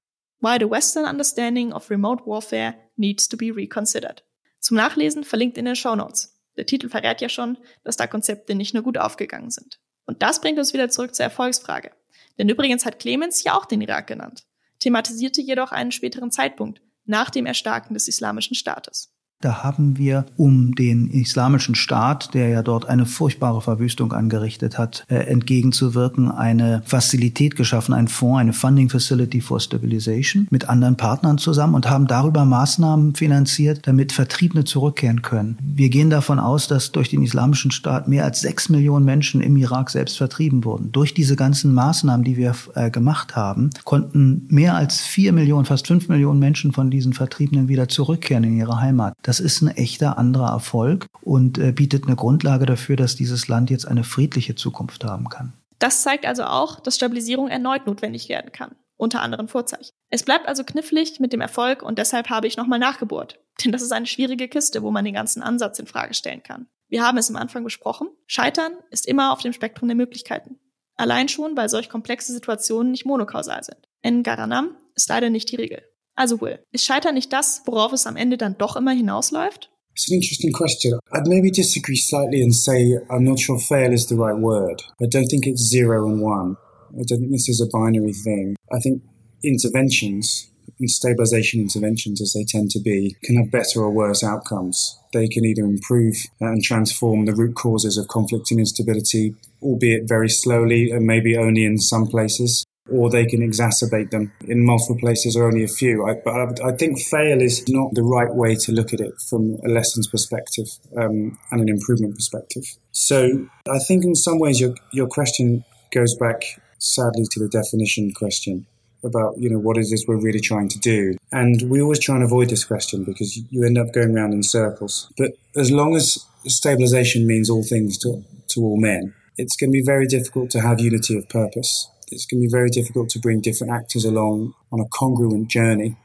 Why 0.45 0.57
the 0.59 0.69
Western 0.69 1.05
Understanding 1.05 1.73
of 1.73 1.89
Remote 1.89 2.27
Warfare 2.27 2.75
Needs 2.97 3.27
to 3.29 3.35
be 3.35 3.51
Reconsidered. 3.51 4.23
Zum 4.59 4.77
Nachlesen 4.77 5.23
verlinkt 5.23 5.57
in 5.57 5.65
den 5.65 5.75
Show 5.75 5.95
Notes. 5.95 6.39
Der 6.55 6.67
Titel 6.67 6.87
verrät 6.87 7.19
ja 7.19 7.29
schon, 7.29 7.57
dass 7.83 7.97
da 7.97 8.05
Konzepte 8.05 8.53
nicht 8.53 8.75
nur 8.75 8.83
gut 8.83 8.99
aufgegangen 8.99 9.49
sind. 9.49 9.79
Und 10.05 10.21
das 10.21 10.41
bringt 10.41 10.59
uns 10.59 10.71
wieder 10.71 10.87
zurück 10.89 11.15
zur 11.15 11.23
Erfolgsfrage. 11.23 11.89
Denn 12.37 12.47
übrigens 12.47 12.85
hat 12.85 12.99
Clemens 12.99 13.43
ja 13.43 13.57
auch 13.57 13.65
den 13.65 13.81
Irak 13.81 14.05
genannt, 14.05 14.43
thematisierte 14.77 15.41
jedoch 15.41 15.71
einen 15.71 15.91
späteren 15.91 16.29
Zeitpunkt 16.29 16.79
nach 17.05 17.31
dem 17.31 17.47
Erstarken 17.47 17.95
des 17.95 18.07
Islamischen 18.07 18.53
Staates. 18.53 19.14
Da 19.41 19.63
haben 19.63 19.97
wir 19.97 20.25
um 20.37 20.75
den 20.75 21.09
islamischen 21.09 21.75
Staat, 21.75 22.33
der 22.33 22.49
ja 22.49 22.63
dort 22.63 22.87
eine 22.87 23.05
furchtbare 23.05 23.61
Verwüstung 23.61 24.13
angerichtet 24.13 24.77
hat, 24.77 25.03
äh, 25.09 25.15
entgegenzuwirken, 25.15 26.31
eine 26.31 26.81
Fazilität 26.85 27.55
geschaffen, 27.55 27.93
einen 27.93 28.07
Fonds, 28.07 28.39
eine 28.39 28.53
Funding 28.53 28.89
Facility 28.89 29.41
for 29.41 29.59
Stabilization 29.59 30.47
mit 30.51 30.69
anderen 30.69 30.95
Partnern 30.95 31.37
zusammen 31.37 31.75
und 31.75 31.89
haben 31.89 32.07
darüber 32.07 32.45
Maßnahmen 32.45 33.15
finanziert, 33.15 33.81
damit 33.87 34.13
Vertriebene 34.13 34.63
zurückkehren 34.63 35.21
können. 35.21 35.57
Wir 35.61 35.89
gehen 35.89 36.09
davon 36.09 36.39
aus, 36.39 36.67
dass 36.67 36.93
durch 36.93 37.09
den 37.09 37.21
islamischen 37.21 37.71
Staat 37.71 38.07
mehr 38.07 38.23
als 38.23 38.39
sechs 38.39 38.69
Millionen 38.69 39.05
Menschen 39.05 39.41
im 39.41 39.57
Irak 39.57 39.89
selbst 39.89 40.17
vertrieben 40.17 40.63
wurden. 40.63 40.91
Durch 40.93 41.13
diese 41.13 41.35
ganzen 41.35 41.73
Maßnahmen, 41.73 42.23
die 42.23 42.37
wir 42.37 42.55
äh, 42.75 42.89
gemacht 42.89 43.35
haben, 43.35 43.69
konnten 43.83 44.47
mehr 44.49 44.75
als 44.75 45.01
vier 45.01 45.33
Millionen, 45.33 45.65
fast 45.65 45.87
fünf 45.87 46.07
Millionen 46.07 46.39
Menschen 46.39 46.71
von 46.71 46.89
diesen 46.89 47.11
Vertriebenen 47.13 47.67
wieder 47.67 47.89
zurückkehren 47.89 48.45
in 48.45 48.57
ihre 48.57 48.79
Heimat. 48.79 49.13
Das 49.25 49.39
ist 49.39 49.61
ein 49.61 49.69
echter 49.69 50.19
anderer 50.19 50.51
Erfolg 50.51 51.07
und 51.23 51.57
äh, 51.57 51.71
bietet 51.71 52.05
eine 52.05 52.15
Grundlage 52.15 52.67
dafür, 52.67 52.95
dass 52.95 53.15
dieses 53.15 53.47
Land 53.47 53.71
jetzt 53.71 53.87
eine 53.87 54.03
friedliche 54.03 54.53
Zukunft 54.53 55.03
haben 55.03 55.29
kann. 55.29 55.53
Das 55.79 56.03
zeigt 56.03 56.27
also 56.27 56.43
auch, 56.43 56.79
dass 56.79 56.97
Stabilisierung 56.97 57.47
erneut 57.47 57.87
notwendig 57.87 58.29
werden 58.29 58.51
kann, 58.51 58.75
unter 58.97 59.23
anderen 59.23 59.47
Vorzeichen. 59.47 59.89
Es 60.11 60.21
bleibt 60.21 60.47
also 60.47 60.63
knifflig 60.63 61.19
mit 61.19 61.33
dem 61.33 61.41
Erfolg 61.41 61.81
und 61.81 61.97
deshalb 61.97 62.29
habe 62.29 62.45
ich 62.45 62.55
nochmal 62.55 62.77
nachgebohrt. 62.77 63.39
Denn 63.65 63.71
das 63.71 63.81
ist 63.81 63.91
eine 63.91 64.05
schwierige 64.05 64.47
Kiste, 64.47 64.83
wo 64.83 64.91
man 64.91 65.05
den 65.05 65.15
ganzen 65.15 65.41
Ansatz 65.41 65.79
in 65.79 65.87
Frage 65.87 66.13
stellen 66.13 66.43
kann. 66.43 66.67
Wir 66.87 67.03
haben 67.03 67.17
es 67.17 67.31
am 67.31 67.35
Anfang 67.35 67.63
besprochen. 67.63 68.09
Scheitern 68.27 68.73
ist 68.91 69.07
immer 69.07 69.33
auf 69.33 69.41
dem 69.41 69.53
Spektrum 69.53 69.89
der 69.89 69.95
Möglichkeiten. 69.95 70.59
Allein 70.97 71.29
schon, 71.29 71.57
weil 71.57 71.67
solch 71.67 71.89
komplexe 71.89 72.31
Situationen 72.31 72.91
nicht 72.91 73.07
monokausal 73.07 73.63
sind. 73.63 73.89
In 74.03 74.21
Garanam 74.21 74.77
ist 74.93 75.09
leider 75.09 75.31
nicht 75.31 75.49
die 75.51 75.55
Regel. 75.55 75.81
Also 76.15 76.39
Will, 76.39 76.59
ist 76.71 76.85
Scheitern 76.85 77.15
nicht 77.15 77.33
das, 77.33 77.61
worauf 77.65 77.91
es 77.93 78.07
am 78.07 78.15
Ende 78.15 78.37
dann 78.37 78.57
doch 78.57 78.75
immer 78.75 78.91
hinausläuft? 78.91 79.69
It's 79.93 80.09
an 80.09 80.15
interesting 80.15 80.51
question. 80.51 80.99
I'd 81.13 81.27
maybe 81.27 81.51
disagree 81.51 81.95
slightly 81.95 82.41
and 82.41 82.53
say 82.53 82.99
I'm 83.09 83.23
not 83.23 83.39
sure 83.39 83.57
fail 83.59 83.93
is 83.93 84.07
the 84.07 84.15
right 84.15 84.37
word. 84.37 84.81
I 85.01 85.07
don't 85.07 85.27
think 85.29 85.47
it's 85.47 85.69
zero 85.69 86.07
and 86.07 86.21
one. 86.21 86.57
I 86.91 87.03
don't 87.03 87.19
think 87.19 87.31
this 87.31 87.47
is 87.47 87.61
a 87.61 87.67
binary 87.71 88.13
thing. 88.13 88.55
I 88.71 88.79
think 88.79 89.01
interventions 89.43 90.49
and 90.79 90.89
stabilization 90.89 91.61
interventions, 91.61 92.21
as 92.21 92.33
they 92.33 92.43
tend 92.43 92.71
to 92.71 92.79
be, 92.79 93.15
can 93.23 93.37
have 93.37 93.51
better 93.51 93.81
or 93.81 93.91
worse 93.91 94.23
outcomes. 94.23 94.99
They 95.13 95.27
can 95.27 95.45
either 95.45 95.63
improve 95.63 96.15
and 96.41 96.61
transform 96.61 97.25
the 97.25 97.33
root 97.33 97.55
causes 97.55 97.97
of 97.97 98.07
conflict 98.07 98.51
and 98.51 98.59
instability, 98.59 99.35
albeit 99.61 100.09
very 100.09 100.29
slowly 100.29 100.91
and 100.91 101.05
maybe 101.05 101.37
only 101.37 101.63
in 101.63 101.77
some 101.77 102.07
places, 102.07 102.65
or 102.89 103.09
they 103.09 103.25
can 103.25 103.41
exacerbate 103.41 104.11
them 104.11 104.31
in 104.47 104.63
multiple 104.63 104.97
places 104.97 105.35
or 105.35 105.45
only 105.45 105.63
a 105.63 105.67
few. 105.67 106.05
I, 106.05 106.13
but 106.23 106.61
I, 106.61 106.69
I, 106.69 106.71
think 106.75 106.99
fail 106.99 107.41
is 107.41 107.67
not 107.67 107.93
the 107.93 108.03
right 108.03 108.33
way 108.33 108.55
to 108.55 108.71
look 108.71 108.93
at 108.93 108.99
it 108.99 109.13
from 109.27 109.57
a 109.65 109.69
lessons 109.69 110.07
perspective 110.07 110.67
um, 110.95 111.37
and 111.51 111.61
an 111.61 111.69
improvement 111.69 112.15
perspective. 112.15 112.63
So 112.91 113.47
I 113.67 113.79
think 113.79 114.03
in 114.03 114.13
some 114.13 114.37
ways 114.37 114.59
your, 114.59 114.75
your 114.91 115.07
question 115.07 115.63
goes 115.91 116.15
back 116.15 116.43
sadly 116.77 117.25
to 117.31 117.39
the 117.39 117.49
definition 117.49 118.11
question 118.13 118.67
about 119.03 119.37
you 119.37 119.49
know 119.49 119.59
what 119.59 119.77
is 119.77 119.91
this 119.91 120.03
we're 120.07 120.19
really 120.19 120.39
trying 120.39 120.67
to 120.67 120.79
do 120.79 121.15
and 121.31 121.69
we 121.69 121.81
always 121.81 121.99
try 121.99 122.15
and 122.15 122.23
avoid 122.23 122.49
this 122.49 122.65
question 122.65 123.03
because 123.03 123.37
you 123.51 123.63
end 123.63 123.77
up 123.77 123.93
going 123.93 124.15
around 124.15 124.33
in 124.33 124.41
circles 124.41 125.11
but 125.17 125.31
as 125.55 125.71
long 125.71 125.95
as 125.95 126.25
stabilization 126.45 127.25
means 127.25 127.49
all 127.49 127.63
things 127.63 127.97
to, 127.97 128.23
to 128.47 128.61
all 128.61 128.77
men 128.77 129.13
it's 129.37 129.55
going 129.55 129.69
to 129.69 129.73
be 129.73 129.83
very 129.85 130.07
difficult 130.07 130.49
to 130.49 130.59
have 130.59 130.79
unity 130.79 131.15
of 131.17 131.27
purpose 131.29 131.89
it's 132.11 132.25
going 132.25 132.41
to 132.41 132.47
be 132.47 132.51
very 132.51 132.69
difficult 132.69 133.09
to 133.09 133.19
bring 133.19 133.41
different 133.41 133.73
actors 133.73 134.05
along 134.05 134.53
on 134.71 134.79
a 134.79 134.85
congruent 134.89 135.47
journey. 135.47 135.97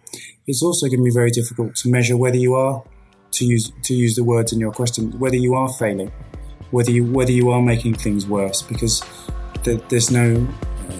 It's 0.46 0.62
also 0.62 0.86
going 0.86 0.98
to 0.98 1.04
be 1.04 1.12
very 1.12 1.30
difficult 1.30 1.76
to 1.76 1.88
measure 1.88 2.16
whether 2.16 2.36
you 2.36 2.54
are, 2.54 2.82
to 3.32 3.44
use 3.44 3.72
to 3.84 3.94
use 3.94 4.16
the 4.16 4.24
words 4.24 4.52
in 4.52 4.58
your 4.58 4.72
question, 4.72 5.18
whether 5.18 5.36
you 5.36 5.54
are 5.54 5.68
failing, 5.74 6.10
whether 6.70 6.90
you 6.90 7.04
whether 7.04 7.32
you 7.32 7.50
are 7.50 7.62
making 7.62 7.94
things 7.94 8.26
worse, 8.26 8.62
because 8.62 9.02
there's 9.62 10.10
no 10.10 10.46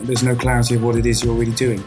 there's 0.03 0.23
no 0.23 0.37
clarity 0.37 0.77
of 0.77 0.83
what 0.83 0.97
it 0.97 1.07
is 1.07 1.25
you're 1.25 1.35
really 1.35 1.53
doing. 1.53 1.83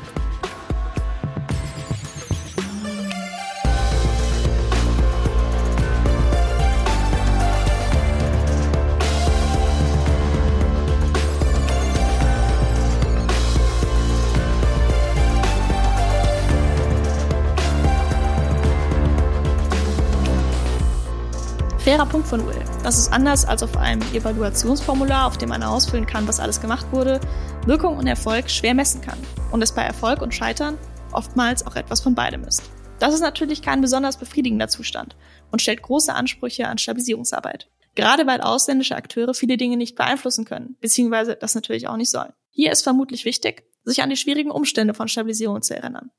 Fairer 21.93 22.07
Punkt 22.07 22.27
von 22.27 22.43
Will. 22.47 22.59
Das 22.81 22.97
ist 22.97 23.13
anders 23.13 23.45
als 23.45 23.61
auf 23.61 23.77
einem 23.77 24.01
Evaluationsformular, 24.15 25.27
auf 25.27 25.37
dem 25.37 25.49
man 25.49 25.61
ausfüllen 25.61 26.07
kann, 26.07 26.27
was 26.27 26.39
alles 26.39 26.59
gemacht 26.59 26.87
wurde, 26.91 27.21
Wirkung 27.67 27.97
und 27.97 28.07
Erfolg 28.07 28.49
schwer 28.49 28.73
messen 28.73 28.99
kann 29.01 29.19
und 29.51 29.61
es 29.61 29.75
bei 29.75 29.83
Erfolg 29.83 30.23
und 30.23 30.33
Scheitern 30.33 30.79
oftmals 31.11 31.67
auch 31.67 31.75
etwas 31.75 32.01
von 32.01 32.15
beidem 32.15 32.45
ist. 32.45 32.63
Das 32.97 33.13
ist 33.13 33.19
natürlich 33.19 33.61
kein 33.61 33.79
besonders 33.79 34.17
befriedigender 34.17 34.69
Zustand 34.69 35.15
und 35.51 35.61
stellt 35.61 35.83
große 35.83 36.11
Ansprüche 36.11 36.67
an 36.67 36.79
Stabilisierungsarbeit. 36.79 37.69
Gerade 37.93 38.25
weil 38.25 38.41
ausländische 38.41 38.95
Akteure 38.95 39.35
viele 39.35 39.57
Dinge 39.57 39.77
nicht 39.77 39.95
beeinflussen 39.95 40.45
können, 40.45 40.77
beziehungsweise 40.81 41.35
das 41.35 41.53
natürlich 41.53 41.87
auch 41.87 41.97
nicht 41.97 42.09
sollen. 42.09 42.33
Hier 42.49 42.71
ist 42.71 42.81
vermutlich 42.81 43.23
wichtig, 43.23 43.65
sich 43.83 44.01
an 44.01 44.09
die 44.09 44.17
schwierigen 44.17 44.49
Umstände 44.49 44.95
von 44.95 45.07
Stabilisierung 45.07 45.61
zu 45.61 45.75
erinnern. 45.75 46.09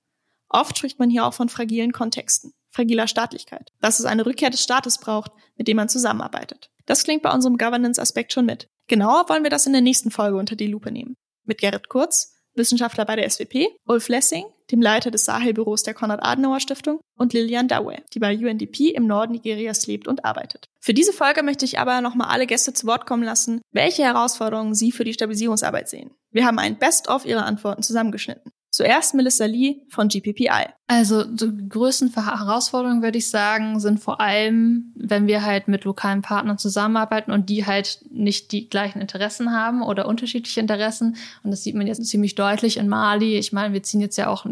Oft 0.48 0.78
spricht 0.78 1.00
man 1.00 1.10
hier 1.10 1.26
auch 1.26 1.34
von 1.34 1.48
fragilen 1.48 1.90
Kontexten 1.90 2.54
fragiler 2.74 3.06
Staatlichkeit, 3.06 3.72
dass 3.80 4.00
es 4.00 4.04
eine 4.04 4.26
Rückkehr 4.26 4.50
des 4.50 4.62
Staates 4.62 4.98
braucht, 4.98 5.32
mit 5.56 5.68
dem 5.68 5.76
man 5.76 5.88
zusammenarbeitet. 5.88 6.70
Das 6.86 7.04
klingt 7.04 7.22
bei 7.22 7.32
unserem 7.32 7.56
Governance-Aspekt 7.56 8.32
schon 8.32 8.46
mit. 8.46 8.68
Genauer 8.88 9.28
wollen 9.28 9.44
wir 9.44 9.50
das 9.50 9.66
in 9.66 9.72
der 9.72 9.80
nächsten 9.80 10.10
Folge 10.10 10.36
unter 10.36 10.56
die 10.56 10.66
Lupe 10.66 10.90
nehmen. 10.90 11.14
Mit 11.44 11.58
Gerrit 11.58 11.88
Kurz, 11.88 12.34
Wissenschaftler 12.54 13.04
bei 13.04 13.16
der 13.16 13.28
SWP, 13.28 13.68
Ulf 13.86 14.08
Lessing, 14.08 14.44
dem 14.70 14.80
Leiter 14.80 15.10
des 15.10 15.24
Sahel-Büros 15.24 15.82
der 15.82 15.94
Konrad-Adenauer-Stiftung 15.94 17.00
und 17.16 17.32
Lilian 17.32 17.68
Dawe, 17.68 17.96
die 18.12 18.18
bei 18.18 18.36
UNDP 18.36 18.90
im 18.90 19.06
Norden 19.06 19.32
Nigerias 19.32 19.86
lebt 19.86 20.08
und 20.08 20.24
arbeitet. 20.24 20.66
Für 20.80 20.94
diese 20.94 21.12
Folge 21.12 21.42
möchte 21.42 21.64
ich 21.64 21.78
aber 21.78 22.00
nochmal 22.00 22.28
alle 22.28 22.46
Gäste 22.46 22.72
zu 22.72 22.86
Wort 22.86 23.06
kommen 23.06 23.22
lassen, 23.22 23.60
welche 23.72 24.04
Herausforderungen 24.04 24.74
sie 24.74 24.92
für 24.92 25.04
die 25.04 25.14
Stabilisierungsarbeit 25.14 25.88
sehen. 25.88 26.10
Wir 26.30 26.46
haben 26.46 26.58
ein 26.58 26.78
Best-of 26.78 27.24
ihrer 27.24 27.44
Antworten 27.44 27.82
zusammengeschnitten. 27.82 28.52
Zuerst 28.74 29.14
Melissa 29.14 29.44
Lee 29.44 29.82
von 29.88 30.08
GPPI. 30.08 30.66
Also 30.88 31.22
die 31.22 31.68
größten 31.68 32.12
Herausforderungen, 32.12 33.02
würde 33.02 33.18
ich 33.18 33.30
sagen, 33.30 33.78
sind 33.78 34.00
vor 34.00 34.20
allem, 34.20 34.92
wenn 34.96 35.28
wir 35.28 35.44
halt 35.44 35.68
mit 35.68 35.84
lokalen 35.84 36.22
Partnern 36.22 36.58
zusammenarbeiten 36.58 37.30
und 37.30 37.48
die 37.50 37.66
halt 37.66 38.00
nicht 38.10 38.50
die 38.50 38.68
gleichen 38.68 39.00
Interessen 39.00 39.52
haben 39.52 39.80
oder 39.80 40.08
unterschiedliche 40.08 40.58
Interessen. 40.58 41.14
Und 41.44 41.52
das 41.52 41.62
sieht 41.62 41.76
man 41.76 41.86
jetzt 41.86 42.04
ziemlich 42.04 42.34
deutlich 42.34 42.76
in 42.76 42.88
Mali. 42.88 43.38
Ich 43.38 43.52
meine, 43.52 43.72
wir 43.72 43.84
ziehen 43.84 44.00
jetzt 44.00 44.16
ja 44.16 44.26
auch 44.26 44.44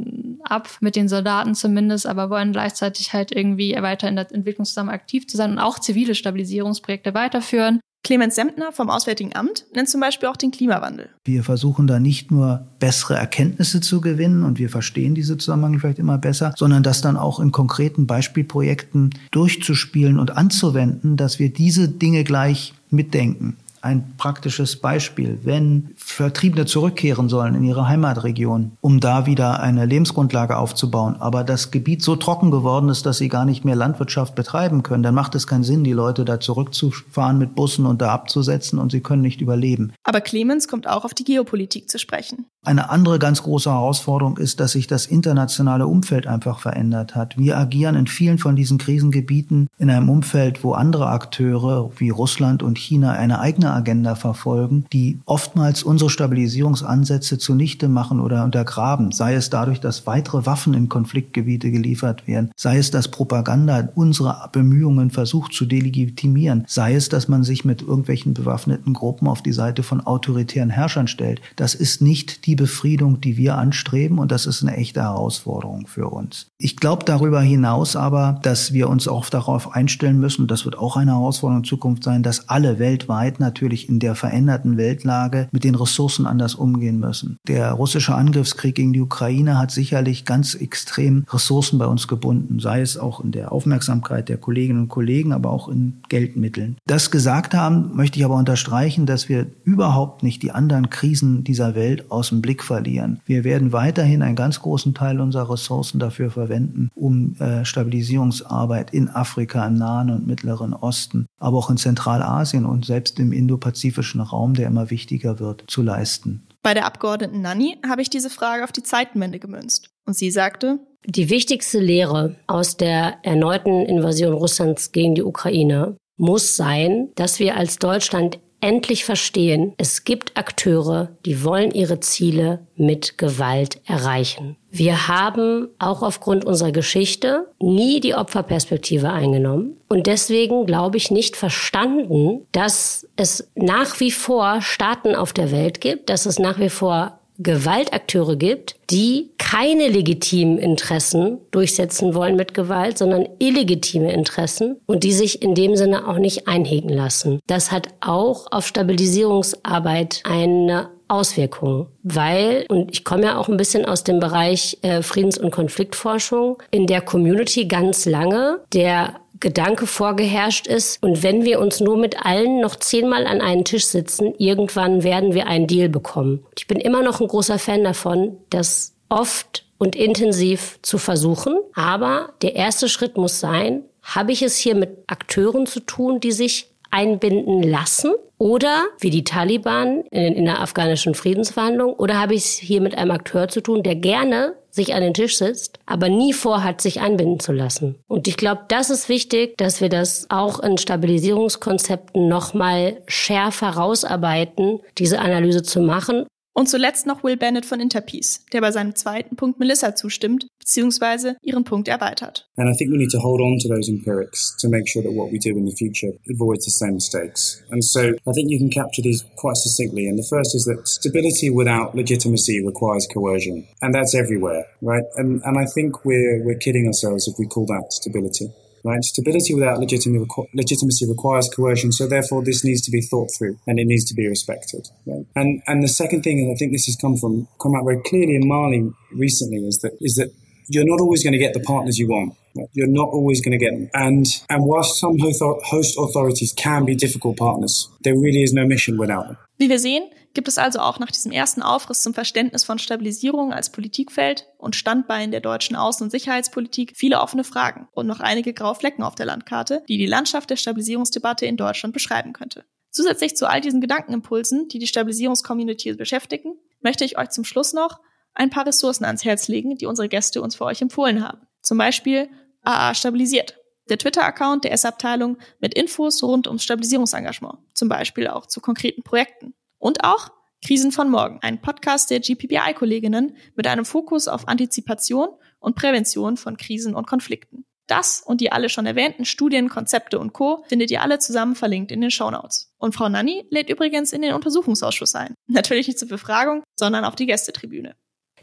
ab 0.45 0.68
mit 0.79 0.95
den 0.95 1.09
Soldaten 1.09 1.57
zumindest, 1.57 2.07
aber 2.07 2.31
wollen 2.31 2.53
gleichzeitig 2.53 3.12
halt 3.12 3.33
irgendwie 3.33 3.75
weiter 3.75 4.09
in 4.09 4.14
der 4.14 4.31
Entwicklung 4.31 4.64
zusammen 4.64 4.91
aktiv 4.91 5.27
zu 5.27 5.37
sein 5.37 5.51
und 5.51 5.59
auch 5.59 5.81
zivile 5.81 6.14
Stabilisierungsprojekte 6.14 7.12
weiterführen. 7.12 7.81
Clemens 8.05 8.34
Semtner 8.34 8.72
vom 8.72 8.90
Auswärtigen 8.90 9.36
Amt 9.36 9.64
nennt 9.74 9.88
zum 9.88 10.00
Beispiel 10.00 10.28
auch 10.28 10.36
den 10.36 10.50
Klimawandel. 10.50 11.09
Wir 11.24 11.44
versuchen 11.44 11.86
da 11.86 12.00
nicht 12.00 12.32
nur 12.32 12.66
bessere 12.80 13.14
Erkenntnisse 13.14 13.80
zu 13.80 14.00
gewinnen 14.00 14.42
und 14.42 14.59
wir 14.59 14.70
verstehen 14.70 15.14
diese 15.14 15.38
Zusammenhänge 15.38 15.78
vielleicht 15.78 16.00
immer 16.00 16.18
besser, 16.18 16.53
sondern 16.57 16.82
das 16.82 17.00
dann 17.00 17.16
auch 17.16 17.38
in 17.38 17.53
konkreten 17.53 18.09
Beispielprojekten 18.09 19.11
durchzuspielen 19.30 20.18
und 20.18 20.36
anzuwenden, 20.36 21.16
dass 21.16 21.38
wir 21.38 21.53
diese 21.53 21.88
Dinge 21.88 22.24
gleich 22.24 22.74
mitdenken. 22.90 23.57
Ein 23.82 24.16
praktisches 24.16 24.76
Beispiel, 24.76 25.38
wenn 25.44 25.90
Vertriebene 26.05 26.66
zurückkehren 26.66 27.28
sollen 27.28 27.55
in 27.55 27.64
ihre 27.64 27.88
Heimatregion, 27.88 28.72
um 28.80 29.00
da 29.00 29.26
wieder 29.26 29.61
eine 29.61 29.86
Lebensgrundlage 29.86 30.57
aufzubauen, 30.57 31.16
aber 31.18 31.44
das 31.44 31.70
Gebiet 31.70 32.03
so 32.03 32.16
trocken 32.16 32.50
geworden 32.50 32.88
ist, 32.88 33.07
dass 33.07 33.18
sie 33.18 33.28
gar 33.28 33.44
nicht 33.44 33.64
mehr 33.64 33.76
Landwirtschaft 33.76 34.34
betreiben 34.34 34.82
können, 34.82 35.03
dann 35.03 35.14
macht 35.14 35.34
es 35.34 35.46
keinen 35.46 35.64
Sinn, 35.64 35.84
die 35.84 35.92
Leute 35.92 36.24
da 36.24 36.40
zurückzufahren 36.40 37.38
mit 37.38 37.55
Bussen 37.55 37.86
und 37.86 38.03
da 38.03 38.11
abzusetzen 38.12 38.78
und 38.78 38.92
sie 38.92 39.00
können 39.00 39.22
nicht 39.22 39.40
überleben. 39.40 39.92
Aber 40.05 40.20
Clemens 40.20 40.68
kommt 40.68 40.88
auch 40.88 41.05
auf 41.05 41.14
die 41.14 41.24
Geopolitik 41.24 41.88
zu 41.88 41.98
sprechen. 41.98 42.46
Eine 42.64 42.90
andere 42.90 43.18
ganz 43.18 43.42
große 43.42 43.70
Herausforderung 43.70 44.36
ist, 44.36 44.61
dass 44.61 44.72
sich 44.72 44.86
das 44.86 45.07
internationale 45.07 45.86
Umfeld 45.86 46.28
einfach 46.28 46.61
verändert 46.61 47.16
hat. 47.16 47.36
Wir 47.36 47.59
agieren 47.59 47.96
in 47.96 48.07
vielen 48.07 48.38
von 48.38 48.55
diesen 48.55 48.78
Krisengebieten 48.78 49.68
in 49.78 49.90
einem 49.90 50.09
Umfeld, 50.09 50.62
wo 50.62 50.72
andere 50.72 51.09
Akteure 51.09 51.90
wie 51.96 52.11
Russland 52.11 52.62
und 52.62 52.78
China 52.78 53.12
eine 53.12 53.40
eigene 53.40 53.72
Agenda 53.72 54.14
verfolgen, 54.14 54.84
die 54.92 55.20
oftmals 55.24 55.82
unsere 55.93 56.09
Stabilisierungsansätze 56.09 57.36
zunichte 57.36 57.86
machen 57.86 58.18
oder 58.18 58.45
untergraben. 58.45 59.12
Sei 59.12 59.34
es 59.34 59.51
dadurch, 59.51 59.78
dass 59.78 60.07
weitere 60.07 60.47
Waffen 60.47 60.72
in 60.72 60.88
Konfliktgebiete 60.88 61.70
geliefert 61.70 62.26
werden, 62.26 62.51
sei 62.57 62.78
es, 62.78 62.90
dass 62.90 63.09
Propaganda 63.09 63.90
unsere 63.95 64.49
Bemühungen 64.53 65.11
versucht 65.11 65.53
zu 65.53 65.66
delegitimieren, 65.66 66.64
sei 66.66 66.95
es, 66.95 67.11
dass 67.11 67.28
man 67.28 67.45
sich 67.45 67.66
mit 67.66 67.82
irgendwelchen 67.82 68.32
bewaffneten 68.32 68.95
Gruppen 68.95 69.28
auf 69.28 69.43
die 69.43 69.53
Seite 69.53 69.82
von 69.82 70.01
autoritären 70.01 70.70
Herrschern 70.70 71.09
stellt. 71.09 71.43
Das 71.57 71.74
ist 71.74 72.01
nicht 72.01 72.47
die 72.47 72.57
Befriedung, 72.57 73.20
die 73.20 73.36
wir 73.36 73.59
anstreben. 73.59 74.18
Und 74.18 74.32
das 74.32 74.47
ist 74.47 74.62
eine 74.62 74.76
echte 74.76 75.03
Herausforderung 75.03 75.86
für 75.86 76.09
uns. 76.09 76.47
Ich 76.57 76.76
glaube 76.76 77.05
darüber 77.05 77.43
hinaus 77.43 77.97
aber, 77.97 78.40
dass 78.43 78.72
wir 78.72 78.88
uns 78.88 79.09
auch 79.09 79.28
darauf 79.28 79.74
einstellen 79.74 80.18
müssen, 80.18 80.47
das 80.47 80.64
wird 80.64 80.78
auch 80.78 80.97
eine 80.97 81.12
Herausforderung 81.12 81.62
in 81.62 81.68
Zukunft 81.68 82.05
sein, 82.05 82.22
dass 82.22 82.49
alle 82.49 82.78
weltweit 82.78 83.40
natürlich 83.40 83.90
in 83.90 83.99
der 83.99 84.14
veränderten 84.14 84.78
Weltlage 84.78 85.49
mit 85.53 85.64
den 85.64 85.74
Ressourcen 85.83 86.26
anders 86.26 86.55
umgehen 86.55 86.99
müssen. 86.99 87.39
Der 87.47 87.72
russische 87.72 88.14
Angriffskrieg 88.14 88.74
gegen 88.74 88.93
die 88.93 89.01
Ukraine 89.01 89.59
hat 89.59 89.70
sicherlich 89.70 90.24
ganz 90.24 90.55
extrem 90.55 91.24
Ressourcen 91.30 91.78
bei 91.78 91.87
uns 91.87 92.09
gebunden, 92.09 92.61
sei 92.61 92.80
es 92.80 92.97
auch 92.97 93.22
in 93.22 93.33
der 93.33 93.53
Aufmerksamkeit 93.53 94.28
der 94.28 94.39
Kolleginnen 94.39 94.83
und 94.83 94.89
Kollegen, 94.89 95.33
aber 95.33 95.51
auch 95.51 95.68
in 95.68 96.01
Geldmitteln. 96.09 96.76
Das 96.87 97.11
gesagt 97.11 97.55
haben, 97.55 97.95
möchte 97.95 98.18
ich 98.18 98.24
aber 98.24 98.37
unterstreichen, 98.37 99.07
dass 99.07 99.28
wir 99.28 99.47
überhaupt 99.64 100.22
nicht 100.22 100.43
die 100.43 100.53
anderen 100.53 100.91
Krisen 100.91 101.45
dieser 101.45 101.74
Welt 101.74 102.11
aus 102.11 102.28
dem 102.28 102.43
Blick 102.43 102.62
verlieren. 102.62 103.20
Wir 103.26 103.45
werden 103.45 103.72
weiterhin 103.72 104.22
einen 104.22 104.37
ganz 104.37 104.61
großen 104.61 104.95
Teil 104.95 105.20
unserer 105.20 105.51
Ressourcen 105.51 105.99
dafür 105.99 106.30
verwenden, 106.30 106.91
um 106.95 107.35
äh, 107.39 107.64
Stabilisierungsarbeit 107.64 108.93
in 108.93 109.09
Afrika, 109.09 109.66
im 109.66 109.74
Nahen 109.74 110.11
und 110.11 110.26
Mittleren 110.26 110.74
Osten, 110.74 111.26
aber 111.39 111.59
auch 111.59 111.70
in 111.70 111.76
Zentralasien 111.76 112.64
und 112.64 112.85
selbst 112.85 113.18
im 113.18 113.33
indopazifischen 113.33 114.20
Raum, 114.20 114.55
der 114.55 114.68
immer 114.68 114.91
wichtiger 114.91 115.41
wird, 115.41 115.64
zu 115.73 115.83
leisten. 115.83 116.47
Bei 116.62 116.75
der 116.75 116.87
Abgeordneten 116.87 117.41
Nanni 117.41 117.79
habe 117.89 118.03
ich 118.03 118.11
diese 118.11 118.31
Frage 118.31 118.62
auf 118.62 118.73
die 118.73 118.85
Zeitenwende 118.85 119.41
gemünzt. 119.41 119.91
Und 120.07 120.16
sie 120.16 120.31
sagte, 120.31 120.79
die 121.05 121.31
wichtigste 121.31 121.81
Lehre 121.81 122.37
aus 122.47 122.77
der 122.77 123.18
erneuten 123.23 123.87
Invasion 123.87 124.35
Russlands 124.35 124.93
gegen 124.93 125.16
die 125.16 125.25
Ukraine 125.25 125.97
muss 126.16 126.55
sein, 126.57 127.09
dass 127.16 127.41
wir 127.41 127.57
als 127.57 127.79
Deutschland 127.79 128.39
endlich 128.61 129.05
verstehen, 129.05 129.75
es 129.77 130.05
gibt 130.05 130.37
Akteure, 130.37 131.16
die 131.27 131.43
wollen 131.43 131.73
ihre 131.73 131.99
Ziele 131.99 132.68
mit 132.77 133.18
Gewalt 133.18 133.81
erreichen. 133.85 134.57
Wir 134.75 135.07
haben 135.07 135.68
auch 135.79 136.03
aufgrund 136.03 136.47
unserer 136.47 136.73
Geschichte 136.73 137.47
nie 137.61 138.01
die 138.01 138.14
Opferperspektive 138.14 139.11
eingenommen 139.11 139.77
und 139.91 140.07
deswegen 140.07 140.64
glaube 140.64 140.97
ich 140.97 141.11
nicht 141.11 141.37
verstanden, 141.37 142.47
dass 142.53 143.07
es 143.16 143.51
nach 143.55 144.01
wie 144.01 144.11
vor 144.11 144.62
Staaten 144.62 145.14
auf 145.14 145.35
der 145.35 145.53
Welt 145.53 145.83
gibt, 145.83 146.09
dass 146.09 146.25
es 146.25 146.39
nach 146.39 146.59
wie 146.59 146.70
vor 146.70 147.18
Gewaltakteure 147.39 148.37
gibt, 148.37 148.76
die 148.91 149.30
keine 149.39 149.89
legitimen 149.89 150.59
Interessen 150.59 151.39
durchsetzen 151.51 152.14
wollen 152.14 152.37
mit 152.37 152.55
Gewalt, 152.55 152.99
sondern 152.99 153.28
illegitime 153.39 154.12
Interessen 154.12 154.80
und 154.87 155.05
die 155.05 155.12
sich 155.12 155.43
in 155.43 155.55
dem 155.55 155.76
Sinne 155.76 156.09
auch 156.09 156.18
nicht 156.18 156.49
einhegen 156.49 156.91
lassen. 156.91 157.41
Das 157.47 157.72
hat 157.72 157.89
auch 158.01 158.47
auf 158.51 158.66
Stabilisierungsarbeit 158.66 160.22
eine 160.24 160.91
Auswirkungen, 161.09 161.89
weil, 162.03 162.64
und 162.68 162.91
ich 162.91 163.05
komme 163.05 163.24
ja 163.24 163.37
auch 163.37 163.49
ein 163.49 163.59
bisschen 163.59 163.85
aus 163.85 164.03
dem 164.03 164.18
Bereich 164.18 164.78
äh, 164.80 165.03
Friedens- 165.03 165.37
und 165.37 165.51
Konfliktforschung, 165.51 166.62
in 166.70 166.87
der 166.87 167.03
Community 167.03 167.66
ganz 167.66 168.07
lange 168.07 168.61
der 168.72 169.20
Gedanke 169.43 169.86
vorgeherrscht 169.86 170.66
ist. 170.66 171.03
Und 171.03 171.22
wenn 171.22 171.45
wir 171.45 171.61
uns 171.61 171.80
nur 171.80 171.99
mit 171.99 172.24
allen 172.24 172.61
noch 172.61 172.76
zehnmal 172.76 173.26
an 173.26 173.43
einen 173.43 173.66
Tisch 173.66 173.84
sitzen, 173.86 174.34
irgendwann 174.38 175.03
werden 175.03 175.34
wir 175.34 175.47
einen 175.47 175.66
Deal 175.66 175.90
bekommen. 175.90 176.47
Ich 176.57 176.66
bin 176.66 176.78
immer 176.78 177.03
noch 177.03 177.20
ein 177.20 177.28
großer 177.28 177.59
Fan 177.59 177.84
davon, 177.84 178.38
das 178.49 178.95
oft 179.11 179.66
und 179.76 179.97
intensiv 179.97 180.78
zu 180.80 180.97
versuchen. 180.97 181.59
Aber 181.74 182.30
der 182.40 182.55
erste 182.55 182.88
Schritt 182.88 183.18
muss 183.18 183.40
sein, 183.40 183.82
habe 184.03 184.32
ich 184.32 184.43
es 184.43 184.57
hier 184.57 184.74
mit 184.74 184.90
Akteuren 185.09 185.66
zu 185.66 185.80
tun, 185.80 186.20
die 186.20 186.32
sich 186.32 186.70
einbinden 186.90 187.62
lassen? 187.62 188.12
Oder 188.38 188.84
wie 188.99 189.11
die 189.11 189.24
Taliban 189.24 190.03
in, 190.11 190.34
in 190.34 190.45
der 190.45 190.61
afghanischen 190.61 191.14
Friedensverhandlung? 191.14 191.95
Oder 191.95 192.20
habe 192.20 192.34
ich 192.34 192.45
es 192.45 192.53
hier 192.55 192.80
mit 192.80 192.97
einem 192.97 193.11
Akteur 193.11 193.49
zu 193.49 193.61
tun, 193.61 193.82
der 193.82 193.97
gerne 193.97 194.55
sich 194.75 194.95
an 194.95 195.03
den 195.03 195.14
Tisch 195.14 195.37
sitzt, 195.37 195.79
aber 195.87 196.09
nie 196.09 196.33
vorhat, 196.33 196.81
sich 196.81 197.01
einbinden 197.01 197.39
zu 197.39 197.53
lassen. 197.53 197.97
Und 198.09 198.27
ich 198.27 198.37
glaube, 198.37 198.62
das 198.68 198.91
ist 198.91 199.09
wichtig, 199.09 199.57
dass 199.59 199.81
wir 199.81 199.91
das 199.91 200.27
auch 200.31 200.61
in 200.61 200.79
Stabilisierungskonzepten 200.79 202.27
nochmal 202.27 203.03
schärfer 203.07 203.70
rausarbeiten, 203.70 204.81
diese 204.99 205.20
Analyse 205.20 205.62
zu 205.62 205.81
machen 205.81 206.27
und 206.55 206.68
zuletzt 206.68 207.07
noch 207.07 207.24
Will 207.24 207.36
Bennett 207.36 207.66
von 207.66 207.80
Interpeace, 207.80 208.44
der 208.53 208.61
bei 208.61 208.70
seinem 208.70 208.94
zweiten 208.94 209.36
Punkt 209.36 209.59
Melissa 209.59 209.94
zustimmt, 209.94 210.46
beziehungsweise 210.59 211.36
ihren 211.42 211.64
Punkt 211.64 211.88
erweitert. 211.88 212.48
And 212.57 212.68
I 212.68 212.76
think 212.76 212.92
we 212.92 212.98
need 212.98 213.11
to 213.11 213.20
hold 213.20 213.40
on 213.40 213.59
to 213.59 213.68
those 213.68 213.90
empirics 213.90 214.57
to 214.61 214.68
make 214.68 214.88
sure 214.88 215.03
that 215.03 215.12
what 215.12 215.32
we 215.32 215.38
do 215.38 215.57
in 215.57 215.66
the 215.66 215.74
future 215.74 216.12
avoids 216.30 216.64
the 216.64 216.70
same 216.70 216.94
mistakes. 216.94 217.62
And 217.70 217.82
so 217.82 218.00
I 218.00 218.32
think 218.32 218.50
you 218.50 218.59
can 218.59 218.70
capture 218.70 219.03
these 219.03 219.24
quite 219.36 219.57
succinctly. 219.57 220.07
And 220.07 220.18
the 220.18 220.26
first 220.28 220.55
is 220.55 220.64
that 220.64 220.86
stability 220.86 221.50
without 221.50 221.94
legitimacy 221.94 222.64
requires 222.64 223.07
coercion. 223.12 223.66
And 223.80 223.94
that's 223.94 224.14
everywhere, 224.14 224.64
right? 224.80 225.05
And, 225.16 225.42
and 225.44 225.59
I 225.59 225.66
think 225.74 226.05
we're, 226.05 226.44
we're 226.44 226.59
kidding 226.59 226.86
ourselves 226.86 227.28
if 227.28 227.38
we 227.38 227.46
call 227.46 227.66
that 227.66 227.92
stability. 227.92 228.53
Right? 228.85 229.03
Stability 229.03 229.55
without 229.55 229.78
legitimacy 229.78 231.07
requires 231.09 231.49
coercion, 231.49 231.93
so 231.93 232.07
therefore 232.07 232.45
this 232.45 232.64
needs 232.64 232.80
to 232.83 232.91
be 232.91 233.01
thought 233.01 233.30
through 233.37 233.59
and 233.66 233.78
it 233.78 233.87
needs 233.87 234.05
to 234.05 234.14
be 234.14 234.26
respected. 234.28 234.89
Right? 235.07 235.26
And 235.37 235.62
and 235.66 235.83
the 235.83 235.89
second 235.89 236.22
thing, 236.22 236.41
and 236.41 236.53
I 236.53 236.55
think 236.55 236.72
this 236.72 236.87
has 236.87 236.97
come 236.97 237.16
from 237.16 237.49
come 237.61 237.74
out 237.74 237.85
very 237.85 238.01
clearly 238.03 238.37
in 238.37 238.49
Mali 238.49 238.91
recently, 239.12 239.66
is 239.66 239.78
that 239.78 239.97
is 240.01 240.14
that 240.16 240.33
you're 240.68 240.87
not 240.87 241.01
always 241.01 241.22
going 241.22 241.33
to 241.33 241.39
get 241.39 241.55
the 241.55 241.61
partners 241.61 241.99
you 241.99 242.09
want. 242.09 242.35
You're 242.72 242.90
not 242.90 243.12
always 243.12 243.42
going 243.42 243.59
to 243.59 243.64
get 243.64 243.72
them. 243.72 243.88
And 243.92 244.26
and 244.48 244.64
whilst 244.64 244.98
some 244.98 245.18
host 245.20 245.98
authorities 245.98 246.55
can 246.55 246.84
be 246.84 246.94
difficult 246.94 247.36
partners, 247.36 247.90
there 248.03 248.14
really 248.14 248.42
is 248.42 248.53
no 248.53 248.66
mission 248.66 248.98
without 248.98 249.26
them. 249.26 249.36
Wie 249.59 249.68
wir 249.68 249.78
sehen, 249.78 250.05
gibt 250.34 250.48
es 250.48 250.59
also 250.59 250.80
auch 250.80 250.98
nach 250.98 251.11
diesem 251.11 251.30
ersten 251.30 251.62
Aufriss 251.62 252.03
zum 252.03 252.14
Verständnis 252.14 252.64
von 252.64 252.78
Stabilisierung 252.78 253.53
als 253.53 253.70
Politikfeld 253.70 254.48
und 254.59 254.76
Standbein 254.76 255.30
der 255.30 255.40
deutschen 255.40 255.76
Außen- 255.76 256.03
und 256.03 256.11
Sicherheitspolitik 256.11 256.94
viele 256.96 257.20
offene 257.20 257.44
Fragen 257.44 257.88
und 257.92 258.07
noch 258.07 258.20
einige 258.20 258.53
graue 258.53 258.74
Flecken 258.74 259.03
auf 259.03 259.14
der 259.14 259.26
Landkarte, 259.26 259.82
die 259.88 259.98
die 259.98 260.07
Landschaft 260.07 260.50
der 260.50 260.57
Stabilisierungsdebatte 260.57 261.46
in 261.46 261.57
Deutschland 261.57 261.92
beschreiben 261.92 262.32
könnte. 262.32 262.64
Zusätzlich 262.90 263.36
zu 263.36 263.48
all 263.48 263.61
diesen 263.61 263.80
Gedankenimpulsen, 263.80 264.68
die 264.68 264.78
die 264.78 264.86
Stabilisierungscommunity 264.86 265.94
beschäftigen, 265.94 266.55
möchte 266.80 267.05
ich 267.05 267.18
euch 267.18 267.30
zum 267.30 267.44
Schluss 267.44 267.72
noch 267.72 268.00
ein 268.34 268.50
paar 268.50 268.66
Ressourcen 268.66 269.05
ans 269.05 269.24
Herz 269.24 269.48
legen, 269.48 269.76
die 269.76 269.86
unsere 269.86 270.09
Gäste 270.09 270.42
uns 270.42 270.57
für 270.57 270.64
euch 270.64 270.82
empfohlen 270.82 271.26
haben. 271.26 271.46
Zum 271.62 271.78
Beispiel 271.78 272.28
AA 272.62 272.94
Stabilisiert, 272.94 273.58
der 273.88 273.98
Twitter-Account 273.98 274.64
der 274.64 274.72
S-Abteilung 274.72 275.38
mit 275.60 275.74
Infos 275.74 276.22
rund 276.22 276.46
ums 276.46 276.64
Stabilisierungsengagement, 276.64 277.58
zum 277.74 277.88
Beispiel 277.88 278.28
auch 278.28 278.46
zu 278.46 278.60
konkreten 278.60 279.02
Projekten. 279.02 279.54
Und 279.78 280.04
auch 280.04 280.30
Krisen 280.64 280.92
von 280.92 281.10
morgen, 281.10 281.40
ein 281.42 281.60
Podcast 281.60 282.10
der 282.10 282.20
GPPI-Kolleginnen 282.20 283.36
mit 283.56 283.66
einem 283.66 283.84
Fokus 283.84 284.28
auf 284.28 284.46
Antizipation 284.46 285.28
und 285.58 285.74
Prävention 285.74 286.36
von 286.36 286.56
Krisen 286.56 286.94
und 286.94 287.08
Konflikten. 287.08 287.64
Das 287.88 288.22
und 288.24 288.40
die 288.40 288.52
alle 288.52 288.68
schon 288.68 288.86
erwähnten 288.86 289.24
Studien, 289.24 289.68
Konzepte 289.68 290.18
und 290.18 290.32
Co. 290.32 290.64
findet 290.68 290.90
ihr 290.90 291.02
alle 291.02 291.18
zusammen 291.18 291.56
verlinkt 291.56 291.90
in 291.90 292.00
den 292.00 292.10
Shownotes. 292.10 292.72
Und 292.78 292.94
Frau 292.94 293.08
Nanni 293.08 293.44
lädt 293.50 293.70
übrigens 293.70 294.12
in 294.12 294.22
den 294.22 294.34
Untersuchungsausschuss 294.34 295.14
ein. 295.14 295.34
Natürlich 295.48 295.88
nicht 295.88 295.98
zur 295.98 296.08
Befragung, 296.08 296.62
sondern 296.78 297.04
auf 297.04 297.16
die 297.16 297.26
Gästetribüne. 297.26 297.96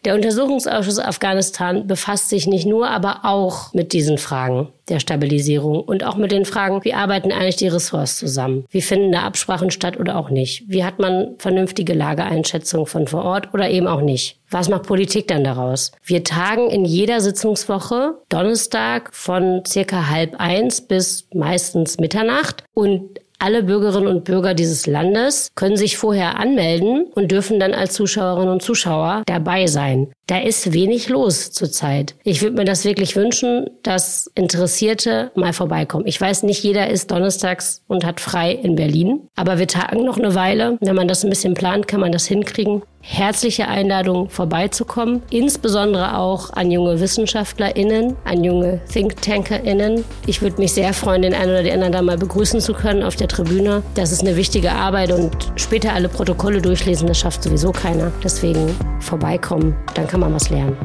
Der 0.06 0.16
Untersuchungsausschuss 0.16 1.00
Afghanistan 1.00 1.88
befasst 1.88 2.30
sich 2.30 2.47
nicht 2.47 2.66
nur, 2.66 2.89
aber 2.89 3.22
auch 3.24 3.74
mit 3.74 3.93
diesen 3.93 4.18
Fragen 4.18 4.70
der 4.88 5.00
Stabilisierung 5.00 5.82
und 5.82 6.04
auch 6.04 6.16
mit 6.16 6.32
den 6.32 6.45
Fragen, 6.45 6.84
wie 6.84 6.93
arbeiten 6.93 7.32
eigentlich 7.32 7.58
die 7.58 7.68
Ressorts 7.68 8.18
zusammen? 8.18 8.66
Wie 8.70 8.82
finden 8.82 9.12
da 9.12 9.22
Absprachen 9.24 9.72
statt 9.72 10.00
oder 10.00 10.18
auch 10.18 10.30
nicht? 10.30 10.64
Wie 10.68 10.84
hat 10.84 11.00
man 11.00 11.36
vernünftige 11.38 11.93
Lageeinschätzung 11.93 12.86
von 12.86 13.08
vor 13.08 13.24
Ort 13.24 13.54
oder 13.54 13.70
eben 13.70 13.88
auch 13.88 14.02
nicht? 14.02 14.39
Was 14.50 14.70
macht 14.70 14.84
Politik 14.84 15.28
dann 15.28 15.43
daraus? 15.43 15.91
Wir 16.04 16.24
tagen 16.24 16.70
in 16.72 16.86
jeder 16.86 17.22
Sitzungswoche 17.22 18.16
Donnerstag 18.30 19.14
von 19.14 19.64
circa 19.66 20.10
halb 20.10 20.39
eins 20.39 20.82
bis 20.82 21.28
meistens 21.34 22.00
Mitternacht 22.00 22.64
und 22.74 23.20
alle 23.40 23.64
Bürgerinnen 23.64 24.08
und 24.08 24.26
Bürger 24.26 24.54
dieses 24.54 24.86
Landes 24.86 25.50
können 25.56 25.78
sich 25.78 25.98
vorher 25.98 26.38
anmelden 26.40 27.06
und 27.16 27.32
dürfen 27.32 27.60
dann 27.60 27.74
als 27.74 27.94
Zuschauerinnen 27.94 28.50
und 28.50 28.62
Zuschauer 28.62 29.24
dabei 29.26 29.68
sein. 29.68 30.12
Da 30.28 30.40
ist 30.40 30.74
wenig 30.74 31.10
los 31.10 31.52
zurzeit. 31.52 32.16
Ich 32.24 32.42
würde 32.42 32.58
mir 32.58 32.66
das 32.66 32.86
wirklich 32.86 33.16
wünschen, 33.16 33.70
dass 33.82 34.30
Interessierte 34.36 35.32
mal 35.34 35.54
vorbeikommen. 35.54 36.06
Ich 36.06 36.22
weiß, 36.22 36.44
nicht 36.44 36.64
jeder 36.64 36.90
ist 36.90 37.10
donnerstags 37.10 37.82
und 37.88 38.06
hat 38.06 38.20
frei 38.20 38.52
in 38.52 38.76
Berlin, 38.76 39.28
aber 39.36 39.58
wir 39.58 39.68
tagen 39.68 40.06
noch 40.06 40.20
eine 40.20 40.36
Weile. 40.36 40.78
Wenn 40.82 40.96
man 40.96 41.08
das 41.08 41.24
ein 41.24 41.30
bisschen 41.30 41.56
plant, 41.56 41.88
kann 41.88 42.02
man 42.02 42.12
das 42.12 42.28
hinkriegen. 42.28 42.84
Herzliche 43.02 43.68
Einladung 43.68 44.30
vorbeizukommen, 44.30 45.22
insbesondere 45.32 46.18
auch 46.18 46.52
an 46.52 46.70
junge 46.70 47.00
WissenschaftlerInnen, 47.00 48.16
an 48.26 48.43
junge 48.43 48.82
ThinktankerInnen. 48.91 50.04
Ich 50.28 50.41
würde 50.41 50.62
mich 50.62 50.74
sehr 50.74 50.93
freuen, 50.93 51.22
den 51.22 51.34
einen 51.34 51.50
oder 51.50 51.64
die 51.64 51.72
anderen 51.72 51.93
da 51.93 52.02
mal 52.02 52.18
begrüßen 52.18 52.60
zu 52.60 52.74
können 52.74 53.04
auf 53.04 53.16
der 53.16 53.28
Tribüne. 53.28 53.84
Das 53.95 54.12
ist 54.12 54.22
eine 54.22 54.36
wichtige 54.36 54.72
Arbeit 54.72 55.12
und 55.12 55.52
später 55.56 55.93
alle 55.93 56.10
Protokolle 56.10 56.62
durchlesen, 56.62 57.08
das 57.08 57.20
schafft 57.20 57.43
sowieso 57.43 57.72
keiner. 57.72 58.12
Deswegen 58.24 58.76
vorbeikommen, 59.00 59.76
dann 59.95 60.08
kann 60.08 60.20
man 60.20 60.34
was 60.34 60.50
lernen. 60.50 60.78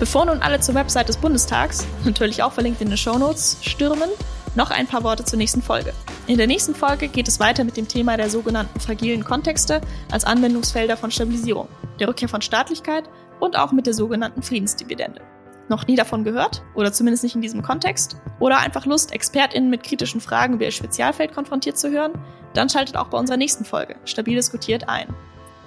Bevor 0.00 0.24
nun 0.24 0.40
alle 0.40 0.58
zur 0.60 0.74
Website 0.74 1.10
des 1.10 1.18
Bundestags, 1.18 1.86
natürlich 2.04 2.42
auch 2.42 2.52
verlinkt 2.52 2.80
in 2.80 2.88
den 2.88 2.96
Shownotes, 2.96 3.58
stürmen, 3.60 4.08
noch 4.56 4.70
ein 4.70 4.86
paar 4.86 5.04
Worte 5.04 5.24
zur 5.24 5.36
nächsten 5.36 5.60
Folge. 5.60 5.92
In 6.26 6.38
der 6.38 6.46
nächsten 6.46 6.74
Folge 6.74 7.06
geht 7.06 7.28
es 7.28 7.38
weiter 7.38 7.64
mit 7.64 7.76
dem 7.76 7.86
Thema 7.86 8.16
der 8.16 8.30
sogenannten 8.30 8.80
fragilen 8.80 9.22
Kontexte 9.24 9.82
als 10.10 10.24
Anwendungsfelder 10.24 10.96
von 10.96 11.10
Stabilisierung, 11.10 11.68
der 12.00 12.08
Rückkehr 12.08 12.30
von 12.30 12.40
Staatlichkeit 12.40 13.10
und 13.40 13.58
auch 13.58 13.72
mit 13.72 13.86
der 13.86 13.92
sogenannten 13.92 14.42
Friedensdividende. 14.42 15.20
Noch 15.68 15.86
nie 15.86 15.96
davon 15.96 16.24
gehört 16.24 16.62
oder 16.74 16.92
zumindest 16.94 17.22
nicht 17.22 17.36
in 17.36 17.42
diesem 17.42 17.62
Kontext? 17.62 18.16
Oder 18.40 18.58
einfach 18.58 18.86
Lust, 18.86 19.12
ExpertInnen 19.12 19.68
mit 19.68 19.82
kritischen 19.84 20.22
Fragen 20.22 20.54
über 20.54 20.64
ihr 20.64 20.72
Spezialfeld 20.72 21.34
konfrontiert 21.34 21.76
zu 21.76 21.90
hören? 21.90 22.12
Dann 22.54 22.70
schaltet 22.70 22.96
auch 22.96 23.08
bei 23.08 23.18
unserer 23.18 23.36
nächsten 23.36 23.66
Folge 23.66 23.96
Stabil 24.06 24.34
diskutiert 24.34 24.88
ein. 24.88 25.14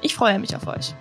Ich 0.01 0.15
freue 0.15 0.39
mich 0.39 0.55
auf 0.55 0.67
euch. 0.67 0.95